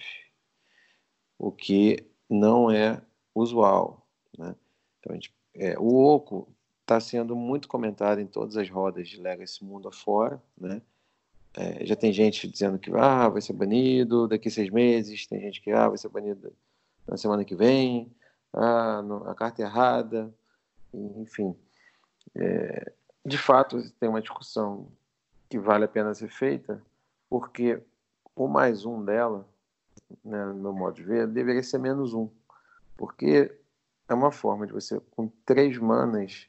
o 1.38 1.50
que 1.50 2.07
não 2.28 2.70
é 2.70 3.02
usual. 3.34 4.07
Né? 4.38 4.55
Então, 5.00 5.14
gente, 5.14 5.34
é, 5.55 5.78
o 5.78 6.05
Oco 6.05 6.48
está 6.80 7.00
sendo 7.00 7.34
muito 7.34 7.68
comentado 7.68 8.20
em 8.20 8.26
todas 8.26 8.57
as 8.57 8.68
rodas 8.68 9.09
de 9.09 9.20
Legacy 9.20 9.64
mundo 9.64 9.88
afora, 9.88 10.42
né? 10.57 10.82
É, 11.57 11.86
já 11.86 11.94
tem 11.94 12.12
gente 12.12 12.48
dizendo 12.48 12.78
que 12.78 12.90
ah, 12.94 13.28
vai 13.28 13.40
ser 13.40 13.52
banido 13.52 14.26
daqui 14.26 14.50
seis 14.50 14.70
meses, 14.70 15.26
tem 15.26 15.40
gente 15.40 15.61
que 15.61 15.70
ah, 15.70 15.88
vai 15.88 15.96
ser 15.96 16.09
banido 16.09 16.52
na 17.07 17.16
semana 17.16 17.44
que 17.44 17.55
vem, 17.55 18.12
ah, 18.52 19.02
a 19.26 19.34
carta 19.34 19.62
é 19.62 19.64
errada, 19.64 20.34
enfim. 20.92 21.55
É, 22.34 22.92
de 23.24 23.38
fato, 23.38 23.80
tem 24.00 24.09
uma 24.09 24.20
discussão 24.20 24.88
que 25.48 25.59
vale 25.59 25.84
a 25.84 25.88
pena 25.88 26.14
ser 26.14 26.28
feita, 26.28 26.82
porque 27.30 27.80
o 28.34 28.48
mais 28.48 28.84
um 28.84 29.05
dela, 29.05 29.48
né, 30.24 30.44
no 30.46 30.55
meu 30.55 30.72
modo 30.72 30.96
de 30.96 31.05
ver, 31.05 31.26
deveria 31.28 31.62
ser 31.62 31.78
menos 31.78 32.12
um, 32.12 32.28
porque 32.96 33.57
é 34.09 34.14
uma 34.14 34.30
forma 34.30 34.66
de 34.66 34.72
você, 34.72 35.00
com 35.16 35.28
três 35.44 35.78
manas, 35.78 36.46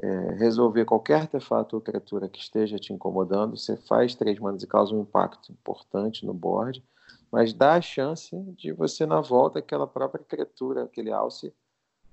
é, 0.00 0.32
resolver 0.34 0.84
qualquer 0.84 1.20
artefato 1.20 1.76
ou 1.76 1.82
criatura 1.82 2.28
que 2.28 2.40
esteja 2.40 2.78
te 2.78 2.92
incomodando, 2.92 3.56
você 3.56 3.76
faz 3.76 4.14
três 4.14 4.38
manas 4.38 4.62
e 4.62 4.66
causa 4.66 4.94
um 4.94 5.02
impacto 5.02 5.52
importante 5.52 6.26
no 6.26 6.34
board, 6.34 6.82
mas 7.30 7.52
dá 7.52 7.74
a 7.74 7.80
chance 7.80 8.36
de 8.56 8.72
você, 8.72 9.06
na 9.06 9.20
volta, 9.20 9.58
aquela 9.58 9.86
própria 9.86 10.24
criatura, 10.24 10.84
aquele 10.84 11.12
alce, 11.12 11.52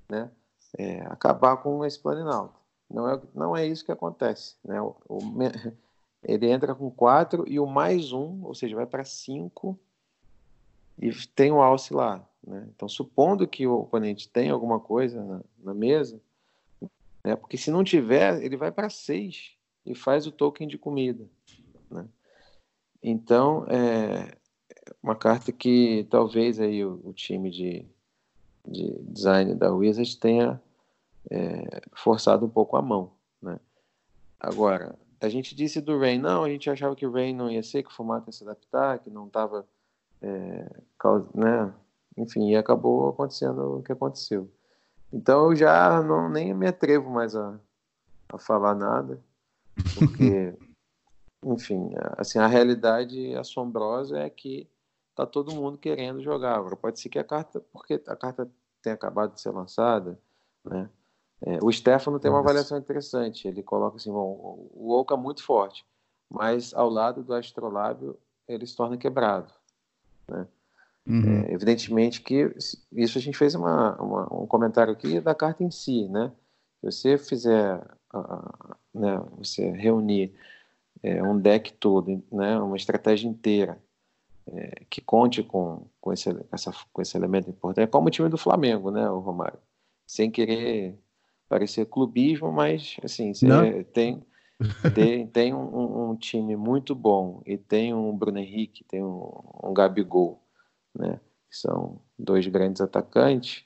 né, 0.07 0.29
é, 0.77 1.01
acabar 1.07 1.57
com 1.57 1.83
esse 1.83 1.99
planinalto. 1.99 2.59
Não 2.89 3.09
é, 3.09 3.21
não 3.33 3.57
é 3.57 3.65
isso 3.65 3.85
que 3.85 3.91
acontece. 3.91 4.55
Né? 4.63 4.81
O, 4.81 4.95
o, 5.07 5.19
ele 6.23 6.49
entra 6.49 6.73
com 6.73 6.89
quatro 6.89 7.43
e 7.47 7.59
o 7.59 7.65
mais 7.65 8.11
um, 8.11 8.43
ou 8.43 8.53
seja, 8.53 8.75
vai 8.75 8.85
para 8.85 9.03
cinco 9.03 9.77
e 10.97 11.11
tem 11.27 11.51
o 11.51 11.61
alce 11.61 11.93
lá. 11.93 12.23
Né? 12.45 12.67
Então, 12.75 12.87
supondo 12.87 13.47
que 13.47 13.67
o 13.67 13.81
oponente 13.81 14.29
tem 14.29 14.49
alguma 14.49 14.79
coisa 14.79 15.23
na, 15.23 15.41
na 15.63 15.73
mesa, 15.73 16.21
né? 17.23 17.35
Porque 17.35 17.57
se 17.57 17.71
não 17.71 17.83
tiver, 17.83 18.41
ele 18.43 18.57
vai 18.57 18.71
para 18.71 18.89
6 18.89 19.51
e 19.85 19.95
faz 19.95 20.25
o 20.25 20.31
token 20.31 20.67
de 20.67 20.77
comida. 20.77 21.25
Né? 21.89 22.07
Então, 23.03 23.65
é 23.67 24.37
uma 25.01 25.15
carta 25.15 25.51
que 25.51 26.07
talvez 26.09 26.59
aí 26.59 26.83
o, 26.83 26.99
o 27.03 27.13
time 27.13 27.49
de, 27.49 27.85
de 28.67 28.97
design 29.03 29.55
da 29.55 29.71
Wizards 29.71 30.15
tenha 30.15 30.61
é, 31.29 31.81
forçado 31.93 32.45
um 32.45 32.49
pouco 32.49 32.75
a 32.75 32.81
mão. 32.81 33.11
Né? 33.41 33.59
Agora, 34.39 34.97
a 35.21 35.29
gente 35.29 35.53
disse 35.53 35.81
do 35.81 35.99
Rain, 35.99 36.17
não, 36.17 36.43
a 36.43 36.49
gente 36.49 36.69
achava 36.69 36.95
que 36.95 37.05
o 37.05 37.11
Rain 37.11 37.33
não 37.33 37.51
ia 37.51 37.63
ser, 37.63 37.83
que 37.83 37.89
o 37.89 37.93
formato 37.93 38.29
ia 38.29 38.33
se 38.33 38.43
adaptar, 38.43 38.99
que 38.99 39.09
não 39.09 39.27
estava. 39.27 39.67
É, 40.21 40.81
né? 41.33 41.73
Enfim, 42.19 42.49
e 42.49 42.57
acabou 42.57 43.09
acontecendo 43.09 43.77
o 43.77 43.83
que 43.83 43.91
aconteceu. 43.91 44.49
Então 45.11 45.49
eu 45.49 45.55
já 45.55 46.03
não, 46.03 46.29
nem 46.29 46.53
me 46.53 46.67
atrevo 46.67 47.09
mais 47.09 47.35
a, 47.35 47.59
a 48.27 48.37
falar 48.37 48.75
nada, 48.75 49.19
porque, 49.97 50.53
enfim, 51.43 51.91
assim, 52.17 52.37
a 52.37 52.47
realidade 52.47 53.35
assombrosa 53.35 54.19
é 54.19 54.29
que 54.29 54.69
tá 55.15 55.25
todo 55.25 55.55
mundo 55.55 55.77
querendo 55.77 56.21
jogar. 56.21 56.57
Agora, 56.57 56.75
pode 56.75 56.99
ser 56.99 57.09
que 57.09 57.17
a 57.17 57.23
carta, 57.23 57.59
porque 57.71 58.01
a 58.05 58.15
carta 58.15 58.49
tenha 58.81 58.95
acabado 58.95 59.33
de 59.33 59.41
ser 59.41 59.51
lançada, 59.51 60.19
né? 60.63 60.89
É, 61.41 61.57
o 61.63 61.71
Stefano 61.71 62.19
tem 62.19 62.29
uma 62.29 62.41
avaliação 62.41 62.77
interessante. 62.77 63.47
Ele 63.47 63.63
coloca 63.63 63.95
assim: 63.95 64.11
bom, 64.11 64.69
o 64.73 64.91
Oca 64.91 65.15
é 65.15 65.17
muito 65.17 65.43
forte, 65.43 65.85
mas 66.29 66.73
ao 66.73 66.89
lado 66.89 67.23
do 67.23 67.33
Astrolábio 67.33 68.19
ele 68.47 68.67
se 68.67 68.75
torna 68.75 68.97
quebrado. 68.97 69.53
Né? 70.27 70.45
Uhum. 71.09 71.41
É, 71.41 71.53
evidentemente 71.53 72.21
que 72.21 72.53
isso 72.91 73.17
a 73.17 73.21
gente 73.21 73.35
fez 73.35 73.55
uma, 73.55 73.99
uma, 73.99 74.41
um 74.43 74.45
comentário 74.45 74.93
aqui 74.93 75.19
da 75.19 75.33
carta 75.33 75.63
em 75.63 75.71
si, 75.71 76.07
né? 76.07 76.31
Se 76.79 76.91
você 76.91 77.17
fizer, 77.17 77.81
uh, 78.13 78.75
né, 78.93 79.19
você 79.35 79.71
reunir 79.71 80.31
é, 81.01 81.21
um 81.23 81.37
deck 81.37 81.73
todo, 81.73 82.23
né, 82.31 82.59
uma 82.59 82.77
estratégia 82.77 83.27
inteira 83.27 83.81
é, 84.47 84.83
que 84.89 85.01
conte 85.01 85.41
com, 85.41 85.87
com, 85.99 86.13
esse, 86.13 86.29
essa, 86.51 86.71
com 86.93 87.01
esse 87.01 87.17
elemento 87.17 87.49
importante, 87.49 87.85
é 87.85 87.87
como 87.87 88.07
o 88.07 88.11
time 88.11 88.29
do 88.29 88.37
Flamengo, 88.37 88.91
né, 88.91 89.09
o 89.09 89.19
Romário? 89.19 89.59
Sem 90.05 90.29
querer 90.29 90.95
parecer 91.49 91.87
clubismo, 91.87 92.51
mas 92.51 92.97
assim, 93.03 93.33
você 93.33 93.83
tem, 93.93 94.23
tem, 94.93 95.27
tem 95.27 95.53
um, 95.53 96.11
um, 96.11 96.15
time 96.15 96.55
muito 96.55 96.93
bom 96.93 97.41
e 97.45 97.57
tem 97.57 97.93
um 97.93 98.15
Bruno 98.15 98.37
Henrique, 98.37 98.83
tem 98.83 99.03
um, 99.03 99.31
um 99.63 99.73
Gabigol 99.73 100.39
né? 100.95 101.19
Que 101.49 101.57
são 101.57 101.99
dois 102.17 102.45
grandes 102.47 102.81
atacantes, 102.81 103.65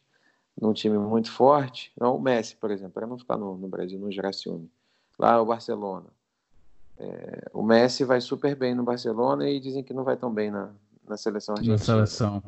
num 0.59 0.73
time 0.73 0.97
muito 0.97 1.31
forte. 1.31 1.91
Não, 1.99 2.15
o 2.15 2.21
Messi, 2.21 2.55
por 2.55 2.71
exemplo, 2.71 2.93
para 2.93 3.07
não 3.07 3.17
ficar 3.17 3.37
no, 3.37 3.57
no 3.57 3.67
Brasil, 3.67 3.99
no 3.99 4.11
Geracione. 4.11 4.69
Lá 5.17 5.41
o 5.41 5.45
Barcelona. 5.45 6.07
É, 6.97 7.49
o 7.53 7.63
Messi 7.63 8.03
vai 8.03 8.21
super 8.21 8.55
bem 8.55 8.75
no 8.75 8.83
Barcelona 8.83 9.49
e 9.49 9.59
dizem 9.59 9.83
que 9.83 9.93
não 9.93 10.03
vai 10.03 10.15
tão 10.15 10.31
bem 10.31 10.51
na, 10.51 10.71
na 11.07 11.17
seleção 11.17 11.55
argentina. 11.55 11.77
Na 11.77 11.83
seleção. 11.83 12.43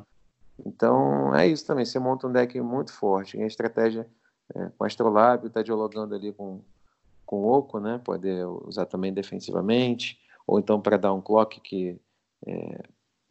Então 0.63 1.35
é 1.35 1.47
isso 1.47 1.65
também. 1.65 1.85
Você 1.85 1.99
monta 1.99 2.27
um 2.27 2.31
deck 2.31 2.59
muito 2.61 2.93
forte. 2.93 3.37
E 3.37 3.43
a 3.43 3.47
estratégia 3.47 4.07
é, 4.53 4.69
com 4.77 4.85
Astrolábio 4.85 5.47
está 5.47 5.61
dialogando 5.61 6.15
ali 6.15 6.31
com, 6.31 6.61
com 7.25 7.37
o 7.37 7.51
Oco, 7.51 7.79
né? 7.79 7.99
Poder 8.03 8.45
usar 8.45 8.85
também 8.85 9.13
defensivamente. 9.13 10.19
Ou 10.47 10.59
então 10.59 10.79
para 10.79 10.97
dar 10.97 11.13
um 11.13 11.21
clock 11.21 11.59
que 11.59 11.99
é, 12.45 12.83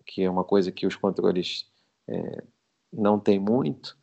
que 0.05 0.23
é 0.23 0.31
uma 0.31 0.45
coisa 0.45 0.71
que 0.71 0.87
os 0.87 0.97
controles 0.97 1.67
é, 2.07 2.43
não 2.93 3.19
tem 3.19 3.39
muito, 3.39 3.97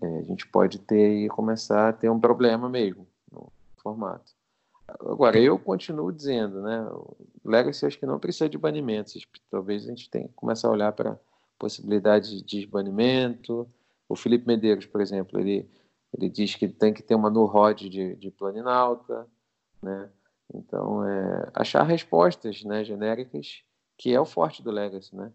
é, 0.00 0.18
a 0.18 0.22
gente 0.22 0.46
pode 0.46 0.78
ter 0.78 1.24
e 1.24 1.28
começar 1.28 1.88
a 1.88 1.92
ter 1.92 2.08
um 2.08 2.20
problema 2.20 2.68
mesmo 2.68 3.06
no 3.30 3.50
formato. 3.82 4.32
Agora, 5.00 5.38
eu 5.38 5.58
continuo 5.58 6.10
dizendo, 6.10 6.62
né? 6.62 6.82
O 6.90 7.14
Legacy 7.44 7.84
acho 7.84 7.98
que 7.98 8.06
não 8.06 8.18
precisa 8.18 8.48
de 8.48 8.56
banimentos. 8.56 9.26
Talvez 9.50 9.84
a 9.84 9.88
gente 9.88 10.08
tenha 10.08 10.28
que 10.28 10.34
começar 10.34 10.68
a 10.68 10.70
olhar 10.70 10.92
para 10.92 11.18
possibilidade 11.58 12.42
de 12.42 12.66
banimento. 12.66 13.68
O 14.08 14.16
Felipe 14.16 14.46
Medeiros, 14.46 14.86
por 14.86 15.02
exemplo, 15.02 15.38
ele, 15.38 15.68
ele 16.16 16.30
diz 16.30 16.54
que 16.54 16.68
tem 16.68 16.94
que 16.94 17.02
ter 17.02 17.14
uma 17.14 17.28
no 17.28 17.44
rod 17.44 17.82
de, 17.82 18.16
de 18.16 18.30
planinalta, 18.30 19.26
né? 19.82 20.08
Então, 20.54 21.04
é, 21.04 21.50
achar 21.52 21.82
respostas 21.82 22.64
né, 22.64 22.82
genéricas 22.82 23.62
que 23.98 24.14
é 24.14 24.20
o 24.20 24.24
forte 24.24 24.62
do 24.62 24.70
Legacy, 24.70 25.14
né? 25.14 25.32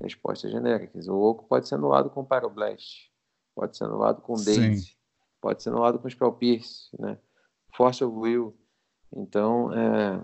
Respostas 0.00 0.52
genéricas. 0.52 1.08
O 1.08 1.16
Oco 1.16 1.44
pode 1.44 1.68
ser 1.68 1.74
anulado 1.74 2.08
com 2.08 2.24
Pyroblast, 2.24 3.10
pode 3.54 3.76
ser 3.76 3.84
anulado 3.84 4.22
com 4.22 4.34
Daisy, 4.34 4.96
pode 5.40 5.62
ser 5.62 5.70
anulado 5.70 5.98
com 5.98 6.08
Spell 6.08 6.32
Pierce, 6.32 6.88
né? 6.96 7.18
Force 7.76 8.02
of 8.02 8.16
Will. 8.16 8.56
Então, 9.12 9.72
é... 9.72 10.20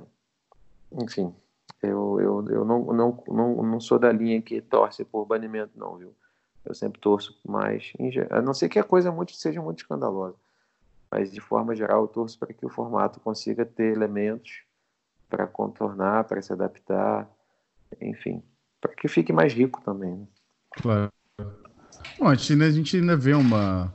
enfim, 0.92 1.34
eu, 1.82 2.20
eu, 2.20 2.48
eu 2.48 2.64
não, 2.64 2.84
não, 2.84 3.24
não, 3.26 3.62
não 3.62 3.80
sou 3.80 3.98
da 3.98 4.12
linha 4.12 4.40
que 4.40 4.60
torce 4.60 5.04
por 5.04 5.26
banimento, 5.26 5.76
não, 5.76 5.96
viu? 5.96 6.14
Eu 6.64 6.74
sempre 6.74 7.00
torço 7.00 7.38
mais, 7.44 7.92
a 8.30 8.40
não 8.40 8.54
ser 8.54 8.70
que 8.70 8.78
a 8.78 8.84
coisa 8.84 9.12
muito, 9.12 9.32
seja 9.32 9.60
muito 9.60 9.80
escandalosa. 9.80 10.36
Mas, 11.10 11.30
de 11.30 11.40
forma 11.40 11.76
geral, 11.76 12.02
eu 12.02 12.08
torço 12.08 12.38
para 12.38 12.54
que 12.54 12.64
o 12.64 12.70
formato 12.70 13.20
consiga 13.20 13.66
ter 13.66 13.92
elementos 13.92 14.62
para 15.28 15.46
contornar, 15.46 16.24
para 16.24 16.40
se 16.40 16.52
adaptar, 16.52 17.28
enfim, 18.00 18.42
para 18.80 18.94
que 18.94 19.08
fique 19.08 19.32
mais 19.32 19.52
rico 19.52 19.80
também. 19.84 20.16
Né? 20.16 20.26
Claro. 20.76 21.12
Bom, 22.18 22.28
a, 22.28 22.34
gente, 22.34 22.62
a 22.62 22.70
gente 22.70 22.96
ainda 22.96 23.16
vê 23.16 23.34
uma. 23.34 23.92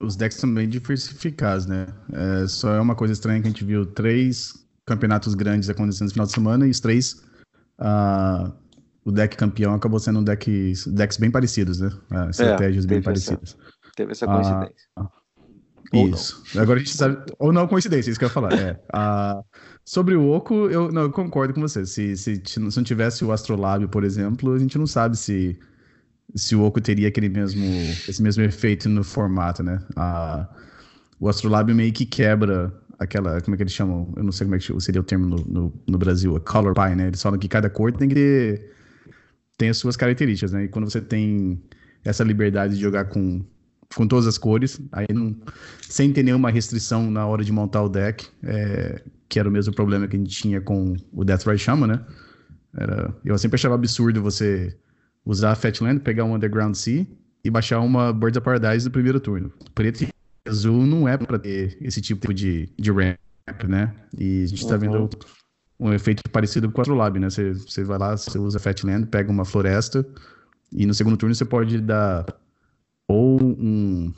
Os 0.00 0.14
decks 0.14 0.38
também 0.38 0.68
diversificados, 0.68 1.66
né? 1.66 1.86
É, 2.12 2.46
só 2.46 2.72
é 2.72 2.80
uma 2.80 2.94
coisa 2.94 3.12
estranha 3.12 3.40
que 3.40 3.48
a 3.48 3.50
gente 3.50 3.64
viu 3.64 3.84
três 3.84 4.64
campeonatos 4.86 5.34
grandes 5.34 5.68
acontecendo 5.68 6.06
no 6.06 6.12
final 6.12 6.26
de 6.26 6.32
semana 6.32 6.66
e 6.66 6.70
os 6.70 6.78
três. 6.78 7.24
Uh, 7.80 8.52
o 9.04 9.10
deck 9.10 9.36
campeão 9.36 9.74
acabou 9.74 9.98
sendo 9.98 10.20
um 10.20 10.24
deck, 10.24 10.72
decks 10.86 11.16
bem 11.16 11.30
parecidos, 11.30 11.80
né? 11.80 11.88
Uh, 12.12 12.30
estratégias 12.30 12.84
é, 12.84 12.88
bem 12.88 13.02
parecidas. 13.02 13.56
Essa, 13.56 13.92
teve 13.96 14.12
essa 14.12 14.26
coincidência. 14.26 14.88
Uh, 14.98 15.08
isso. 15.92 16.42
Agora 16.56 16.78
a 16.78 16.82
gente 16.82 16.94
sabe. 16.94 17.18
Ou 17.38 17.52
não, 17.52 17.66
coincidência, 17.66 18.10
isso 18.10 18.18
que 18.18 18.24
eu 18.24 18.28
ia 18.28 18.32
falar. 18.32 18.52
É. 18.52 18.72
Uh, 18.72 19.44
sobre 19.84 20.14
o 20.14 20.28
Oco, 20.30 20.68
eu, 20.68 20.92
não, 20.92 21.02
eu 21.02 21.10
concordo 21.10 21.54
com 21.54 21.60
você. 21.60 21.86
Se, 21.86 22.16
se, 22.16 22.42
se 22.44 22.60
não 22.60 22.70
tivesse 22.82 23.24
o 23.24 23.32
Astrolábio, 23.32 23.88
por 23.88 24.04
exemplo, 24.04 24.52
a 24.52 24.58
gente 24.58 24.76
não 24.78 24.86
sabe 24.86 25.16
se, 25.16 25.58
se 26.34 26.54
o 26.54 26.62
Oco 26.62 26.80
teria 26.80 27.08
aquele 27.08 27.28
mesmo, 27.28 27.64
esse 28.08 28.22
mesmo 28.22 28.42
efeito 28.42 28.88
no 28.88 29.02
formato, 29.02 29.62
né? 29.62 29.80
Uh, 29.96 30.46
o 31.20 31.28
Astrolábio 31.28 31.74
meio 31.74 31.92
que 31.92 32.04
quebra 32.04 32.72
aquela, 32.98 33.40
como 33.40 33.54
é 33.54 33.56
que 33.56 33.62
eles 33.62 33.72
chamam? 33.72 34.12
Eu 34.16 34.24
não 34.24 34.32
sei 34.32 34.46
como 34.46 34.56
é 34.56 34.58
que 34.58 34.80
seria 34.80 35.00
o 35.00 35.04
termo 35.04 35.26
no, 35.26 35.36
no, 35.36 35.82
no 35.86 35.98
Brasil, 35.98 36.36
a 36.36 36.40
color 36.40 36.74
pie, 36.74 36.94
né? 36.94 37.08
Eles 37.08 37.22
falam 37.22 37.38
que 37.38 37.48
cada 37.48 37.70
cor 37.70 37.92
tem 37.92 38.08
que 38.08 38.14
ter 38.14 38.78
tem 39.58 39.68
as 39.68 39.76
suas 39.76 39.96
características, 39.96 40.52
né? 40.52 40.64
E 40.64 40.68
quando 40.68 40.88
você 40.88 41.00
tem 41.00 41.60
essa 42.04 42.22
liberdade 42.22 42.76
de 42.76 42.80
jogar 42.80 43.06
com, 43.06 43.44
com 43.94 44.06
todas 44.06 44.26
as 44.26 44.36
cores, 44.36 44.80
aí 44.92 45.06
não, 45.12 45.34
sem 45.80 46.12
ter 46.12 46.22
nenhuma 46.22 46.50
restrição 46.50 47.10
na 47.10 47.26
hora 47.26 47.42
de 47.42 47.52
montar 47.52 47.82
o 47.82 47.88
deck, 47.88 48.26
é, 48.42 49.02
que 49.28 49.38
era 49.38 49.48
o 49.48 49.52
mesmo 49.52 49.74
problema 49.74 50.06
que 50.06 50.16
a 50.16 50.18
gente 50.18 50.30
tinha 50.30 50.60
com 50.60 50.96
o 51.12 51.24
Deathrite 51.24 51.62
Shaman, 51.62 51.86
né? 51.86 52.06
Era, 52.76 53.14
eu 53.24 53.36
sempre 53.38 53.56
achava 53.56 53.74
absurdo 53.74 54.22
você 54.22 54.76
usar 55.24 55.52
a 55.52 55.54
Fatland, 55.54 56.00
pegar 56.00 56.24
um 56.24 56.34
Underground 56.34 56.74
Sea 56.74 57.06
e 57.44 57.50
baixar 57.50 57.80
uma 57.80 58.12
Birds 58.12 58.36
of 58.36 58.44
Paradise 58.44 58.84
no 58.84 58.90
primeiro 58.90 59.20
turno. 59.20 59.52
Preto 59.74 60.04
e 60.04 60.08
azul 60.46 60.86
não 60.86 61.08
é 61.08 61.16
para 61.16 61.38
ter 61.38 61.76
esse 61.80 62.00
tipo 62.00 62.32
de, 62.32 62.68
de 62.78 62.90
ramp, 62.90 63.64
né? 63.66 63.94
E 64.18 64.42
a 64.42 64.46
gente 64.46 64.62
está 64.62 64.74
uhum. 64.74 64.80
vendo 64.80 65.10
um 65.80 65.92
efeito 65.92 66.22
parecido 66.30 66.70
com 66.70 66.78
o 66.78 66.82
Astrolabe, 66.82 67.18
né? 67.18 67.30
Você, 67.30 67.52
você 67.52 67.84
vai 67.84 67.98
lá, 67.98 68.16
você 68.16 68.38
usa 68.38 68.58
Fatland, 68.58 69.06
pega 69.06 69.30
uma 69.30 69.44
floresta 69.44 70.06
e 70.72 70.86
no 70.86 70.94
segundo 70.94 71.16
turno 71.16 71.34
você 71.34 71.44
pode 71.44 71.80
dar 71.80 72.26
ou 73.08 73.40
um 73.42 74.12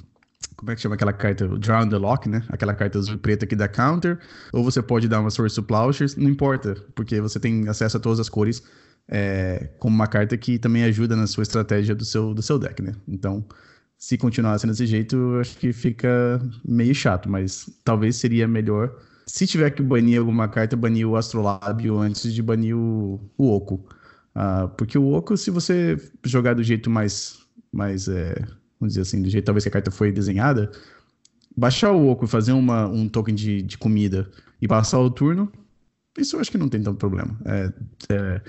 como 0.56 0.70
é 0.70 0.74
que 0.74 0.82
chama 0.82 0.94
aquela 0.94 1.12
carta? 1.14 1.48
Draw 1.48 1.88
the 1.88 1.96
Lock, 1.96 2.28
né? 2.28 2.44
Aquela 2.50 2.74
carta 2.74 2.98
azul 2.98 3.16
preta 3.16 3.46
que 3.46 3.56
dá 3.56 3.66
counter. 3.66 4.18
Ou 4.52 4.62
você 4.62 4.82
pode 4.82 5.08
dar 5.08 5.20
uma 5.20 5.30
Source 5.30 5.58
of 5.58 5.66
Plowshares, 5.66 6.16
não 6.16 6.28
importa, 6.28 6.74
porque 6.94 7.18
você 7.18 7.40
tem 7.40 7.66
acesso 7.66 7.96
a 7.96 8.00
todas 8.00 8.20
as 8.20 8.28
cores 8.28 8.62
é, 9.10 9.70
como 9.78 9.94
uma 9.94 10.06
carta 10.06 10.36
que 10.36 10.58
também 10.58 10.84
ajuda 10.84 11.16
na 11.16 11.26
sua 11.26 11.42
estratégia 11.42 11.94
do 11.94 12.04
seu, 12.04 12.32
do 12.32 12.42
seu 12.42 12.58
deck, 12.58 12.80
né? 12.80 12.94
Então, 13.08 13.44
se 13.98 14.16
continuar 14.16 14.58
sendo 14.58 14.70
desse 14.70 14.86
jeito, 14.86 15.38
acho 15.40 15.58
que 15.58 15.72
fica 15.72 16.40
meio 16.64 16.94
chato, 16.94 17.28
mas 17.28 17.68
talvez 17.84 18.16
seria 18.16 18.46
melhor. 18.46 18.94
Se 19.26 19.46
tiver 19.46 19.70
que 19.70 19.82
banir 19.82 20.20
alguma 20.20 20.48
carta, 20.48 20.76
banir 20.76 21.06
o 21.06 21.16
Astrolábio 21.16 21.98
antes 21.98 22.32
de 22.32 22.42
banir 22.42 22.76
o, 22.76 23.20
o 23.36 23.50
Oco. 23.50 23.84
Uh, 24.34 24.68
porque 24.76 24.96
o 24.96 25.12
Oco, 25.12 25.36
se 25.36 25.50
você 25.50 25.96
jogar 26.24 26.54
do 26.54 26.62
jeito 26.62 26.88
mais, 26.88 27.38
mais 27.72 28.08
é, 28.08 28.34
vamos 28.80 28.94
dizer 28.94 29.02
assim, 29.02 29.22
do 29.22 29.28
jeito 29.28 29.44
talvez 29.44 29.64
que 29.64 29.68
a 29.68 29.72
carta 29.72 29.90
foi 29.90 30.10
desenhada, 30.10 30.70
baixar 31.56 31.92
o 31.92 32.08
Oco 32.08 32.24
e 32.24 32.28
fazer 32.28 32.52
uma, 32.52 32.88
um 32.88 33.08
token 33.08 33.34
de, 33.34 33.62
de 33.62 33.76
comida 33.76 34.30
e 34.60 34.66
passar 34.66 34.98
o 34.98 35.10
turno, 35.10 35.52
isso 36.18 36.36
eu 36.36 36.40
acho 36.40 36.50
que 36.50 36.58
não 36.58 36.68
tem 36.68 36.82
tanto 36.82 36.98
problema. 36.98 37.38
É, 37.44 37.72
é, 38.08 38.40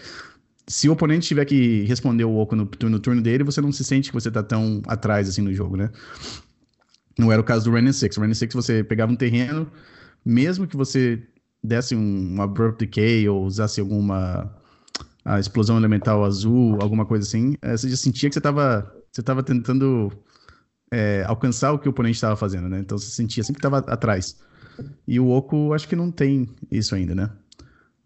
se 0.68 0.88
o 0.88 0.94
oponente 0.94 1.28
tiver 1.28 1.46
que 1.46 1.84
responder 1.84 2.24
o 2.24 2.36
Oco 2.38 2.56
no, 2.56 2.70
no, 2.84 3.00
turno 3.00 3.22
dele, 3.22 3.44
você 3.44 3.62
não 3.62 3.72
se 3.72 3.84
sente 3.84 4.10
que 4.10 4.14
você 4.14 4.32
tá 4.32 4.42
tão 4.42 4.82
atrás 4.88 5.28
assim 5.28 5.42
no 5.42 5.54
jogo, 5.54 5.76
né? 5.76 5.90
Não 7.20 7.32
era 7.32 7.42
o 7.42 7.44
caso 7.44 7.66
do 7.66 7.72
Renin 7.76 7.92
6. 7.92 8.18
O 8.18 8.22
Renin 8.22 8.34
6 8.34 8.54
você 8.54 8.84
pegava 8.84 9.12
um 9.12 9.16
terreno, 9.16 9.70
mesmo 10.26 10.66
que 10.66 10.78
você 10.78 11.22
desse 11.64 11.96
um, 11.96 12.36
um 12.36 12.42
Abrupt 12.42 12.80
Decay 12.80 13.28
ou 13.28 13.46
usasse 13.46 13.80
alguma 13.80 14.56
a 15.24 15.40
explosão 15.40 15.78
elemental 15.78 16.24
azul, 16.24 16.80
alguma 16.82 17.06
coisa 17.06 17.28
assim, 17.28 17.56
é, 17.62 17.78
você 17.78 17.88
já 17.90 17.96
sentia 17.96 18.28
que 18.28 18.34
você 18.34 18.40
estava 18.40 18.92
você 19.12 19.22
tava 19.22 19.44
tentando 19.44 20.12
é, 20.92 21.24
alcançar 21.28 21.72
o 21.74 21.80
que 21.80 21.88
o 21.88 21.92
oponente 21.92 22.16
estava 22.16 22.36
fazendo, 22.36 22.70
né? 22.70 22.80
Então 22.80 22.98
você 22.98 23.12
sentia 23.12 23.44
sempre 23.44 23.62
que 23.62 23.68
estava 23.68 23.80
atrás. 23.92 24.38
E 25.08 25.20
o 25.20 25.30
Oco, 25.30 25.74
acho 25.74 25.88
que 25.88 25.96
não 25.96 26.12
tem 26.12 26.50
isso 26.72 26.96
ainda, 26.96 27.14
né? 27.14 27.30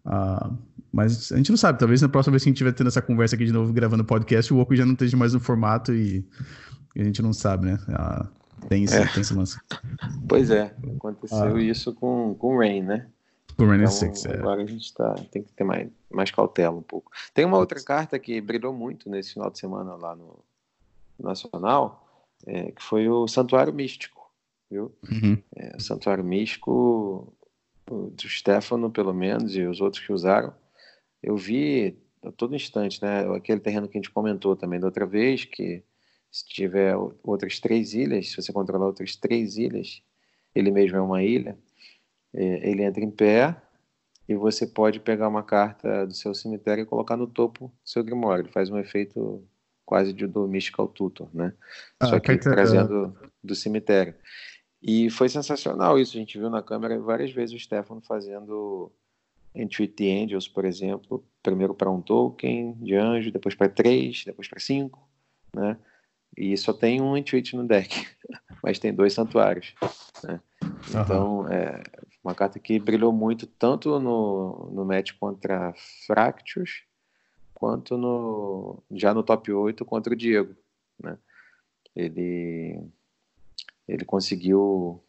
Ah, 0.04 0.50
mas 0.92 1.30
a 1.32 1.36
gente 1.36 1.50
não 1.50 1.56
sabe, 1.56 1.78
talvez 1.78 2.00
na 2.00 2.08
próxima 2.08 2.32
vez 2.32 2.42
que 2.42 2.48
a 2.48 2.50
gente 2.50 2.56
estiver 2.56 2.72
tendo 2.72 2.88
essa 2.88 3.02
conversa 3.02 3.34
aqui 3.34 3.44
de 3.44 3.52
novo, 3.52 3.72
gravando 3.72 4.04
podcast, 4.04 4.52
o 4.52 4.58
Oco 4.58 4.74
já 4.74 4.86
não 4.86 4.92
esteja 4.92 5.16
mais 5.16 5.34
no 5.34 5.40
formato 5.40 5.92
e, 5.92 6.24
e 6.94 7.00
a 7.00 7.04
gente 7.04 7.20
não 7.22 7.32
sabe, 7.32 7.66
né? 7.66 7.78
Ah, 7.88 8.28
tem, 8.68 8.84
esse, 8.84 8.96
é. 8.96 9.06
tem 9.06 9.20
esse 9.20 9.34
lance. 9.34 9.58
Pois 10.28 10.50
é, 10.50 10.74
aconteceu 10.96 11.56
ah. 11.56 11.62
isso 11.62 11.92
com, 11.94 12.34
com 12.34 12.56
o 12.56 12.58
Rain, 12.58 12.82
né? 12.82 13.06
Com 13.56 13.64
o 13.64 13.68
Rain 13.68 13.80
então, 13.80 13.90
Six, 13.90 14.26
é. 14.26 14.34
Agora 14.36 14.62
a 14.62 14.66
gente 14.66 14.92
tá, 14.94 15.14
tem 15.30 15.42
que 15.42 15.52
ter 15.52 15.64
mais, 15.64 15.88
mais 16.10 16.30
cautela 16.30 16.76
um 16.76 16.82
pouco. 16.82 17.10
Tem 17.34 17.44
uma 17.44 17.58
outra 17.58 17.82
carta 17.82 18.18
que 18.18 18.40
brilhou 18.40 18.72
muito 18.72 19.10
nesse 19.10 19.34
final 19.34 19.50
de 19.50 19.58
semana 19.58 19.94
lá 19.96 20.14
no 20.14 20.38
Nacional, 21.18 22.26
é, 22.46 22.72
que 22.72 22.82
foi 22.82 23.08
o 23.08 23.26
Santuário 23.26 23.72
Místico, 23.72 24.30
viu? 24.70 24.94
Uhum. 25.10 25.42
É, 25.54 25.76
o 25.76 25.80
Santuário 25.80 26.24
Místico 26.24 27.32
do 27.86 28.28
Stefano, 28.28 28.90
pelo 28.90 29.14
menos, 29.14 29.54
e 29.56 29.62
os 29.62 29.80
outros 29.80 30.04
que 30.04 30.12
usaram, 30.12 30.52
eu 31.22 31.36
vi 31.36 31.96
a 32.22 32.32
todo 32.32 32.54
instante, 32.54 33.00
né? 33.00 33.20
Aquele 33.34 33.60
terreno 33.60 33.88
que 33.88 33.96
a 33.96 34.00
gente 34.00 34.10
comentou 34.10 34.56
também 34.56 34.80
da 34.80 34.86
outra 34.86 35.06
vez, 35.06 35.44
que 35.44 35.82
se 36.30 36.46
tiver 36.46 36.94
outras 37.22 37.60
três 37.60 37.94
ilhas, 37.94 38.28
se 38.28 38.36
você 38.36 38.52
controlar 38.52 38.86
outras 38.86 39.16
três 39.16 39.56
ilhas, 39.56 40.02
ele 40.54 40.70
mesmo 40.70 40.96
é 40.96 41.00
uma 41.00 41.22
ilha, 41.22 41.56
é, 42.34 42.68
ele 42.68 42.82
entra 42.82 43.02
em 43.02 43.10
pé 43.10 43.56
e 44.28 44.34
você 44.34 44.66
pode 44.66 44.98
pegar 45.00 45.28
uma 45.28 45.42
carta 45.42 46.06
do 46.06 46.12
seu 46.12 46.34
cemitério 46.34 46.82
e 46.82 46.86
colocar 46.86 47.16
no 47.16 47.26
topo 47.26 47.68
do 47.68 47.88
seu 47.88 48.02
Grimório. 48.02 48.42
Ele 48.42 48.52
faz 48.52 48.68
um 48.68 48.78
efeito 48.78 49.46
quase 49.86 50.12
de 50.12 50.26
do 50.26 50.48
Mystical 50.48 50.88
Tutor, 50.88 51.28
né? 51.32 51.54
Ah, 52.00 52.06
Só 52.06 52.20
que 52.20 52.36
trazendo 52.36 53.16
do 53.42 53.54
cemitério. 53.54 54.14
E 54.82 55.08
foi 55.08 55.28
sensacional 55.28 55.98
isso. 55.98 56.16
A 56.16 56.20
gente 56.20 56.36
viu 56.36 56.50
na 56.50 56.62
câmera 56.62 56.98
várias 56.98 57.30
vezes 57.30 57.54
o 57.54 57.58
Stefano 57.58 58.02
fazendo 58.02 58.92
Entreat 59.54 59.94
the 59.94 60.22
Angels, 60.22 60.48
por 60.48 60.64
exemplo, 60.64 61.24
primeiro 61.42 61.74
para 61.74 61.90
um 61.90 62.02
token 62.02 62.74
de 62.74 62.94
anjo, 62.94 63.30
depois 63.30 63.54
para 63.54 63.68
três, 63.68 64.24
depois 64.24 64.48
para 64.48 64.60
cinco, 64.60 65.08
né? 65.54 65.78
E 66.36 66.54
só 66.58 66.72
tem 66.72 67.00
um 67.00 67.16
Entreat 67.16 67.56
no 67.56 67.66
deck, 67.66 68.06
mas 68.62 68.78
tem 68.78 68.92
dois 68.92 69.14
santuários, 69.14 69.74
né? 70.22 70.40
Então, 70.90 71.38
uhum. 71.40 71.48
é 71.48 71.82
uma 72.22 72.34
carta 72.34 72.58
que 72.58 72.78
brilhou 72.78 73.12
muito 73.12 73.46
tanto 73.46 73.98
no, 73.98 74.70
no 74.72 74.84
match 74.84 75.12
contra 75.18 75.72
Fractus, 76.06 76.82
quanto 77.56 77.96
no 77.96 78.82
já 78.90 79.14
no 79.14 79.22
top 79.22 79.50
8 79.50 79.84
contra 79.84 80.12
o 80.12 80.16
Diego, 80.16 80.54
né? 81.02 81.16
Ele 81.94 82.78
ele 83.88 84.04
conseguiu 84.04 85.02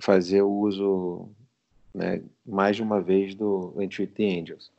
fazer 0.00 0.42
o 0.42 0.50
uso 0.50 1.28
né, 1.94 2.22
mais 2.44 2.76
de 2.76 2.82
uma 2.82 3.00
vez 3.00 3.34
do 3.34 3.74
Entreat 3.80 4.12
the 4.12 4.40
Angels. 4.40 4.70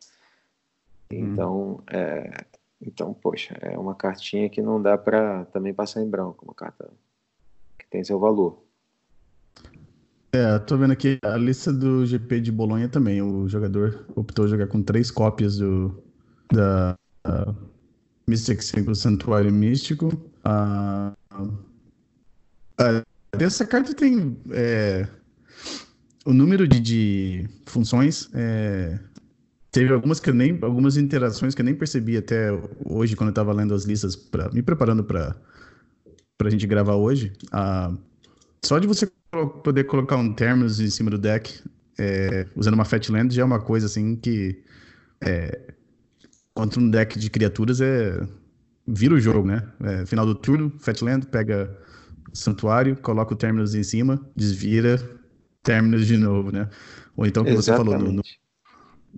Uhum. 1.12 1.20
Então, 1.34 1.84
é, 1.88 2.46
então, 2.82 3.14
poxa, 3.14 3.58
é 3.62 3.78
uma 3.78 3.96
cartinha 3.96 4.50
que 4.50 4.62
não 4.62 4.82
dá 4.82 4.98
para 4.98 5.46
também 5.46 5.74
passar 5.74 6.02
em 6.02 6.10
branco, 6.10 6.46
uma 6.46 6.54
carta 6.54 6.90
que 7.80 7.88
tem 7.88 8.04
seu 8.04 8.20
valor. 8.20 8.62
É, 10.34 10.60
tô 10.60 10.78
vendo 10.78 10.92
aqui 10.92 11.18
a 11.24 11.38
lista 11.38 11.72
do 11.72 12.06
GP 12.06 12.42
de 12.42 12.52
Bolonha 12.52 12.90
também. 12.90 13.22
O 13.22 13.48
jogador 13.48 14.06
optou 14.16 14.48
jogar 14.48 14.68
com 14.68 14.84
três 14.84 15.10
cópias 15.10 15.58
do 15.58 16.04
da 16.52 16.96
uh, 17.26 17.56
Mystic 18.28 18.62
Symbol 18.62 18.96
Santuário 18.96 19.52
Místico. 19.52 20.08
Uh, 20.46 21.14
uh, 22.82 23.06
essa 23.40 23.66
carta 23.66 23.94
tem 23.94 24.38
é, 24.52 25.08
o 26.26 26.34
número 26.34 26.68
de, 26.68 26.80
de 26.80 27.50
funções. 27.66 28.30
É, 28.34 28.98
teve 29.72 29.94
algumas 29.94 30.20
que 30.20 30.32
nem, 30.32 30.58
algumas 30.62 30.98
interações 30.98 31.54
que 31.54 31.62
eu 31.62 31.66
nem 31.66 31.76
percebi 31.76 32.18
até 32.18 32.50
hoje 32.86 33.16
quando 33.16 33.30
eu 33.30 33.32
estava 33.32 33.52
lendo 33.54 33.74
as 33.74 33.84
listas 33.84 34.16
para 34.16 34.50
me 34.52 34.62
preparando 34.62 35.04
para 35.04 35.36
a 36.44 36.50
gente 36.50 36.66
gravar 36.66 36.96
hoje. 36.96 37.34
Ah, 37.52 37.94
só 38.64 38.80
de 38.80 38.88
você 38.88 39.12
poder 39.64 39.84
colocar 39.84 40.16
um 40.16 40.34
termos 40.34 40.80
em 40.80 40.90
cima 40.90 41.12
do 41.12 41.18
deck 41.18 41.62
é, 42.00 42.48
usando 42.56 42.74
uma 42.74 42.86
Fatland 42.86 43.34
já 43.34 43.42
é 43.42 43.46
uma 43.46 43.60
coisa 43.60 43.86
assim 43.86 44.16
que 44.16 44.64
é, 45.22 45.74
contra 46.56 46.80
um 46.80 46.90
deck 46.90 47.20
de 47.20 47.30
criaturas 47.30 47.82
é 47.82 48.20
vira 48.88 49.14
o 49.14 49.20
jogo, 49.20 49.48
né? 49.48 49.68
É, 49.84 50.06
final 50.06 50.26
do 50.26 50.34
turno, 50.34 50.72
Fatland 50.80 51.28
pega 51.28 51.76
santuário, 52.34 52.96
coloca 52.98 53.34
o 53.34 53.38
Terminus 53.38 53.76
em 53.76 53.84
cima, 53.84 54.26
desvira, 54.36 54.98
Terminus 55.64 56.06
de 56.08 56.18
novo, 56.18 56.52
né? 56.52 56.70
Ou 57.18 57.26
então, 57.26 57.44
como 57.44 57.58
Exatamente. 57.58 57.90
você 57.90 57.98
falou, 57.98 58.14
no, 58.14 58.22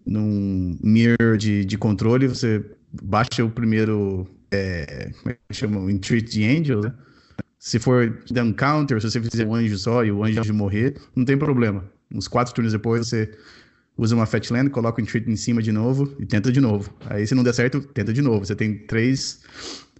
num 0.06 0.78
mirror 0.82 1.38
de, 1.38 1.66
de 1.66 1.78
controle, 1.78 2.28
você 2.28 2.64
baixa 3.04 3.44
o 3.44 3.50
primeiro, 3.50 4.28
é, 4.50 5.12
como 5.20 5.32
é 5.32 5.38
que 5.50 5.54
chama? 5.54 5.92
Entreat 5.92 6.32
the 6.32 6.58
Angel, 6.58 6.82
né? 6.82 6.94
Se 7.60 7.80
for 7.80 8.18
dar 8.32 8.44
um 8.44 8.54
counter, 8.54 9.02
se 9.02 9.12
você 9.12 9.20
fizer 9.20 9.46
um 9.46 9.54
anjo 9.54 9.78
só 9.78 10.06
e 10.06 10.12
o 10.12 10.24
anjo 10.24 10.54
morrer, 10.54 10.96
não 11.16 11.26
tem 11.26 11.38
problema. 11.38 11.84
Uns 12.14 12.28
quatro 12.28 12.54
turnos 12.54 12.72
depois, 12.72 13.08
você 13.08 13.30
usa 13.98 14.16
uma 14.16 14.26
Fatland, 14.26 14.70
coloca 14.70 15.02
o 15.02 15.04
Entreat 15.04 15.30
em 15.30 15.36
cima 15.36 15.62
de 15.62 15.72
novo 15.72 16.16
e 16.20 16.26
tenta 16.26 16.52
de 16.52 16.62
novo. 16.62 16.94
Aí, 17.06 17.26
se 17.26 17.34
não 17.34 17.44
der 17.44 17.54
certo, 17.54 17.82
tenta 17.82 18.14
de 18.14 18.22
novo. 18.22 18.46
Você 18.46 18.56
tem 18.56 18.78
três 18.86 19.42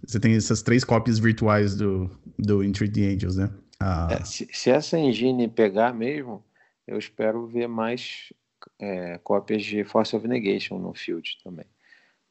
você 0.06 0.20
tem 0.20 0.34
essas 0.34 0.62
três 0.62 0.84
cópias 0.84 1.18
virtuais 1.18 1.74
do, 1.74 2.10
do 2.38 2.62
Into 2.62 2.90
the 2.90 3.00
Angels, 3.02 3.36
né? 3.36 3.50
Ah. 3.80 4.08
É, 4.10 4.24
se, 4.24 4.48
se, 4.52 4.70
essa 4.70 4.98
engine 4.98 5.48
pegar 5.48 5.92
mesmo, 5.94 6.44
eu 6.86 6.98
espero 6.98 7.46
ver 7.46 7.68
mais 7.68 8.32
é, 8.78 9.18
cópias 9.22 9.64
de 9.64 9.84
Force 9.84 10.14
of 10.14 10.26
Negation 10.26 10.78
no 10.78 10.94
field 10.94 11.38
também. 11.42 11.66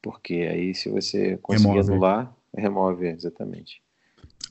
Porque 0.01 0.34
aí, 0.34 0.74
se 0.74 0.89
você 0.89 1.38
conseguir 1.38 1.70
remove. 1.70 1.91
anular, 1.91 2.36
remove, 2.55 3.07
exatamente. 3.07 3.82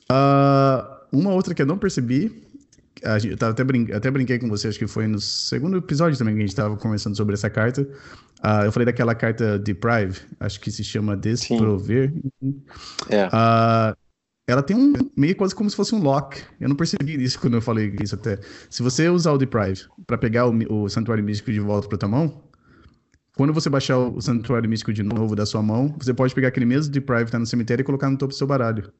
Uh, 0.09 0.97
uma 1.11 1.33
outra 1.33 1.53
que 1.53 1.61
eu 1.61 1.65
não 1.65 1.77
percebi 1.77 2.43
a 3.03 3.19
gente, 3.19 3.41
eu 3.41 3.47
até, 3.47 3.63
brin 3.63 3.91
até 3.91 4.09
brinquei 4.11 4.39
com 4.39 4.47
você, 4.47 4.67
acho 4.67 4.79
que 4.79 4.87
foi 4.87 5.07
no 5.07 5.19
segundo 5.19 5.77
episódio 5.77 6.17
também 6.17 6.35
que 6.35 6.39
a 6.39 6.41
gente 6.41 6.49
estava 6.49 6.75
conversando 6.77 7.15
sobre 7.15 7.33
essa 7.33 7.49
carta. 7.49 7.81
Uh, 7.81 8.65
eu 8.65 8.71
falei 8.71 8.85
daquela 8.85 9.15
carta 9.15 9.57
Deprive, 9.57 10.19
acho 10.39 10.59
que 10.59 10.71
se 10.71 10.83
chama 10.83 11.17
Desprover. 11.17 12.13
É. 13.09 13.27
Uh, 13.27 13.97
ela 14.47 14.63
tem 14.63 14.77
um 14.77 14.93
meio 15.15 15.35
quase 15.35 15.53
como 15.53 15.69
se 15.69 15.75
fosse 15.75 15.93
um 15.93 16.01
lock. 16.01 16.41
Eu 16.59 16.69
não 16.69 16.75
percebi 16.75 17.21
isso 17.21 17.39
quando 17.39 17.55
eu 17.55 17.61
falei 17.61 17.93
isso 18.01 18.15
até. 18.15 18.39
Se 18.69 18.81
você 18.81 19.09
usar 19.09 19.33
o 19.33 19.37
Deprive 19.37 19.81
para 20.05 20.17
pegar 20.17 20.47
o, 20.47 20.83
o 20.83 20.89
Santuário 20.89 21.23
Místico 21.23 21.51
de 21.51 21.59
volta 21.59 21.87
para 21.89 21.97
tua 21.97 22.07
mão, 22.07 22.43
quando 23.35 23.53
você 23.53 23.69
baixar 23.69 23.97
o 23.97 24.21
Santuário 24.21 24.69
Místico 24.69 24.93
de 24.93 25.03
novo 25.03 25.35
da 25.35 25.45
sua 25.45 25.61
mão, 25.61 25.93
você 25.99 26.13
pode 26.13 26.33
pegar 26.33 26.47
aquele 26.47 26.65
mesmo 26.65 26.91
Deprive 26.91 27.25
que 27.25 27.31
tá 27.31 27.39
no 27.39 27.45
cemitério 27.45 27.81
e 27.81 27.85
colocar 27.85 28.09
no 28.09 28.17
topo 28.17 28.33
do 28.33 28.37
seu 28.37 28.47
baralho. 28.47 28.91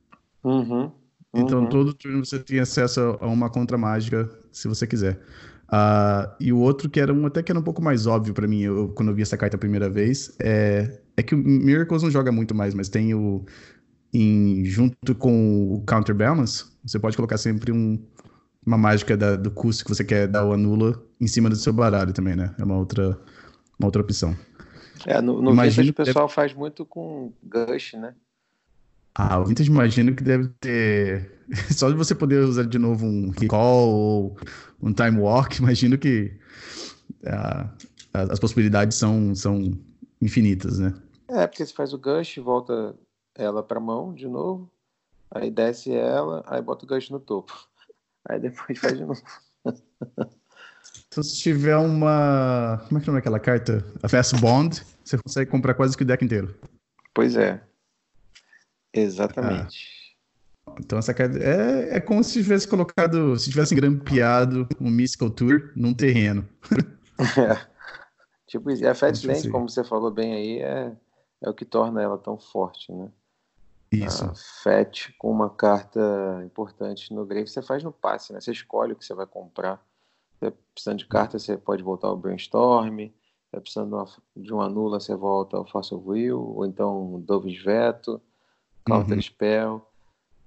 Uhum. 0.43 0.91
Então, 1.34 1.62
uhum. 1.62 1.70
todo 1.70 1.94
turno 1.94 2.26
você 2.26 2.40
tem 2.40 2.60
acesso 2.60 3.18
a 3.20 3.28
uma 3.28 3.50
contra 3.50 3.78
mágica, 3.78 4.30
se 4.52 4.68
você 4.68 4.88
quiser. 4.88 5.20
Uh, 5.68 6.32
e 6.40 6.54
o 6.54 6.60
outro 6.60 6.90
que 6.90 7.00
era 7.00 7.14
um 7.14 7.26
até 7.26 7.44
que 7.44 7.52
era 7.52 7.60
um 7.60 7.64
pouco 7.64 7.82
mais 7.82 8.08
óbvio 8.08 8.34
para 8.34 8.48
mim, 8.48 8.62
eu, 8.62 8.90
quando 8.96 9.10
eu 9.10 9.16
vi 9.16 9.22
essa 9.22 9.38
carta 9.38 9.58
a 9.58 9.60
primeira 9.60 9.90
vez, 9.90 10.36
é, 10.40 11.00
é 11.18 11.24
que 11.24 11.36
o 11.36 11.38
Miracles 11.38 12.04
não 12.04 12.10
joga 12.10 12.32
muito 12.32 12.56
mais, 12.56 12.74
mas 12.74 12.90
tem 12.90 13.14
o. 13.14 13.46
Em, 14.14 14.64
junto 14.64 15.14
com 15.14 15.74
o 15.74 15.84
Counterbalance, 15.86 16.66
você 16.84 16.98
pode 16.98 17.18
colocar 17.18 17.38
sempre 17.38 17.74
um, 17.74 18.00
uma 18.66 18.78
mágica 18.78 19.18
da, 19.18 19.36
do 19.36 19.52
custo 19.52 19.84
que 19.84 19.94
você 19.94 20.04
quer 20.04 20.28
dar 20.28 20.46
o 20.46 20.54
anula 20.54 21.04
em 21.20 21.28
cima 21.28 21.50
do 21.50 21.56
seu 21.58 21.74
baralho 21.74 22.14
também, 22.14 22.36
né? 22.36 22.56
É 22.58 22.64
uma 22.64 22.78
outra, 22.78 23.20
uma 23.78 23.88
outra 23.88 24.02
opção. 24.02 24.36
É, 25.06 25.22
no, 25.22 25.42
no 25.42 25.52
Imagino 25.52 25.92
o 25.92 25.94
pessoal 25.94 26.30
faz 26.30 26.54
muito 26.54 26.86
com 26.86 27.34
Gush, 27.44 27.94
né? 27.94 28.16
Ah, 29.20 29.39
o 29.39 29.45
Vintage 29.45 29.72
imagino 29.72 30.15
que 30.15 30.24
deve 30.24 30.47
ter. 30.59 31.43
Só 31.76 31.89
de 31.89 31.95
você 31.95 32.13
poder 32.13 32.43
usar 32.43 32.68
de 32.68 32.78
novo 32.78 33.03
um 33.03 33.32
recall 33.32 33.89
ou 33.89 34.38
um 34.80 34.93
time 34.93 35.20
walk, 35.20 35.57
imagino 35.59 35.97
que 35.97 36.39
uh, 37.24 37.68
as 38.13 38.39
possibilidades 38.39 38.95
são, 38.95 39.34
são 39.34 39.72
infinitas, 40.22 40.78
né? 40.78 40.93
É, 41.30 41.47
porque 41.47 41.65
você 41.65 41.74
faz 41.74 41.93
o 41.93 41.97
gancho, 41.97 42.43
volta 42.43 42.95
ela 43.34 43.63
para 43.63 43.80
mão 43.80 44.13
de 44.13 44.28
novo, 44.28 44.70
aí 45.32 45.49
desce 45.49 45.91
ela, 45.91 46.43
aí 46.45 46.61
bota 46.61 46.86
o 46.86 46.88
gancho 46.88 47.11
no 47.11 47.20
topo. 47.20 47.53
Aí 48.30 48.41
depois 48.41 48.78
faz 48.78 48.97
de 48.97 49.05
novo. 49.05 49.22
então, 51.07 51.24
se 51.24 51.38
tiver 51.38 51.78
uma. 51.78 52.84
Como 52.86 52.99
é 52.99 53.01
que 53.01 53.09
é 53.09 53.13
aquela 53.15 53.39
carta? 53.39 53.86
A 54.03 54.09
Fast 54.09 54.36
Bond, 54.41 54.86
você 55.01 55.18
consegue 55.18 55.49
comprar 55.49 55.76
quase 55.76 55.95
que 55.95 56.03
o 56.03 56.05
deck 56.05 56.26
inteiro. 56.26 56.53
Pois 57.13 57.38
é. 57.38 57.65
Exatamente. 59.00 59.88
Ah. 60.68 60.74
Então 60.80 61.00
essa 61.00 61.14
carta 61.14 61.38
é, 61.39 61.98
é 61.98 62.00
como 62.00 62.24
se 62.24 62.34
tivesse 62.34 62.68
colocado, 62.68 63.38
se 63.38 63.50
tivesse 63.50 63.74
grampeado 63.74 64.68
um 64.80 64.89
Mystical 64.89 65.30
Tour 65.30 65.72
num 65.76 65.93
terreno. 65.93 66.48
é. 67.38 67.68
Tipo, 68.48 68.70
a 68.70 68.95
Fatland, 68.95 69.39
assim. 69.39 69.52
como 69.52 69.70
você 69.70 69.84
falou 69.84 70.10
bem 70.10 70.34
aí, 70.34 70.60
é, 70.60 70.95
é 71.41 71.50
o 71.50 71.54
que 71.54 71.66
torna 71.66 72.02
ela 72.02 72.18
tão 72.18 72.38
forte, 72.38 72.93
né? 72.93 73.12
Isso. 73.91 74.24
A 74.24 74.34
Fat 74.64 75.14
com 75.18 75.30
uma 75.30 75.50
carta 75.50 76.00
importante 76.45 77.14
no 77.14 77.26
grave, 77.26 77.48
você 77.48 77.62
faz 77.62 77.84
no 77.84 77.91
passe, 77.91 78.32
né? 78.32 78.39
Você 78.39 78.52
escolhe 78.52 78.93
o 78.93 78.95
que 78.95 79.06
você 79.06 79.14
vai 79.14 79.26
comprar. 79.26 79.86
Você 80.39 80.54
precisando 80.74 81.00
de 81.00 81.08
carta, 81.08 81.38
você 81.38 81.58
pode 81.58 81.84
voltar 81.84 82.08
ao 82.08 82.18
Brainstorm. 82.18 83.10
Você 83.50 83.62
precisando 83.62 83.89
de 83.89 83.95
uma, 83.95 84.08
de 84.36 84.54
uma 84.54 84.70
nula, 84.70 85.00
você 85.00 85.16
volta 85.16 85.58
ao 85.58 85.64
of 85.64 85.95
Will, 85.95 86.39
ou 86.39 86.66
então 86.66 87.22
Dove's 87.26 87.62
Veto. 87.62 88.22
Counter 88.88 89.16
uhum. 89.16 89.22
Spell, 89.22 89.88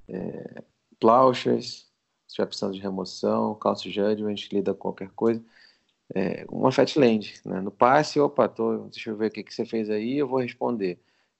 é, 0.09 0.63
Plowshares, 0.99 1.89
se 2.27 2.35
tiver 2.35 2.47
precisando 2.47 2.75
de 2.75 2.81
remoção, 2.81 3.55
Council 3.55 3.91
Judgment, 3.91 4.37
lida 4.53 4.73
com 4.73 4.81
qualquer 4.81 5.11
coisa. 5.11 5.43
É, 6.15 6.45
uma 6.49 6.73
Fatland, 6.73 7.41
né? 7.45 7.61
No 7.61 7.71
passe, 7.71 8.19
opa, 8.19 8.49
tô, 8.49 8.89
deixa 8.89 9.11
eu 9.11 9.17
ver 9.17 9.29
o 9.29 9.31
que, 9.31 9.45
que 9.45 9.55
você 9.55 9.65
fez 9.65 9.89
aí, 9.89 10.19
eu 10.19 10.29
vou 10.29 10.41
responder. 10.41 10.99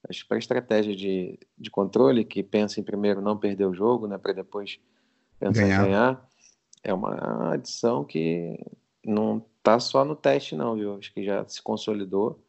Acho 0.09 0.23
que 0.23 0.29
para 0.29 0.37
estratégia 0.37 0.95
de, 0.95 1.37
de 1.57 1.69
controle, 1.69 2.25
que 2.25 2.41
pensa 2.41 2.79
em 2.79 2.83
primeiro 2.83 3.21
não 3.21 3.37
perder 3.37 3.65
o 3.65 3.73
jogo, 3.73 4.07
né, 4.07 4.17
para 4.17 4.33
depois 4.33 4.79
pensar 5.39 5.61
ganhar. 5.61 5.79
em 5.79 5.85
ganhar, 5.85 6.29
é 6.83 6.93
uma 6.93 7.53
adição 7.53 8.03
que 8.03 8.59
não 9.05 9.45
tá 9.61 9.79
só 9.79 10.03
no 10.03 10.15
teste, 10.15 10.55
não, 10.55 10.75
viu? 10.75 10.95
Acho 10.95 11.13
que 11.13 11.23
já 11.23 11.47
se 11.47 11.61
consolidou 11.61 12.39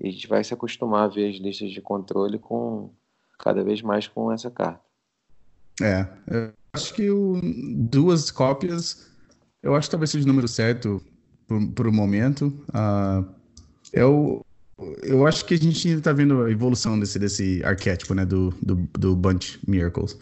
e 0.00 0.08
a 0.08 0.10
gente 0.10 0.26
vai 0.26 0.42
se 0.42 0.54
acostumar 0.54 1.04
a 1.04 1.08
ver 1.08 1.30
as 1.30 1.36
listas 1.36 1.70
de 1.70 1.80
controle 1.80 2.38
com 2.38 2.90
cada 3.38 3.62
vez 3.62 3.82
mais 3.82 4.06
com 4.06 4.32
essa 4.32 4.50
carta. 4.50 4.80
É, 5.82 6.06
eu 6.28 6.52
acho 6.72 6.94
que 6.94 7.10
o, 7.10 7.40
duas 7.42 8.30
cópias, 8.30 9.10
eu 9.62 9.74
acho 9.74 9.88
que 9.88 9.92
talvez 9.92 10.10
seja 10.10 10.24
o 10.24 10.28
número 10.28 10.48
certo 10.48 11.02
por, 11.74 11.86
o 11.86 11.92
momento. 11.92 12.46
Uh, 12.68 13.26
eu, 13.92 14.44
eu 15.02 15.26
acho 15.26 15.44
que 15.44 15.54
a 15.54 15.58
gente 15.58 15.86
ainda 15.88 16.00
está 16.00 16.12
vendo 16.12 16.42
a 16.42 16.50
evolução 16.50 16.98
desse, 16.98 17.18
desse 17.18 17.62
arquétipo, 17.64 18.14
né, 18.14 18.24
do, 18.24 18.50
do, 18.62 18.76
do 18.98 19.16
Bunch 19.16 19.58
Miracles. 19.66 20.16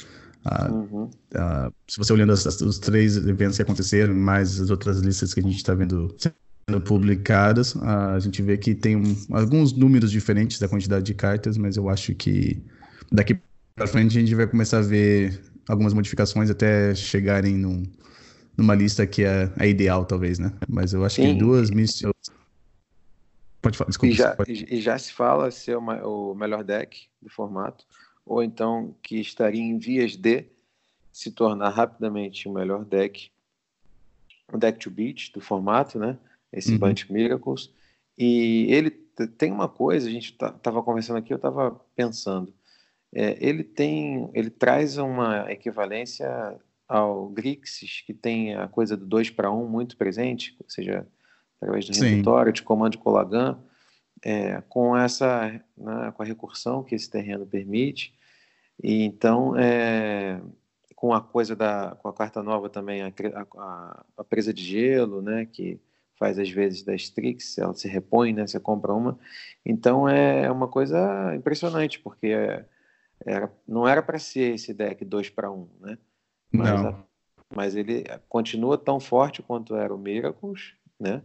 Uh, 0.45 0.73
uhum. 0.73 1.05
uh, 1.05 1.73
se 1.89 1.99
você 1.99 2.13
olhando 2.13 2.33
as, 2.33 2.47
as, 2.47 2.61
os 2.61 2.79
três 2.79 3.17
eventos 3.17 3.57
que 3.57 3.63
aconteceram, 3.63 4.15
mais 4.15 4.61
as 4.61 4.71
outras 4.71 4.99
listas 4.99 5.33
que 5.33 5.41
a 5.41 5.43
gente 5.43 5.57
está 5.57 5.75
vendo 5.75 6.15
sendo 6.19 6.81
publicadas, 6.81 7.77
a 7.77 8.19
gente 8.19 8.41
vê 8.41 8.57
que 8.57 8.75
tem 8.75 8.97
um, 8.97 9.17
alguns 9.33 9.73
números 9.73 10.11
diferentes 10.11 10.59
da 10.59 10.69
quantidade 10.69 11.05
de 11.05 11.15
cartas, 11.15 11.57
mas 11.57 11.77
eu 11.77 11.89
acho 11.89 12.15
que 12.15 12.63
daqui 13.13 13.39
para 13.75 13.87
frente 13.87 14.17
a 14.17 14.21
gente 14.21 14.35
vai 14.35 14.47
começar 14.47 14.79
a 14.79 14.83
ver 14.83 15.41
algumas 15.69 15.93
modificações 15.93 16.51
até 16.51 16.95
chegarem 16.95 17.57
num, 17.57 17.85
numa 18.57 18.75
lista 18.75 19.07
que 19.07 19.25
é 19.25 19.51
a 19.57 19.67
ideal, 19.67 20.05
talvez, 20.05 20.39
né? 20.39 20.53
Mas 20.69 20.93
eu 20.93 21.05
acho 21.05 21.17
Sim. 21.17 21.35
que 21.35 21.39
duas 21.39 21.71
mísseis. 21.71 22.13
Pode 23.61 23.79
falar, 23.79 23.89
desculpa. 23.89 24.13
E 24.13 24.17
já, 24.17 24.35
pode... 24.35 24.67
e 24.69 24.81
já 24.81 24.99
se 24.99 25.13
fala 25.13 25.51
ser 25.51 25.77
o 25.77 26.35
melhor 26.35 26.65
deck 26.65 27.07
do 27.21 27.31
formato, 27.31 27.85
ou 28.27 28.43
então 28.43 28.95
que 29.03 29.21
estaria 29.21 29.63
em 29.63 29.79
vias 29.79 30.17
de 30.17 30.47
se 31.13 31.31
tornar 31.31 31.69
rapidamente 31.69 32.49
o 32.49 32.53
melhor 32.53 32.85
deck, 32.85 33.31
o 34.53 34.59
deck 34.59 34.79
to 34.79 34.91
beat 34.91 35.31
do 35.33 35.41
formato, 35.41 35.99
né? 35.99 36.19
Esse 36.53 36.73
uhum. 36.73 36.79
Bunch 36.79 37.11
Miracles. 37.11 37.71
E 38.19 38.67
ele 38.69 38.91
tem 38.91 39.53
uma 39.53 39.69
coisa, 39.69 40.09
a 40.09 40.11
gente 40.11 40.33
estava 40.33 40.83
conversando 40.83 41.19
aqui, 41.19 41.33
eu 41.33 41.37
estava 41.37 41.81
pensando 41.95 42.53
é, 43.15 43.37
ele 43.41 43.63
tem, 43.63 44.31
ele 44.33 44.51
traz 44.51 44.97
uma 44.97 45.51
equivalência 45.53 46.59
ao 46.89 47.29
Grixis, 47.29 48.03
que 48.07 48.15
tem 48.15 48.55
a 48.55 48.67
coisa 48.69 48.97
do 48.97 49.07
2 49.07 49.31
para 49.31 49.51
1 49.51 49.63
um 49.63 49.69
muito 49.69 49.97
presente, 49.97 50.57
ou 50.63 50.69
seja, 50.69 51.07
através 51.61 51.87
do 51.87 51.95
repertório, 51.95 52.53
de 52.53 52.63
comando 52.63 52.99
Colagan, 52.99 53.59
é, 54.25 54.63
com 54.69 54.97
essa, 54.97 55.49
né, 55.77 56.13
com 56.15 56.23
a 56.23 56.27
recursão 56.27 56.83
que 56.83 56.95
esse 56.95 57.11
terreno 57.11 57.47
permite, 57.47 58.15
e 58.83 59.05
então, 59.05 59.57
é, 59.57 60.41
com 60.97 61.13
a 61.13 61.21
coisa 61.21 61.55
da, 61.55 61.97
com 62.01 62.09
a 62.09 62.13
carta 62.13 62.43
nova 62.43 62.69
também, 62.69 63.03
a, 63.03 63.13
a, 63.57 64.05
a 64.19 64.25
presa 64.25 64.53
de 64.55 64.63
gelo, 64.63 65.21
né, 65.21 65.47
que 65.47 65.81
faz 66.19 66.39
às 66.39 66.51
vezes 66.51 66.83
da 66.83 66.95
Strix, 66.95 67.59
ela 67.59 67.75
se 67.75 67.89
repõe, 67.89 68.33
né, 68.33 68.47
você 68.47 68.61
compra 68.61 68.93
uma, 68.93 69.19
então 69.65 70.09
é 70.09 70.51
uma 70.51 70.69
coisa 70.69 71.35
impressionante, 71.35 71.99
porque 71.99 72.29
é, 72.29 72.65
era, 73.25 73.53
não 73.67 73.87
era 73.87 74.03
para 74.03 74.19
ser 74.19 74.55
esse 74.55 74.73
deck 74.73 75.05
2 75.05 75.31
para 75.31 75.51
1, 75.51 75.69
né? 75.81 75.99
Mas. 76.53 76.85
A, 76.85 77.05
mas 77.55 77.77
ele 77.77 78.05
continua 78.29 78.79
tão 78.79 78.99
forte 78.99 79.43
quanto 79.43 79.77
era 79.77 79.95
o 79.95 79.99
Miracles, 79.99 80.75
né? 80.99 81.23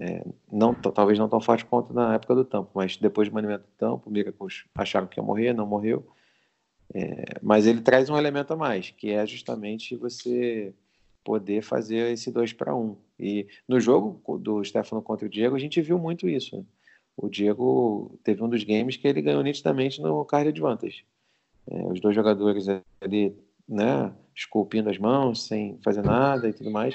É, 0.00 0.24
não, 0.50 0.74
talvez 0.74 1.18
não 1.18 1.28
tão 1.28 1.40
forte 1.40 1.64
quanto 1.64 1.92
na 1.92 2.14
época 2.14 2.34
do 2.34 2.44
Tampo, 2.44 2.70
mas 2.74 2.96
depois 2.96 3.28
do 3.28 3.34
banimento 3.34 3.64
do 3.64 3.72
Tampo, 3.76 4.08
o 4.08 4.12
Miracles 4.12 4.64
acharam 4.74 5.08
que 5.08 5.18
ia 5.18 5.24
morrer, 5.24 5.52
não 5.52 5.66
morreu. 5.66 6.06
É, 6.94 7.24
mas 7.42 7.66
ele 7.66 7.80
traz 7.80 8.08
um 8.08 8.16
elemento 8.16 8.52
a 8.52 8.56
mais, 8.56 8.90
que 8.90 9.10
é 9.10 9.26
justamente 9.26 9.96
você 9.96 10.72
poder 11.24 11.62
fazer 11.62 12.12
esse 12.12 12.30
2 12.30 12.52
para 12.52 12.74
1. 12.74 12.96
E 13.18 13.48
no 13.66 13.80
jogo 13.80 14.38
do 14.38 14.62
Stefano 14.64 15.02
contra 15.02 15.26
o 15.26 15.28
Diego, 15.28 15.56
a 15.56 15.58
gente 15.58 15.80
viu 15.80 15.98
muito 15.98 16.28
isso. 16.28 16.64
O 17.20 17.28
Diego 17.28 18.16
teve 18.22 18.44
um 18.44 18.48
dos 18.48 18.62
games 18.62 18.96
que 18.96 19.08
ele 19.08 19.20
ganhou 19.20 19.42
nitidamente 19.42 20.00
no 20.00 20.24
card 20.24 20.50
advantage. 20.50 21.04
É, 21.68 21.84
os 21.86 22.00
dois 22.00 22.14
jogadores 22.14 22.66
ali, 23.00 23.36
né, 23.68 24.14
esculpindo 24.34 24.88
as 24.88 24.98
mãos, 24.98 25.42
sem 25.42 25.80
fazer 25.82 26.02
nada 26.02 26.48
e 26.48 26.52
tudo 26.52 26.70
mais. 26.70 26.94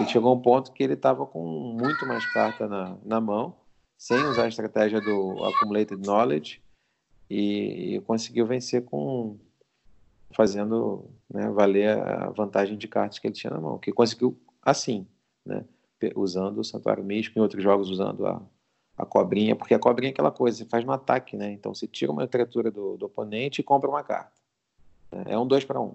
E 0.00 0.06
chegou 0.06 0.34
um 0.34 0.40
ponto 0.40 0.72
que 0.72 0.82
ele 0.82 0.94
estava 0.94 1.26
com 1.26 1.44
muito 1.78 2.06
mais 2.06 2.24
carta 2.32 2.66
na, 2.66 2.96
na 3.04 3.20
mão, 3.20 3.54
sem 3.98 4.16
usar 4.24 4.44
a 4.44 4.48
estratégia 4.48 5.02
do 5.02 5.44
Accumulated 5.44 6.00
Knowledge, 6.00 6.62
e, 7.28 7.96
e 7.96 8.00
conseguiu 8.00 8.46
vencer 8.46 8.86
com 8.86 9.38
fazendo 10.34 11.10
né, 11.28 11.50
valer 11.50 11.98
a 11.98 12.30
vantagem 12.30 12.76
de 12.78 12.88
cartas 12.88 13.18
que 13.18 13.26
ele 13.26 13.34
tinha 13.34 13.50
na 13.50 13.60
mão, 13.60 13.78
que 13.78 13.92
conseguiu 13.92 14.38
assim, 14.62 15.06
né, 15.44 15.62
usando 16.14 16.58
o 16.58 16.64
Santuário 16.64 17.04
Místico, 17.04 17.38
em 17.38 17.42
outros 17.42 17.62
jogos 17.62 17.90
usando 17.90 18.26
a 18.26 18.42
a 18.96 19.04
cobrinha, 19.04 19.54
porque 19.54 19.74
a 19.74 19.78
cobrinha 19.78 20.10
é 20.10 20.12
aquela 20.12 20.30
coisa, 20.30 20.58
você 20.58 20.64
faz 20.64 20.84
no 20.84 20.92
ataque, 20.92 21.36
né? 21.36 21.52
Então 21.52 21.74
você 21.74 21.86
tira 21.86 22.10
uma 22.10 22.26
criatura 22.26 22.70
do, 22.70 22.96
do 22.96 23.06
oponente 23.06 23.60
e 23.60 23.64
compra 23.64 23.88
uma 23.90 24.02
carta. 24.02 24.32
Né? 25.12 25.24
É 25.26 25.38
um 25.38 25.46
dois 25.46 25.64
para 25.64 25.80
um. 25.80 25.94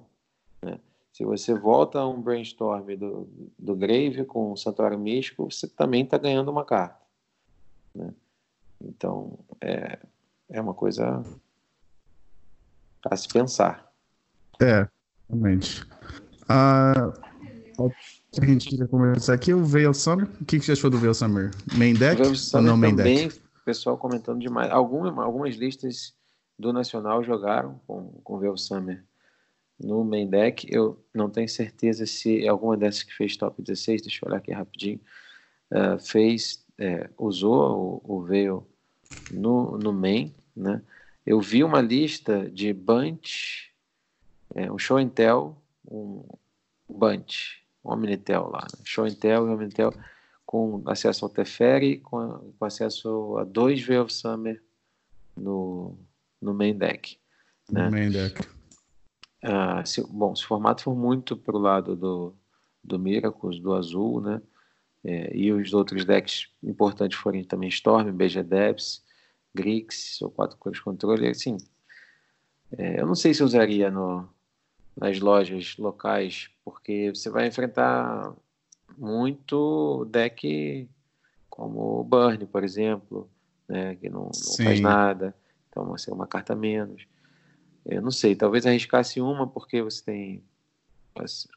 Né? 0.61 0.79
Se 1.11 1.25
você 1.25 1.53
volta 1.53 2.05
um 2.05 2.21
brainstorm 2.21 2.95
do, 2.95 3.27
do 3.57 3.75
Grave 3.75 4.23
com 4.25 4.51
o 4.51 4.57
Santuário 4.57 4.99
Místico, 4.99 5.49
você 5.49 5.67
também 5.67 6.03
está 6.03 6.17
ganhando 6.17 6.51
uma 6.51 6.63
carta. 6.63 7.01
Né? 7.93 8.13
Então, 8.79 9.39
é, 9.59 9.99
é 10.49 10.61
uma 10.61 10.73
coisa 10.73 11.23
a 13.03 13.15
se 13.15 13.27
pensar. 13.27 13.91
É, 14.61 14.87
realmente. 15.27 15.83
Ah, 16.47 17.13
a 18.39 18.45
gente 18.45 18.69
queria 18.69 18.87
conversar 18.87 19.33
aqui, 19.33 19.53
o 19.53 19.63
Veil 19.65 19.93
Summer. 19.93 20.25
O 20.39 20.45
que, 20.45 20.57
que 20.57 20.65
você 20.65 20.71
achou 20.71 20.89
do 20.89 20.97
Veil 20.97 21.13
Summer? 21.13 21.51
Main 21.77 21.93
deck 21.93 22.21
ou 22.21 22.61
não 22.61 22.77
main 22.77 22.95
também, 22.95 23.27
deck? 23.27 23.41
pessoal 23.65 23.97
comentando 23.97 24.39
demais. 24.39 24.71
Algumas, 24.71 25.17
algumas 25.17 25.55
listas 25.55 26.13
do 26.57 26.71
Nacional 26.71 27.23
jogaram 27.23 27.81
com, 27.85 28.21
com 28.23 28.35
o 28.35 28.39
Veil 28.39 28.57
Summer 28.57 29.03
no 29.77 30.05
main 30.05 30.29
deck. 30.29 30.65
Eu 30.73 31.03
não 31.13 31.29
tenho 31.29 31.49
certeza 31.49 32.05
se 32.05 32.47
alguma 32.47 32.77
dessas 32.77 33.03
que 33.03 33.13
fez 33.13 33.35
top 33.35 33.61
16, 33.61 34.01
deixa 34.03 34.23
eu 34.23 34.29
olhar 34.29 34.37
aqui 34.37 34.53
rapidinho, 34.53 35.01
uh, 35.71 35.99
fez, 35.99 36.65
é, 36.77 37.09
usou 37.17 38.01
o, 38.05 38.17
o 38.17 38.21
Veil 38.21 38.65
no, 39.29 39.77
no 39.77 39.91
main, 39.91 40.33
né? 40.55 40.81
Eu 41.25 41.39
vi 41.41 41.63
uma 41.63 41.81
lista 41.81 42.49
de 42.49 42.73
Bunch, 42.73 43.71
é, 44.55 44.71
um 44.71 44.77
Show 44.77 44.97
and 44.97 45.09
Tell, 45.09 45.61
um 45.89 46.23
Bunch, 46.89 47.60
Omnitel 47.83 48.49
lá, 48.49 48.61
né? 48.61 48.79
Show 48.83 49.05
and 49.05 49.15
Tell 49.15 49.47
e 49.47 49.49
Omnitel 49.49 49.93
com 50.45 50.83
acesso 50.85 51.25
ao 51.25 51.29
Teferi, 51.29 51.99
com, 51.99 52.53
com 52.57 52.65
acesso 52.65 53.37
a 53.37 53.43
dois 53.43 53.81
Veil 53.81 54.09
Summer 54.09 54.61
no, 55.35 55.97
no 56.41 56.53
main 56.53 56.77
deck. 56.77 57.17
Né? 57.71 57.85
No 57.85 57.91
main 57.91 58.11
deck. 58.11 58.47
Ah, 59.43 59.83
se, 59.85 60.05
bom, 60.07 60.35
se 60.35 60.43
o 60.43 60.47
formato 60.47 60.83
for 60.83 60.95
muito 60.95 61.35
para 61.35 61.55
o 61.55 61.59
lado 61.59 61.95
do, 61.95 62.35
do 62.83 62.99
Miracles, 62.99 63.59
do 63.59 63.73
azul, 63.73 64.21
né? 64.21 64.41
É, 65.03 65.35
e 65.35 65.51
os 65.51 65.73
outros 65.73 66.05
decks 66.05 66.49
importantes 66.61 67.17
forem 67.17 67.43
também 67.43 67.69
Storm, 67.69 68.11
BG 68.11 68.43
Debs, 68.43 69.03
Grix, 69.53 70.21
ou 70.21 70.29
quatro 70.29 70.57
cores 70.57 70.79
controle, 70.79 71.27
assim, 71.27 71.57
é, 72.77 73.01
eu 73.01 73.07
não 73.07 73.15
sei 73.15 73.33
se 73.33 73.43
usaria 73.43 73.89
no, 73.89 74.29
nas 74.95 75.19
lojas 75.19 75.75
locais, 75.77 76.49
porque 76.63 77.09
você 77.13 77.29
vai 77.29 77.47
enfrentar 77.47 78.33
muito 78.97 80.05
deck 80.05 80.87
como 81.49 81.99
o 81.99 82.03
Burn, 82.03 82.45
por 82.45 82.63
exemplo, 82.63 83.29
né, 83.67 83.95
que 83.95 84.09
não, 84.09 84.23
não 84.23 84.65
faz 84.65 84.79
nada, 84.79 85.35
então 85.69 85.93
assim, 85.93 86.11
uma 86.11 86.27
carta 86.27 86.55
menos. 86.55 87.05
Eu 87.85 88.01
não 88.01 88.11
sei, 88.11 88.35
talvez 88.35 88.65
arriscasse 88.65 89.19
uma 89.19 89.47
porque 89.47 89.81
você 89.81 90.03
tem 90.03 90.43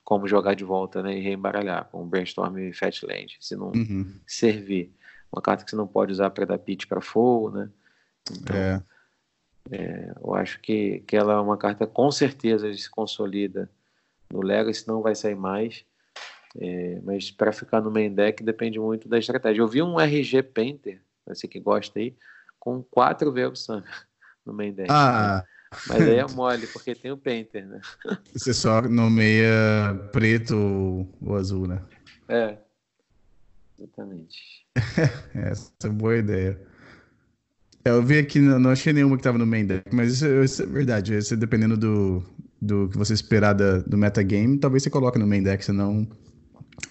como 0.03 0.27
jogar 0.27 0.55
de 0.55 0.65
volta 0.65 1.03
né, 1.03 1.17
e 1.17 1.21
reembaralhar 1.21 1.89
com 1.91 2.03
o 2.03 2.07
Brainstorm 2.07 2.59
e 2.59 2.73
Fatland, 2.73 3.37
se 3.41 3.55
não 3.57 3.69
uhum. 3.69 4.13
servir. 4.27 4.93
Uma 5.33 5.43
carta 5.43 5.65
que 5.65 5.71
você 5.71 5.77
não 5.77 5.87
pode 5.87 6.13
usar 6.13 6.31
para 6.31 6.45
dar 6.45 6.59
pitch 6.59 6.87
para 6.87 7.01
full, 7.01 7.51
né? 7.51 7.69
Então, 8.31 8.57
é. 8.57 8.83
É, 9.71 10.13
eu 10.23 10.35
acho 10.35 10.61
que, 10.61 11.01
que 11.07 11.17
ela 11.17 11.35
é 11.35 11.41
uma 11.41 11.57
carta 11.57 11.87
com 11.87 12.11
certeza 12.11 12.73
se 12.75 12.91
consolida 12.91 13.71
no 14.31 14.43
Legacy, 14.43 14.87
não 14.87 15.01
vai 15.01 15.15
sair 15.15 15.35
mais. 15.35 15.85
É, 16.57 17.01
mas 17.03 17.31
para 17.31 17.53
ficar 17.53 17.81
no 17.81 17.91
main 17.91 18.15
deck 18.15 18.43
depende 18.43 18.79
muito 18.79 19.09
da 19.09 19.19
estratégia. 19.19 19.63
Eu 19.63 19.69
vi 19.69 19.83
um 19.83 19.99
RG 19.99 20.43
Painter, 20.43 21.01
você 21.27 21.49
que 21.49 21.59
gosta 21.59 21.99
aí, 21.99 22.15
com 22.59 22.83
quatro 22.83 23.33
Velvet 23.33 23.61
no 24.45 24.53
main 24.53 24.73
deck. 24.73 24.89
Ah, 24.91 25.45
né? 25.45 25.55
Mas 25.89 26.03
aí 26.03 26.19
é 26.19 26.27
mole, 26.27 26.67
porque 26.69 26.95
tem 26.95 27.11
o 27.11 27.17
Painter, 27.17 27.67
né? 27.67 27.81
Você 28.33 28.55
só 28.55 28.83
nomeia 28.83 30.09
preto 30.13 30.55
ou 31.21 31.37
azul, 31.37 31.67
né? 31.67 31.83
É. 32.29 32.57
Exatamente. 33.77 34.67
Essa 35.35 35.73
é 35.83 35.87
uma 35.89 35.95
boa 35.95 36.17
ideia. 36.17 36.61
É, 37.85 37.91
eu 37.91 38.03
vi 38.03 38.19
aqui, 38.19 38.41
não 38.41 38.71
achei 38.71 38.93
nenhuma 38.93 39.17
que 39.17 39.21
estava 39.21 39.39
no 39.39 39.47
main 39.47 39.67
deck, 39.67 39.95
mas 39.95 40.15
isso, 40.15 40.27
isso, 40.27 40.63
é 40.63 40.67
verdade. 40.67 41.17
Isso, 41.17 41.37
dependendo 41.37 41.77
do, 41.77 42.23
do 42.61 42.89
que 42.89 42.97
você 42.97 43.13
esperar 43.13 43.53
da, 43.53 43.79
do 43.79 43.99
metagame, 43.99 44.59
talvez 44.59 44.83
você 44.83 44.91
coloque 44.91 45.19
no 45.19 45.27
main 45.27 45.43
deck, 45.43 45.65
senão, 45.65 46.07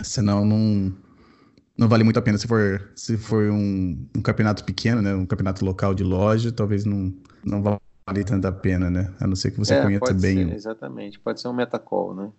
senão 0.02 0.46
não, 0.46 0.94
não 1.78 1.88
vale 1.88 2.04
muito 2.04 2.20
a 2.20 2.22
pena. 2.22 2.38
Se 2.38 2.48
for, 2.48 2.92
se 2.96 3.18
for 3.18 3.50
um, 3.50 4.08
um 4.16 4.22
campeonato 4.22 4.64
pequeno, 4.64 5.02
né, 5.02 5.16
um 5.16 5.26
campeonato 5.26 5.66
local 5.66 5.94
de 5.96 6.04
loja, 6.04 6.52
talvez 6.52 6.86
não, 6.86 7.14
não 7.44 7.62
vale 7.62 7.80
vale 8.06 8.24
tanta 8.24 8.52
pena, 8.52 8.90
né? 8.90 9.14
A 9.20 9.28
não 9.28 9.36
ser 9.36 9.52
que 9.52 9.58
você 9.58 9.74
é, 9.76 9.82
conheça 9.82 10.14
bem. 10.14 10.48
Ser, 10.48 10.56
exatamente, 10.56 11.20
pode 11.20 11.42
ser 11.42 11.48
um 11.48 11.54
metacall, 11.54 12.14
né? 12.14 12.32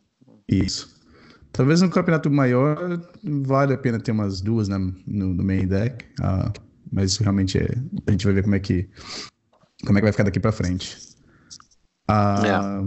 Isso. 0.49 1.03
Talvez 1.53 1.83
um 1.83 1.89
campeonato 1.89 2.31
maior 2.31 3.01
vale 3.23 3.73
a 3.73 3.79
pena 3.79 3.99
ter 3.99 4.11
umas 4.13 4.41
duas 4.41 4.69
né, 4.69 4.77
no, 5.07 5.35
no 5.35 5.45
main 5.45 5.67
deck, 5.67 6.05
ah, 6.21 6.53
mas 6.95 7.16
realmente 7.18 7.59
é, 7.59 7.68
a 8.07 8.11
gente 8.11 8.24
vai 8.24 8.34
ver 8.34 8.42
como 8.42 8.55
é 8.55 8.61
que 8.61 8.88
como 9.84 9.99
é 9.99 10.01
que 10.01 10.05
vai 10.05 10.12
ficar 10.12 10.24
daqui 10.24 10.40
para 10.40 10.53
frente. 10.53 10.97
Ah, 12.09 12.82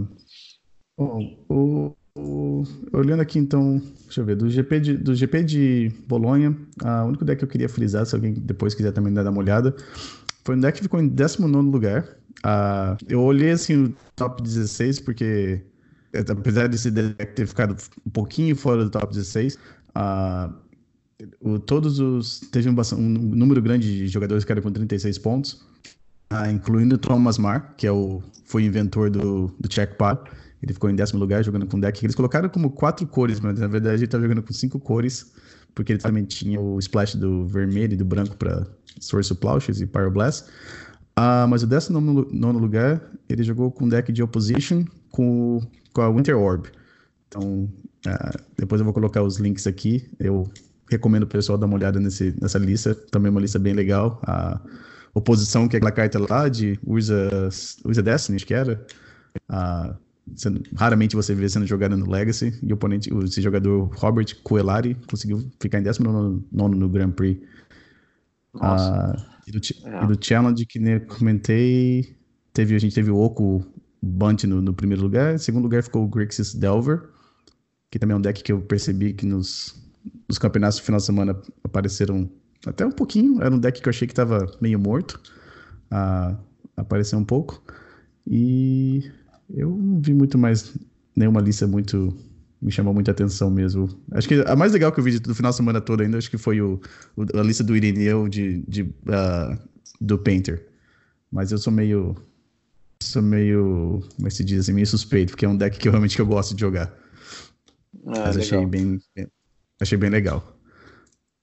é. 0.96 1.02
o, 1.02 1.94
o, 2.16 2.64
olhando 2.92 3.20
aqui 3.20 3.38
então, 3.38 3.80
deixa 4.04 4.20
eu 4.20 4.24
ver, 4.24 4.36
do 4.36 4.48
GP 4.48 4.80
de, 4.80 4.96
do 4.96 5.14
GP 5.14 5.44
de 5.44 5.92
Bolonha, 6.08 6.56
ah, 6.82 7.04
o 7.04 7.08
único 7.08 7.24
deck 7.24 7.38
que 7.38 7.44
eu 7.44 7.48
queria 7.48 7.68
frisar, 7.68 8.04
se 8.06 8.14
alguém 8.14 8.32
depois 8.32 8.74
quiser 8.74 8.92
também 8.92 9.12
dar 9.12 9.28
uma 9.28 9.38
olhada, 9.38 9.76
foi 10.44 10.56
um 10.56 10.60
deck 10.60 10.78
que 10.78 10.82
ficou 10.82 11.00
em 11.00 11.06
19 11.06 11.70
lugar, 11.70 12.18
Uh, 12.46 12.96
eu 13.08 13.20
olhei 13.20 13.50
assim 13.50 13.84
o 13.84 13.94
top 14.14 14.42
16 14.42 15.00
porque, 15.00 15.60
apesar 16.30 16.68
desse 16.68 16.90
deck 16.90 17.34
ter 17.34 17.46
ficado 17.46 17.76
um 18.06 18.10
pouquinho 18.10 18.54
fora 18.54 18.84
do 18.84 18.90
top 18.90 19.12
16, 19.12 19.54
uh, 19.54 19.58
ah, 19.96 20.54
o, 21.40 21.58
todos 21.58 21.98
os. 21.98 22.40
Teve 22.52 22.68
um, 22.68 22.74
um, 22.74 22.98
número 22.98 23.60
grande 23.60 23.86
de 23.86 24.08
jogadores 24.08 24.44
que 24.44 24.52
eram 24.52 24.62
com 24.62 24.70
36 24.70 25.18
pontos, 25.18 25.64
uh, 26.32 26.50
incluindo 26.50 26.96
Thomas 26.98 27.38
Marr, 27.38 27.74
que 27.76 27.86
é 27.86 27.92
o, 27.92 28.22
foi 28.44 28.64
inventor 28.64 29.10
do, 29.10 29.48
do 29.58 29.72
Checkpad. 29.72 30.20
Ele 30.62 30.72
ficou 30.72 30.90
em 30.90 30.96
décimo 30.96 31.20
lugar 31.20 31.44
jogando 31.44 31.66
com 31.66 31.78
deck. 31.78 32.04
Eles 32.04 32.16
colocaram 32.16 32.48
como 32.48 32.70
quatro 32.70 33.06
cores, 33.06 33.40
mas 33.40 33.58
na 33.58 33.68
verdade 33.68 33.96
ele 33.96 34.04
estava 34.04 34.22
jogando 34.22 34.42
com 34.42 34.52
cinco 34.52 34.80
cores, 34.80 35.32
porque 35.74 35.92
ele 35.92 36.00
também 36.00 36.24
tinha 36.24 36.60
o 36.60 36.78
splash 36.78 37.14
do 37.14 37.46
vermelho 37.46 37.94
e 37.94 37.96
do 37.96 38.04
branco 38.04 38.36
para 38.36 38.66
Source 39.00 39.32
Plouches 39.34 39.80
e 39.80 39.86
Pyroblast. 39.86 40.46
Ah, 41.14 41.46
mas 41.48 41.62
o 41.62 41.66
19 41.66 42.58
lugar, 42.58 43.02
ele 43.28 43.42
jogou 43.42 43.70
com 43.70 43.88
deck 43.88 44.12
de 44.12 44.22
Opposition 44.22 44.84
com, 45.10 45.60
com 45.92 46.00
a 46.00 46.10
Winter 46.10 46.36
Orb. 46.36 46.68
Então, 47.26 47.68
uh, 48.06 48.38
depois 48.56 48.80
eu 48.80 48.84
vou 48.84 48.94
colocar 48.94 49.22
os 49.22 49.38
links 49.38 49.66
aqui. 49.66 50.08
Eu 50.18 50.48
recomendo 50.90 51.24
o 51.24 51.26
pessoal 51.26 51.58
dar 51.58 51.66
uma 51.66 51.76
olhada 51.76 52.00
nesse, 52.00 52.34
nessa 52.40 52.58
lista. 52.58 52.94
Também 52.94 53.28
é 53.28 53.30
uma 53.30 53.40
lista 53.40 53.58
bem 53.58 53.74
legal. 53.74 54.20
A 54.24 54.60
oposição, 55.14 55.68
que 55.68 55.76
é 55.76 55.78
aquela 55.78 55.92
carta 55.92 56.18
lá 56.18 56.48
de 56.48 56.78
Urza, 56.84 57.48
Urza 57.84 58.02
Destiny, 58.02 58.36
acho 58.36 58.46
que 58.46 58.54
era. 58.54 58.84
Uh, 59.50 59.94
sendo, 60.36 60.62
raramente 60.76 61.16
você 61.16 61.34
vê 61.34 61.48
sendo 61.48 61.66
jogada 61.66 61.96
no 61.96 62.10
Legacy. 62.10 62.58
E 62.62 62.72
o 62.72 62.74
oponente, 62.74 63.10
esse 63.24 63.40
jogador 63.40 63.90
Robert 63.94 64.26
Coelari 64.42 64.96
conseguiu 65.08 65.50
ficar 65.60 65.78
em 65.78 65.82
19 65.82 66.44
no 66.52 66.88
Grand 66.88 67.10
Prix. 67.10 67.40
Nossa. 68.54 69.16
Uh, 69.16 69.38
e 69.48 69.50
do, 69.50 69.58
é. 69.84 70.04
e 70.04 70.06
do 70.06 70.24
Challenge, 70.24 70.66
que 70.66 70.78
nem 70.78 70.94
eu 70.94 71.00
comentei, 71.06 72.14
teve, 72.52 72.74
a 72.74 72.78
gente 72.78 72.94
teve 72.94 73.10
o 73.10 73.16
Oco 73.16 73.64
Bunt 74.02 74.44
no, 74.44 74.60
no, 74.60 74.74
primeiro 74.74 75.02
lugar. 75.02 75.34
Em 75.34 75.38
segundo 75.38 75.62
lugar 75.62 75.82
ficou 75.82 76.04
o 76.04 76.08
Grixis 76.08 76.54
Delver, 76.54 77.08
que 77.90 77.98
também 77.98 78.14
é 78.14 78.18
um 78.18 78.20
deck 78.20 78.42
que 78.42 78.52
eu 78.52 78.60
percebi 78.60 79.14
que 79.14 79.24
nos, 79.24 79.74
nos 80.28 80.38
campeonatos 80.38 80.78
do 80.78 80.84
final 80.84 80.98
de 80.98 81.06
semana 81.06 81.40
apareceram 81.64 82.30
até 82.66 82.84
um 82.84 82.90
pouquinho. 82.90 83.42
Era 83.42 83.54
um 83.54 83.58
deck 83.58 83.80
que 83.80 83.88
eu 83.88 83.90
achei 83.90 84.06
que 84.06 84.12
estava 84.12 84.46
meio 84.60 84.78
morto. 84.78 85.20
Ah, 85.90 86.36
apareceu 86.76 87.18
um 87.18 87.24
pouco. 87.24 87.62
E 88.26 89.10
eu 89.54 89.70
não 89.70 90.00
vi 90.00 90.12
muito 90.12 90.36
mais 90.36 90.76
nenhuma 91.16 91.40
lista 91.40 91.66
muito 91.66 92.14
me 92.60 92.72
chamou 92.72 92.92
muita 92.92 93.12
atenção 93.12 93.50
mesmo. 93.50 93.88
Acho 94.12 94.28
que 94.28 94.42
a 94.46 94.56
mais 94.56 94.72
legal 94.72 94.90
que 94.90 94.98
eu 94.98 95.04
vi 95.04 95.18
do 95.18 95.34
final 95.34 95.50
de 95.50 95.56
semana 95.56 95.80
toda 95.80 96.02
ainda, 96.02 96.18
acho 96.18 96.30
que 96.30 96.38
foi 96.38 96.60
o, 96.60 96.80
a 97.34 97.42
lista 97.42 97.62
do 97.62 97.76
Irineu 97.76 98.28
de, 98.28 98.64
de 98.66 98.82
uh, 98.82 99.58
do 100.00 100.18
Painter. 100.18 100.66
Mas 101.30 101.52
eu 101.52 101.58
sou 101.58 101.72
meio. 101.72 102.16
Sou 103.00 103.22
meio. 103.22 104.02
Como 104.16 104.26
é 104.26 104.30
que 104.30 104.36
se 104.36 104.44
diz 104.44 104.60
assim? 104.60 104.72
Meio 104.72 104.86
suspeito, 104.86 105.32
porque 105.32 105.44
é 105.44 105.48
um 105.48 105.56
deck 105.56 105.78
que 105.78 105.86
eu 105.86 105.92
realmente 105.92 106.16
que 106.16 106.22
eu 106.22 106.26
gosto 106.26 106.54
de 106.54 106.60
jogar. 106.60 106.92
Ah, 108.06 108.24
Mas 108.26 108.36
achei 108.36 108.64
bem, 108.66 109.00
achei 109.80 109.98
bem 109.98 110.10
legal. 110.10 110.42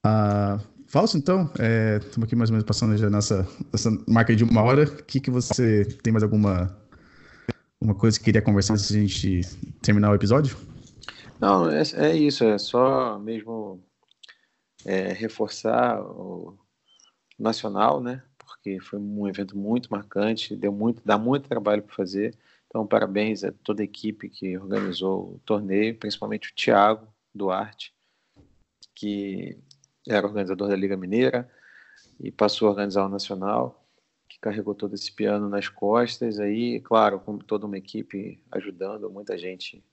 Uh, 0.05 0.75
Falso, 0.87 1.17
então, 1.17 1.45
estamos 1.45 1.59
é, 1.59 2.23
aqui 2.23 2.35
mais 2.35 2.49
ou 2.49 2.53
menos 2.53 2.65
passando 2.65 2.95
já 2.95 3.09
nessa, 3.09 3.47
nessa 3.71 3.91
marca 4.07 4.35
de 4.35 4.43
uma 4.43 4.61
hora. 4.61 4.83
O 4.83 5.03
que, 5.03 5.19
que 5.19 5.31
você 5.31 5.83
tem 6.03 6.13
mais 6.13 6.23
alguma 6.23 6.77
uma 7.81 7.93
coisa 7.93 8.17
que 8.17 8.25
queria 8.25 8.41
conversar 8.41 8.73
antes 8.73 8.87
de 8.87 8.97
a 8.97 9.01
gente 9.01 9.41
terminar 9.81 10.11
o 10.11 10.15
episódio? 10.15 10.57
Não, 11.39 11.69
é, 11.69 11.83
é 11.95 12.15
isso, 12.15 12.43
é 12.43 12.57
só 12.57 13.19
mesmo 13.19 13.83
é, 14.85 15.11
reforçar 15.11 16.01
o 16.01 16.57
nacional, 17.37 18.01
né? 18.01 18.23
Porque 18.37 18.79
foi 18.79 18.99
um 18.99 19.27
evento 19.27 19.57
muito 19.57 19.89
marcante, 19.91 20.55
deu 20.55 20.71
muito, 20.71 21.01
dá 21.03 21.17
muito 21.17 21.49
trabalho 21.49 21.83
para 21.83 21.95
fazer. 21.95 22.35
Então, 22.67 22.85
parabéns 22.85 23.43
a 23.43 23.51
toda 23.51 23.81
a 23.81 23.85
equipe 23.85 24.29
que 24.29 24.57
organizou 24.57 25.35
o 25.35 25.39
torneio, 25.45 25.97
principalmente 25.97 26.51
o 26.51 26.55
Thiago 26.55 27.07
Duarte, 27.33 27.93
que 28.95 29.57
era 30.07 30.25
organizador 30.25 30.69
da 30.69 30.75
Liga 30.75 30.95
Mineira 30.95 31.49
e 32.19 32.31
passou 32.31 32.67
a 32.67 32.71
organizar 32.71 33.05
o 33.05 33.09
Nacional, 33.09 33.85
que 34.27 34.39
carregou 34.39 34.73
todo 34.73 34.95
esse 34.95 35.11
piano 35.11 35.49
nas 35.49 35.67
costas. 35.67 36.39
Aí, 36.39 36.79
claro, 36.79 37.19
com 37.19 37.37
toda 37.37 37.65
uma 37.65 37.77
equipe 37.77 38.41
ajudando, 38.51 39.09
muita 39.09 39.37
gente 39.37 39.83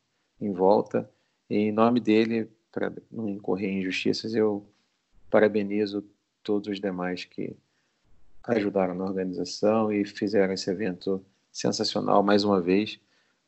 em 0.40 0.52
volta. 0.52 1.10
E, 1.50 1.56
em 1.56 1.72
nome 1.72 2.00
dele, 2.00 2.48
para 2.70 2.92
não 3.10 3.28
incorrer 3.28 3.70
em 3.70 3.80
injustiças, 3.80 4.34
eu 4.34 4.66
parabenizo 5.30 6.04
todos 6.42 6.68
os 6.68 6.80
demais 6.80 7.24
que 7.24 7.56
ajudaram 8.44 8.94
na 8.94 9.04
organização 9.04 9.92
e 9.92 10.04
fizeram 10.04 10.52
esse 10.52 10.70
evento 10.70 11.24
sensacional 11.50 12.22
mais 12.22 12.44
uma 12.44 12.60
vez, 12.60 12.98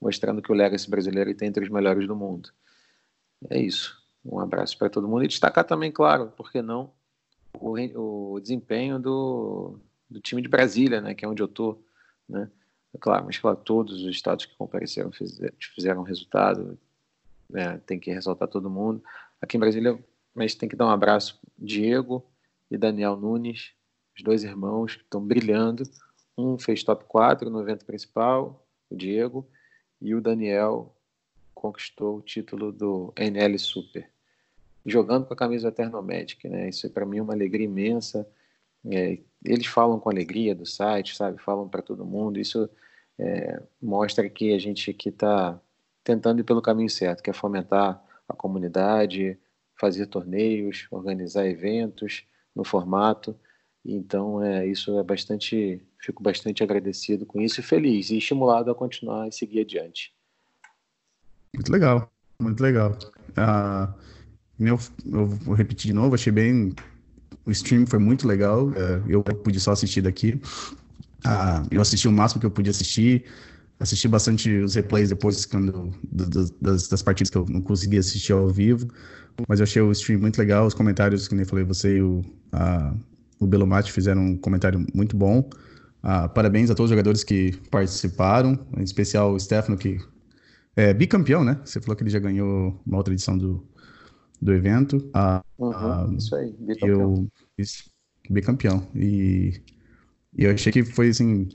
mostrando 0.01 0.43
que 0.43 0.53
o 0.53 0.55
Legacy 0.55 0.89
brasileiro 0.89 1.31
está 1.31 1.47
entre 1.47 1.65
os 1.65 1.71
melhores 1.71 2.07
do 2.07 2.15
mundo. 2.15 2.51
É 3.51 3.59
isso. 3.59 4.04
Um 4.25 4.41
abraço 4.41 4.79
para 4.79 4.89
todo 4.89 5.09
mundo 5.09 5.25
e 5.25 5.29
destacar 5.29 5.65
também, 5.65 5.93
claro, 5.93 6.33
por 6.37 6.51
que 6.51 6.63
não, 6.63 6.91
o, 7.61 8.35
o 8.35 8.41
desempenho 8.41 8.99
do, 8.99 9.79
do 10.09 10.21
time 10.21 10.41
de 10.41 10.49
Brasília, 10.49 11.01
né, 11.01 11.15
que 11.15 11.25
é 11.25 11.29
onde 11.29 11.43
eu 11.43 11.47
estou, 11.47 11.85
né? 12.29 12.51
É 12.95 12.99
claro, 12.99 13.25
mas 13.27 13.39
claro, 13.39 13.57
todos 13.57 14.03
os 14.05 14.11
estados 14.11 14.47
que 14.47 14.57
compareceram 14.57 15.11
fizeram, 15.11 15.55
fizeram 15.59 16.03
resultado, 16.03 16.79
né, 17.51 17.79
tem 17.85 17.99
que 17.99 18.13
ressaltar 18.13 18.49
todo 18.49 18.71
mundo. 18.71 19.03
Aqui 19.41 19.57
em 19.57 19.61
Brasília, 19.61 19.99
mas 20.33 20.55
tem 20.55 20.69
que 20.69 20.77
dar 20.77 20.87
um 20.87 20.91
abraço 20.91 21.41
Diego 21.59 22.25
e 22.71 22.79
Daniel 22.79 23.17
Nunes, 23.17 23.73
os 24.17 24.23
dois 24.23 24.45
irmãos 24.45 24.95
que 24.95 25.03
estão 25.03 25.21
brilhando. 25.21 25.83
Um 26.39 26.57
fez 26.57 26.83
top 26.85 27.05
4 27.05 27.51
no 27.51 27.61
evento 27.61 27.85
principal, 27.85 28.65
o 28.89 28.97
Diego, 28.97 29.49
e 30.01 30.15
o 30.15 30.21
Daniel 30.21 30.95
conquistou 31.53 32.19
o 32.19 32.23
título 32.23 32.71
do 32.71 33.13
NL 33.17 33.59
Super, 33.59 34.09
jogando 34.85 35.27
com 35.27 35.35
a 35.35 35.37
camisa 35.37 35.69
Eternomedic, 35.69 36.49
né? 36.49 36.69
Isso 36.69 36.89
para 36.91 37.07
mim 37.07 37.19
é 37.19 37.23
uma 37.23 37.33
alegria 37.33 37.67
imensa. 37.67 38.27
É, 38.87 39.19
eles 39.45 39.67
falam 39.67 39.99
com 39.99 40.11
alegria 40.11 40.55
do 40.55 40.67
site, 40.67 41.17
sabe? 41.17 41.41
Falam 41.41 41.69
para 41.69 41.83
todo 41.83 42.05
mundo. 42.05 42.39
Isso 42.39 42.69
é, 43.19 43.63
mostra 43.81 44.29
que 44.29 44.53
a 44.53 44.59
gente 44.59 44.91
aqui 44.91 45.09
está 45.09 45.59
tentando 46.03 46.41
ir 46.41 46.45
pelo 46.45 46.61
caminho 46.61 46.91
certo, 46.91 47.23
que 47.23 47.31
é 47.31 47.33
fomentar 47.33 48.03
a 48.29 48.35
comunidade, 48.35 49.39
fazer 49.79 50.07
torneios, 50.07 50.87
organizar 50.91 51.47
eventos 51.47 52.25
no 52.55 52.65
formato. 52.65 53.37
Então, 53.85 54.43
é, 54.43 54.67
isso 54.67 54.99
é 54.99 55.03
bastante, 55.03 55.83
fico 55.99 56.23
bastante 56.23 56.63
agradecido 56.63 57.27
com 57.27 57.41
isso 57.41 57.61
e 57.61 57.63
feliz 57.63 58.11
e 58.11 58.19
estimulado 58.19 58.71
a 58.71 58.75
continuar 58.75 59.29
e 59.29 59.33
seguir 59.33 59.61
adiante. 59.61 60.15
Muito 61.55 61.71
legal, 61.71 62.11
muito 62.41 62.63
legal. 62.63 62.97
Ah, 63.37 63.95
eu, 64.59 64.79
eu 65.11 65.27
vou 65.27 65.55
repetir 65.55 65.89
de 65.89 65.93
novo, 65.93 66.15
achei 66.15 66.33
bem. 66.33 66.73
O 67.45 67.51
stream 67.51 67.87
foi 67.87 67.99
muito 67.99 68.27
legal. 68.27 68.73
É, 68.75 69.03
eu 69.09 69.23
pude 69.23 69.61
só 69.61 69.73
assistir 69.73 70.03
daqui. 70.03 70.41
Ah, 71.25 71.63
eu 71.71 71.81
assisti 71.81 72.07
o 72.07 72.13
máximo 72.13 72.41
que 72.41 72.47
eu 72.47 72.51
pude 72.51 72.71
assistir. 72.71 73.25
Assisti 73.81 74.07
bastante 74.07 74.51
os 74.51 74.75
replays 74.75 75.09
depois 75.09 75.45
quando, 75.45 75.93
das, 76.61 76.89
das 76.89 77.03
partidas 77.03 77.31
que 77.31 77.37
eu 77.37 77.45
não 77.49 77.61
consegui 77.61 77.99
assistir 77.99 78.33
ao 78.33 78.49
vivo. 78.49 78.89
Mas 79.49 79.59
eu 79.59 79.65
achei 79.65 79.83
o 79.83 79.91
stream 79.93 80.21
muito 80.21 80.39
legal. 80.39 80.67
Os 80.67 80.75
comentários, 80.75 81.27
que 81.27 81.35
nem 81.35 81.45
falei, 81.45 81.65
você 81.65 81.97
e 81.99 82.03
o, 82.03 82.23
a, 82.53 82.95
o 83.41 83.47
Belomate 83.47 83.91
fizeram 83.91 84.23
um 84.23 84.37
comentário 84.37 84.87
muito 84.95 85.17
bom. 85.17 85.49
Ah, 86.03 86.29
parabéns 86.29 86.71
a 86.71 86.75
todos 86.75 86.91
os 86.91 86.91
jogadores 86.91 87.25
que 87.25 87.53
participaram, 87.71 88.59
em 88.77 88.83
especial 88.83 89.33
o 89.33 89.41
Stefano, 89.41 89.77
que 89.77 89.99
é 90.77 90.93
bicampeão, 90.93 91.43
né? 91.43 91.59
Você 91.65 91.81
falou 91.81 91.97
que 91.97 92.03
ele 92.03 92.11
já 92.11 92.19
ganhou 92.19 92.81
uma 92.87 92.99
outra 92.99 93.15
edição 93.15 93.37
do, 93.39 93.67
do 94.41 94.53
evento. 94.53 95.11
Ah, 95.15 95.43
uhum, 95.59 96.17
isso 96.17 96.35
aí, 96.37 96.55
bicampeão. 96.59 97.01
Eu, 97.01 97.29
isso, 97.59 97.91
bicampeão. 98.29 98.87
E, 98.95 99.61
e 100.37 100.45
eu 100.45 100.53
achei 100.53 100.73
que 100.73 100.85
foi 100.85 101.09
assim. 101.09 101.49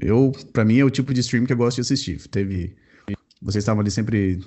Eu, 0.00 0.32
para 0.52 0.64
mim, 0.64 0.78
é 0.78 0.84
o 0.84 0.90
tipo 0.90 1.12
de 1.12 1.20
stream 1.20 1.44
que 1.44 1.52
eu 1.52 1.56
gosto 1.56 1.76
de 1.76 1.82
assistir. 1.82 2.26
Teve. 2.28 2.76
Vocês 3.40 3.62
estavam 3.62 3.80
ali 3.80 3.90
sempre 3.90 4.40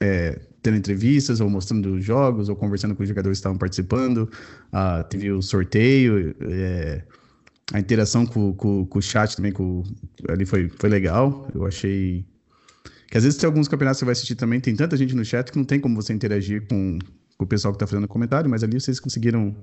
é, 0.00 0.38
tendo 0.62 0.76
entrevistas, 0.76 1.40
ou 1.40 1.48
mostrando 1.48 2.00
jogos, 2.00 2.48
ou 2.48 2.56
conversando 2.56 2.94
com 2.94 3.02
os 3.02 3.08
jogadores 3.08 3.38
que 3.38 3.40
estavam 3.40 3.58
participando. 3.58 4.30
Ah, 4.72 5.02
teve 5.04 5.30
o 5.30 5.40
sorteio, 5.40 6.34
é, 6.40 7.02
a 7.72 7.80
interação 7.80 8.26
com, 8.26 8.52
com, 8.52 8.86
com, 8.86 8.98
o 8.98 9.02
chat 9.02 9.36
também 9.36 9.52
com, 9.52 9.82
ali 10.28 10.44
foi, 10.44 10.68
foi 10.68 10.88
legal. 10.88 11.48
Eu 11.54 11.66
achei. 11.66 12.26
Às 13.16 13.24
vezes 13.24 13.38
tem 13.38 13.46
alguns 13.46 13.66
campeonatos 13.66 13.98
que 13.98 14.00
você 14.00 14.04
vai 14.04 14.12
assistir 14.12 14.34
também, 14.34 14.60
tem 14.60 14.76
tanta 14.76 14.96
gente 14.96 15.14
no 15.14 15.24
chat 15.24 15.50
que 15.50 15.56
não 15.56 15.64
tem 15.64 15.80
como 15.80 15.94
você 15.96 16.12
interagir 16.12 16.66
com, 16.68 16.98
com 17.38 17.44
o 17.44 17.46
pessoal 17.46 17.72
que 17.72 17.76
está 17.76 17.86
fazendo 17.86 18.06
comentário, 18.06 18.50
mas 18.50 18.62
ali 18.62 18.78
vocês 18.78 19.00
conseguiram. 19.00 19.56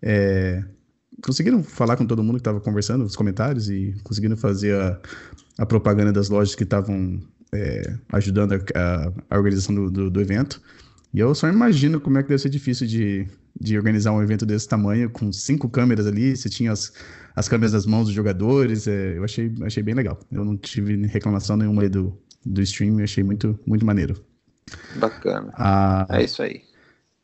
É, 0.00 0.64
conseguiram 1.22 1.62
falar 1.62 1.96
com 1.96 2.06
todo 2.06 2.22
mundo 2.22 2.36
que 2.36 2.40
estava 2.40 2.60
conversando, 2.60 3.04
os 3.04 3.14
comentários, 3.14 3.68
e 3.68 3.94
conseguiram 4.02 4.36
fazer 4.36 4.74
a, 4.74 4.98
a 5.58 5.66
propaganda 5.66 6.12
das 6.12 6.28
lojas 6.28 6.54
que 6.54 6.64
estavam 6.64 7.20
é, 7.52 7.94
ajudando 8.12 8.54
a, 8.54 8.58
a, 8.74 9.12
a 9.30 9.36
organização 9.36 9.74
do, 9.74 9.90
do, 9.90 10.10
do, 10.10 10.20
evento. 10.20 10.60
E 11.12 11.20
eu 11.20 11.34
só 11.34 11.48
imagino 11.48 12.00
como 12.00 12.18
é 12.18 12.22
que 12.22 12.28
deve 12.30 12.42
ser 12.42 12.48
difícil 12.48 12.86
de, 12.86 13.26
de 13.60 13.76
organizar 13.76 14.12
um 14.12 14.22
evento 14.22 14.44
desse 14.44 14.66
tamanho, 14.66 15.08
com 15.10 15.32
cinco 15.32 15.68
câmeras 15.68 16.06
ali, 16.06 16.36
você 16.36 16.48
tinha 16.48 16.72
as, 16.72 16.92
as 17.36 17.48
câmeras 17.48 17.72
nas 17.72 17.86
mãos 17.86 18.06
dos 18.06 18.14
jogadores, 18.14 18.88
é, 18.88 19.16
eu 19.16 19.24
achei, 19.24 19.54
achei 19.62 19.82
bem 19.82 19.94
legal. 19.94 20.18
Eu 20.32 20.44
não 20.44 20.56
tive 20.56 21.06
reclamação 21.06 21.56
nenhuma 21.56 21.88
do, 21.88 22.18
do 22.44 22.60
stream, 22.62 22.98
eu 22.98 23.04
achei 23.04 23.24
muito, 23.24 23.58
muito 23.66 23.84
maneiro. 23.84 24.22
Bacana. 24.96 25.52
Ah, 25.54 26.06
é 26.10 26.24
isso 26.24 26.42
aí. 26.42 26.62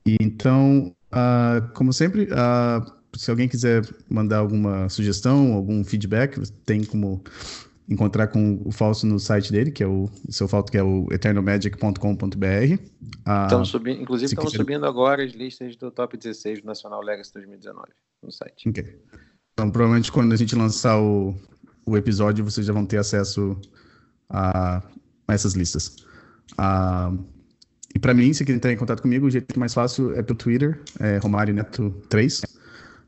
E 0.06 0.16
então, 0.20 0.94
ah, 1.10 1.70
como 1.74 1.92
sempre, 1.92 2.28
ah, 2.32 2.84
se 3.16 3.30
alguém 3.30 3.48
quiser 3.48 3.86
mandar 4.08 4.38
alguma 4.38 4.88
sugestão, 4.88 5.52
algum 5.52 5.84
feedback, 5.84 6.40
tem 6.64 6.84
como 6.84 7.22
encontrar 7.88 8.28
com 8.28 8.62
o 8.64 8.70
Falso 8.70 9.04
no 9.04 9.18
site 9.18 9.50
dele, 9.50 9.72
que 9.72 9.82
é 9.82 9.86
o, 9.86 10.08
seu 10.28 10.46
falso 10.46 10.70
que 10.70 10.78
é 10.78 10.82
o 10.82 11.08
eternalmagic.com.br. 11.10 12.82
Ah, 13.26 13.44
estamos 13.44 13.68
subindo, 13.68 14.00
inclusive 14.00 14.26
estamos 14.26 14.52
quiser... 14.52 14.62
subindo 14.62 14.86
agora 14.86 15.24
as 15.24 15.32
listas 15.32 15.74
do 15.74 15.90
top 15.90 16.16
16 16.16 16.60
do 16.60 16.66
Nacional 16.66 17.02
Legacy 17.02 17.32
2019 17.34 17.88
no 18.22 18.30
site. 18.30 18.68
Então, 18.68 19.70
provavelmente 19.70 20.12
quando 20.12 20.32
a 20.32 20.36
gente 20.36 20.54
lançar 20.54 21.00
o, 21.00 21.34
o 21.84 21.96
episódio, 21.96 22.44
vocês 22.44 22.64
já 22.64 22.72
vão 22.72 22.86
ter 22.86 22.98
acesso 22.98 23.60
a, 24.28 24.80
essas 25.34 25.54
listas. 25.54 25.96
Ah, 26.56 27.12
e 27.94 27.98
para 27.98 28.14
mim, 28.14 28.32
se 28.32 28.44
quiser 28.44 28.56
entrar 28.56 28.72
em 28.72 28.76
contato 28.76 29.02
comigo, 29.02 29.26
o 29.26 29.30
jeito 29.30 29.58
mais 29.58 29.74
fácil 29.74 30.14
é 30.14 30.22
pelo 30.22 30.38
Twitter, 30.38 30.80
é 30.98 31.18
Romário 31.18 31.52
Neto 31.52 31.90
3. 32.08 32.42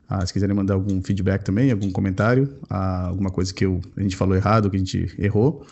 Ah, 0.09 0.27
se 0.27 0.33
quiserem 0.33 0.55
mandar 0.55 0.75
algum 0.75 1.03
feedback 1.03 1.43
também, 1.45 1.71
algum 1.71 1.91
comentário, 1.91 2.59
ah, 2.69 3.07
alguma 3.07 3.31
coisa 3.31 3.55
que 3.55 3.65
eu, 3.65 3.81
a 3.97 4.03
gente 4.03 4.17
falou 4.17 4.37
errado, 4.37 4.69
que 4.69 4.77
a 4.77 4.79
gente 4.79 5.15
errou, 5.19 5.65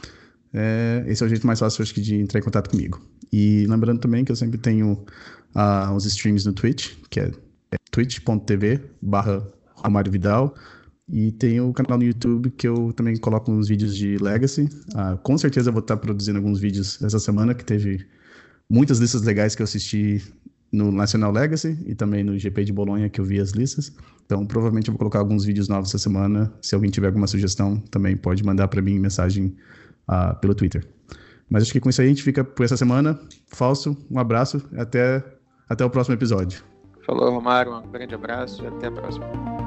é, 0.52 1.04
esse 1.06 1.22
é 1.22 1.26
o 1.26 1.28
jeito 1.28 1.46
mais 1.46 1.58
fácil, 1.58 1.82
acho 1.82 1.94
que, 1.94 2.00
de 2.00 2.16
entrar 2.16 2.40
em 2.40 2.42
contato 2.42 2.70
comigo. 2.70 3.00
E 3.32 3.66
lembrando 3.68 4.00
também 4.00 4.24
que 4.24 4.32
eu 4.32 4.36
sempre 4.36 4.58
tenho 4.58 5.04
ah, 5.54 5.92
uns 5.92 6.04
streams 6.06 6.46
no 6.46 6.52
Twitch, 6.52 6.94
que 7.08 7.20
é, 7.20 7.30
é 7.70 7.76
twitch.tv 7.90 8.80
barra 9.00 9.46
Romário 9.74 10.10
Vidal, 10.10 10.54
e 11.12 11.32
tem 11.32 11.60
o 11.60 11.72
canal 11.72 11.98
no 11.98 12.04
YouTube 12.04 12.50
que 12.50 12.68
eu 12.68 12.92
também 12.92 13.16
coloco 13.16 13.50
uns 13.50 13.68
vídeos 13.68 13.96
de 13.96 14.16
Legacy. 14.18 14.68
Ah, 14.94 15.18
com 15.20 15.36
certeza 15.36 15.72
vou 15.72 15.80
estar 15.80 15.96
produzindo 15.96 16.38
alguns 16.38 16.60
vídeos 16.60 17.02
essa 17.02 17.18
semana, 17.18 17.52
que 17.54 17.64
teve 17.64 18.06
muitas 18.68 18.98
listas 18.98 19.22
legais 19.22 19.54
que 19.54 19.62
eu 19.62 19.64
assisti 19.64 20.22
no 20.72 20.92
National 20.92 21.32
Legacy 21.32 21.76
e 21.84 21.94
também 21.96 22.22
no 22.22 22.38
GP 22.38 22.64
de 22.64 22.72
Bolonha 22.72 23.08
que 23.08 23.20
eu 23.20 23.24
vi 23.24 23.40
as 23.40 23.50
listas. 23.50 23.92
Então, 24.24 24.46
provavelmente 24.46 24.88
eu 24.88 24.92
vou 24.92 24.98
colocar 24.98 25.18
alguns 25.18 25.44
vídeos 25.44 25.68
novos 25.68 25.88
essa 25.88 25.98
semana. 25.98 26.52
Se 26.62 26.76
alguém 26.76 26.90
tiver 26.90 27.08
alguma 27.08 27.26
sugestão, 27.26 27.78
também 27.90 28.16
pode 28.16 28.44
mandar 28.44 28.68
para 28.68 28.80
mim 28.80 28.98
mensagem 29.00 29.56
uh, 30.08 30.38
pelo 30.40 30.54
Twitter. 30.54 30.86
Mas 31.50 31.64
acho 31.64 31.72
que 31.72 31.80
com 31.80 31.90
isso 31.90 32.00
aí 32.00 32.06
a 32.06 32.10
gente 32.10 32.22
fica 32.22 32.44
por 32.44 32.64
essa 32.64 32.76
semana. 32.76 33.18
Falso, 33.48 33.96
um 34.08 34.20
abraço 34.20 34.62
até, 34.76 35.24
até 35.68 35.84
o 35.84 35.90
próximo 35.90 36.14
episódio. 36.14 36.62
Falou, 37.04 37.28
Romário. 37.28 37.74
Um 37.74 37.90
grande 37.90 38.14
abraço 38.14 38.62
e 38.62 38.68
até 38.68 38.86
a 38.86 38.92
próxima. 38.92 39.59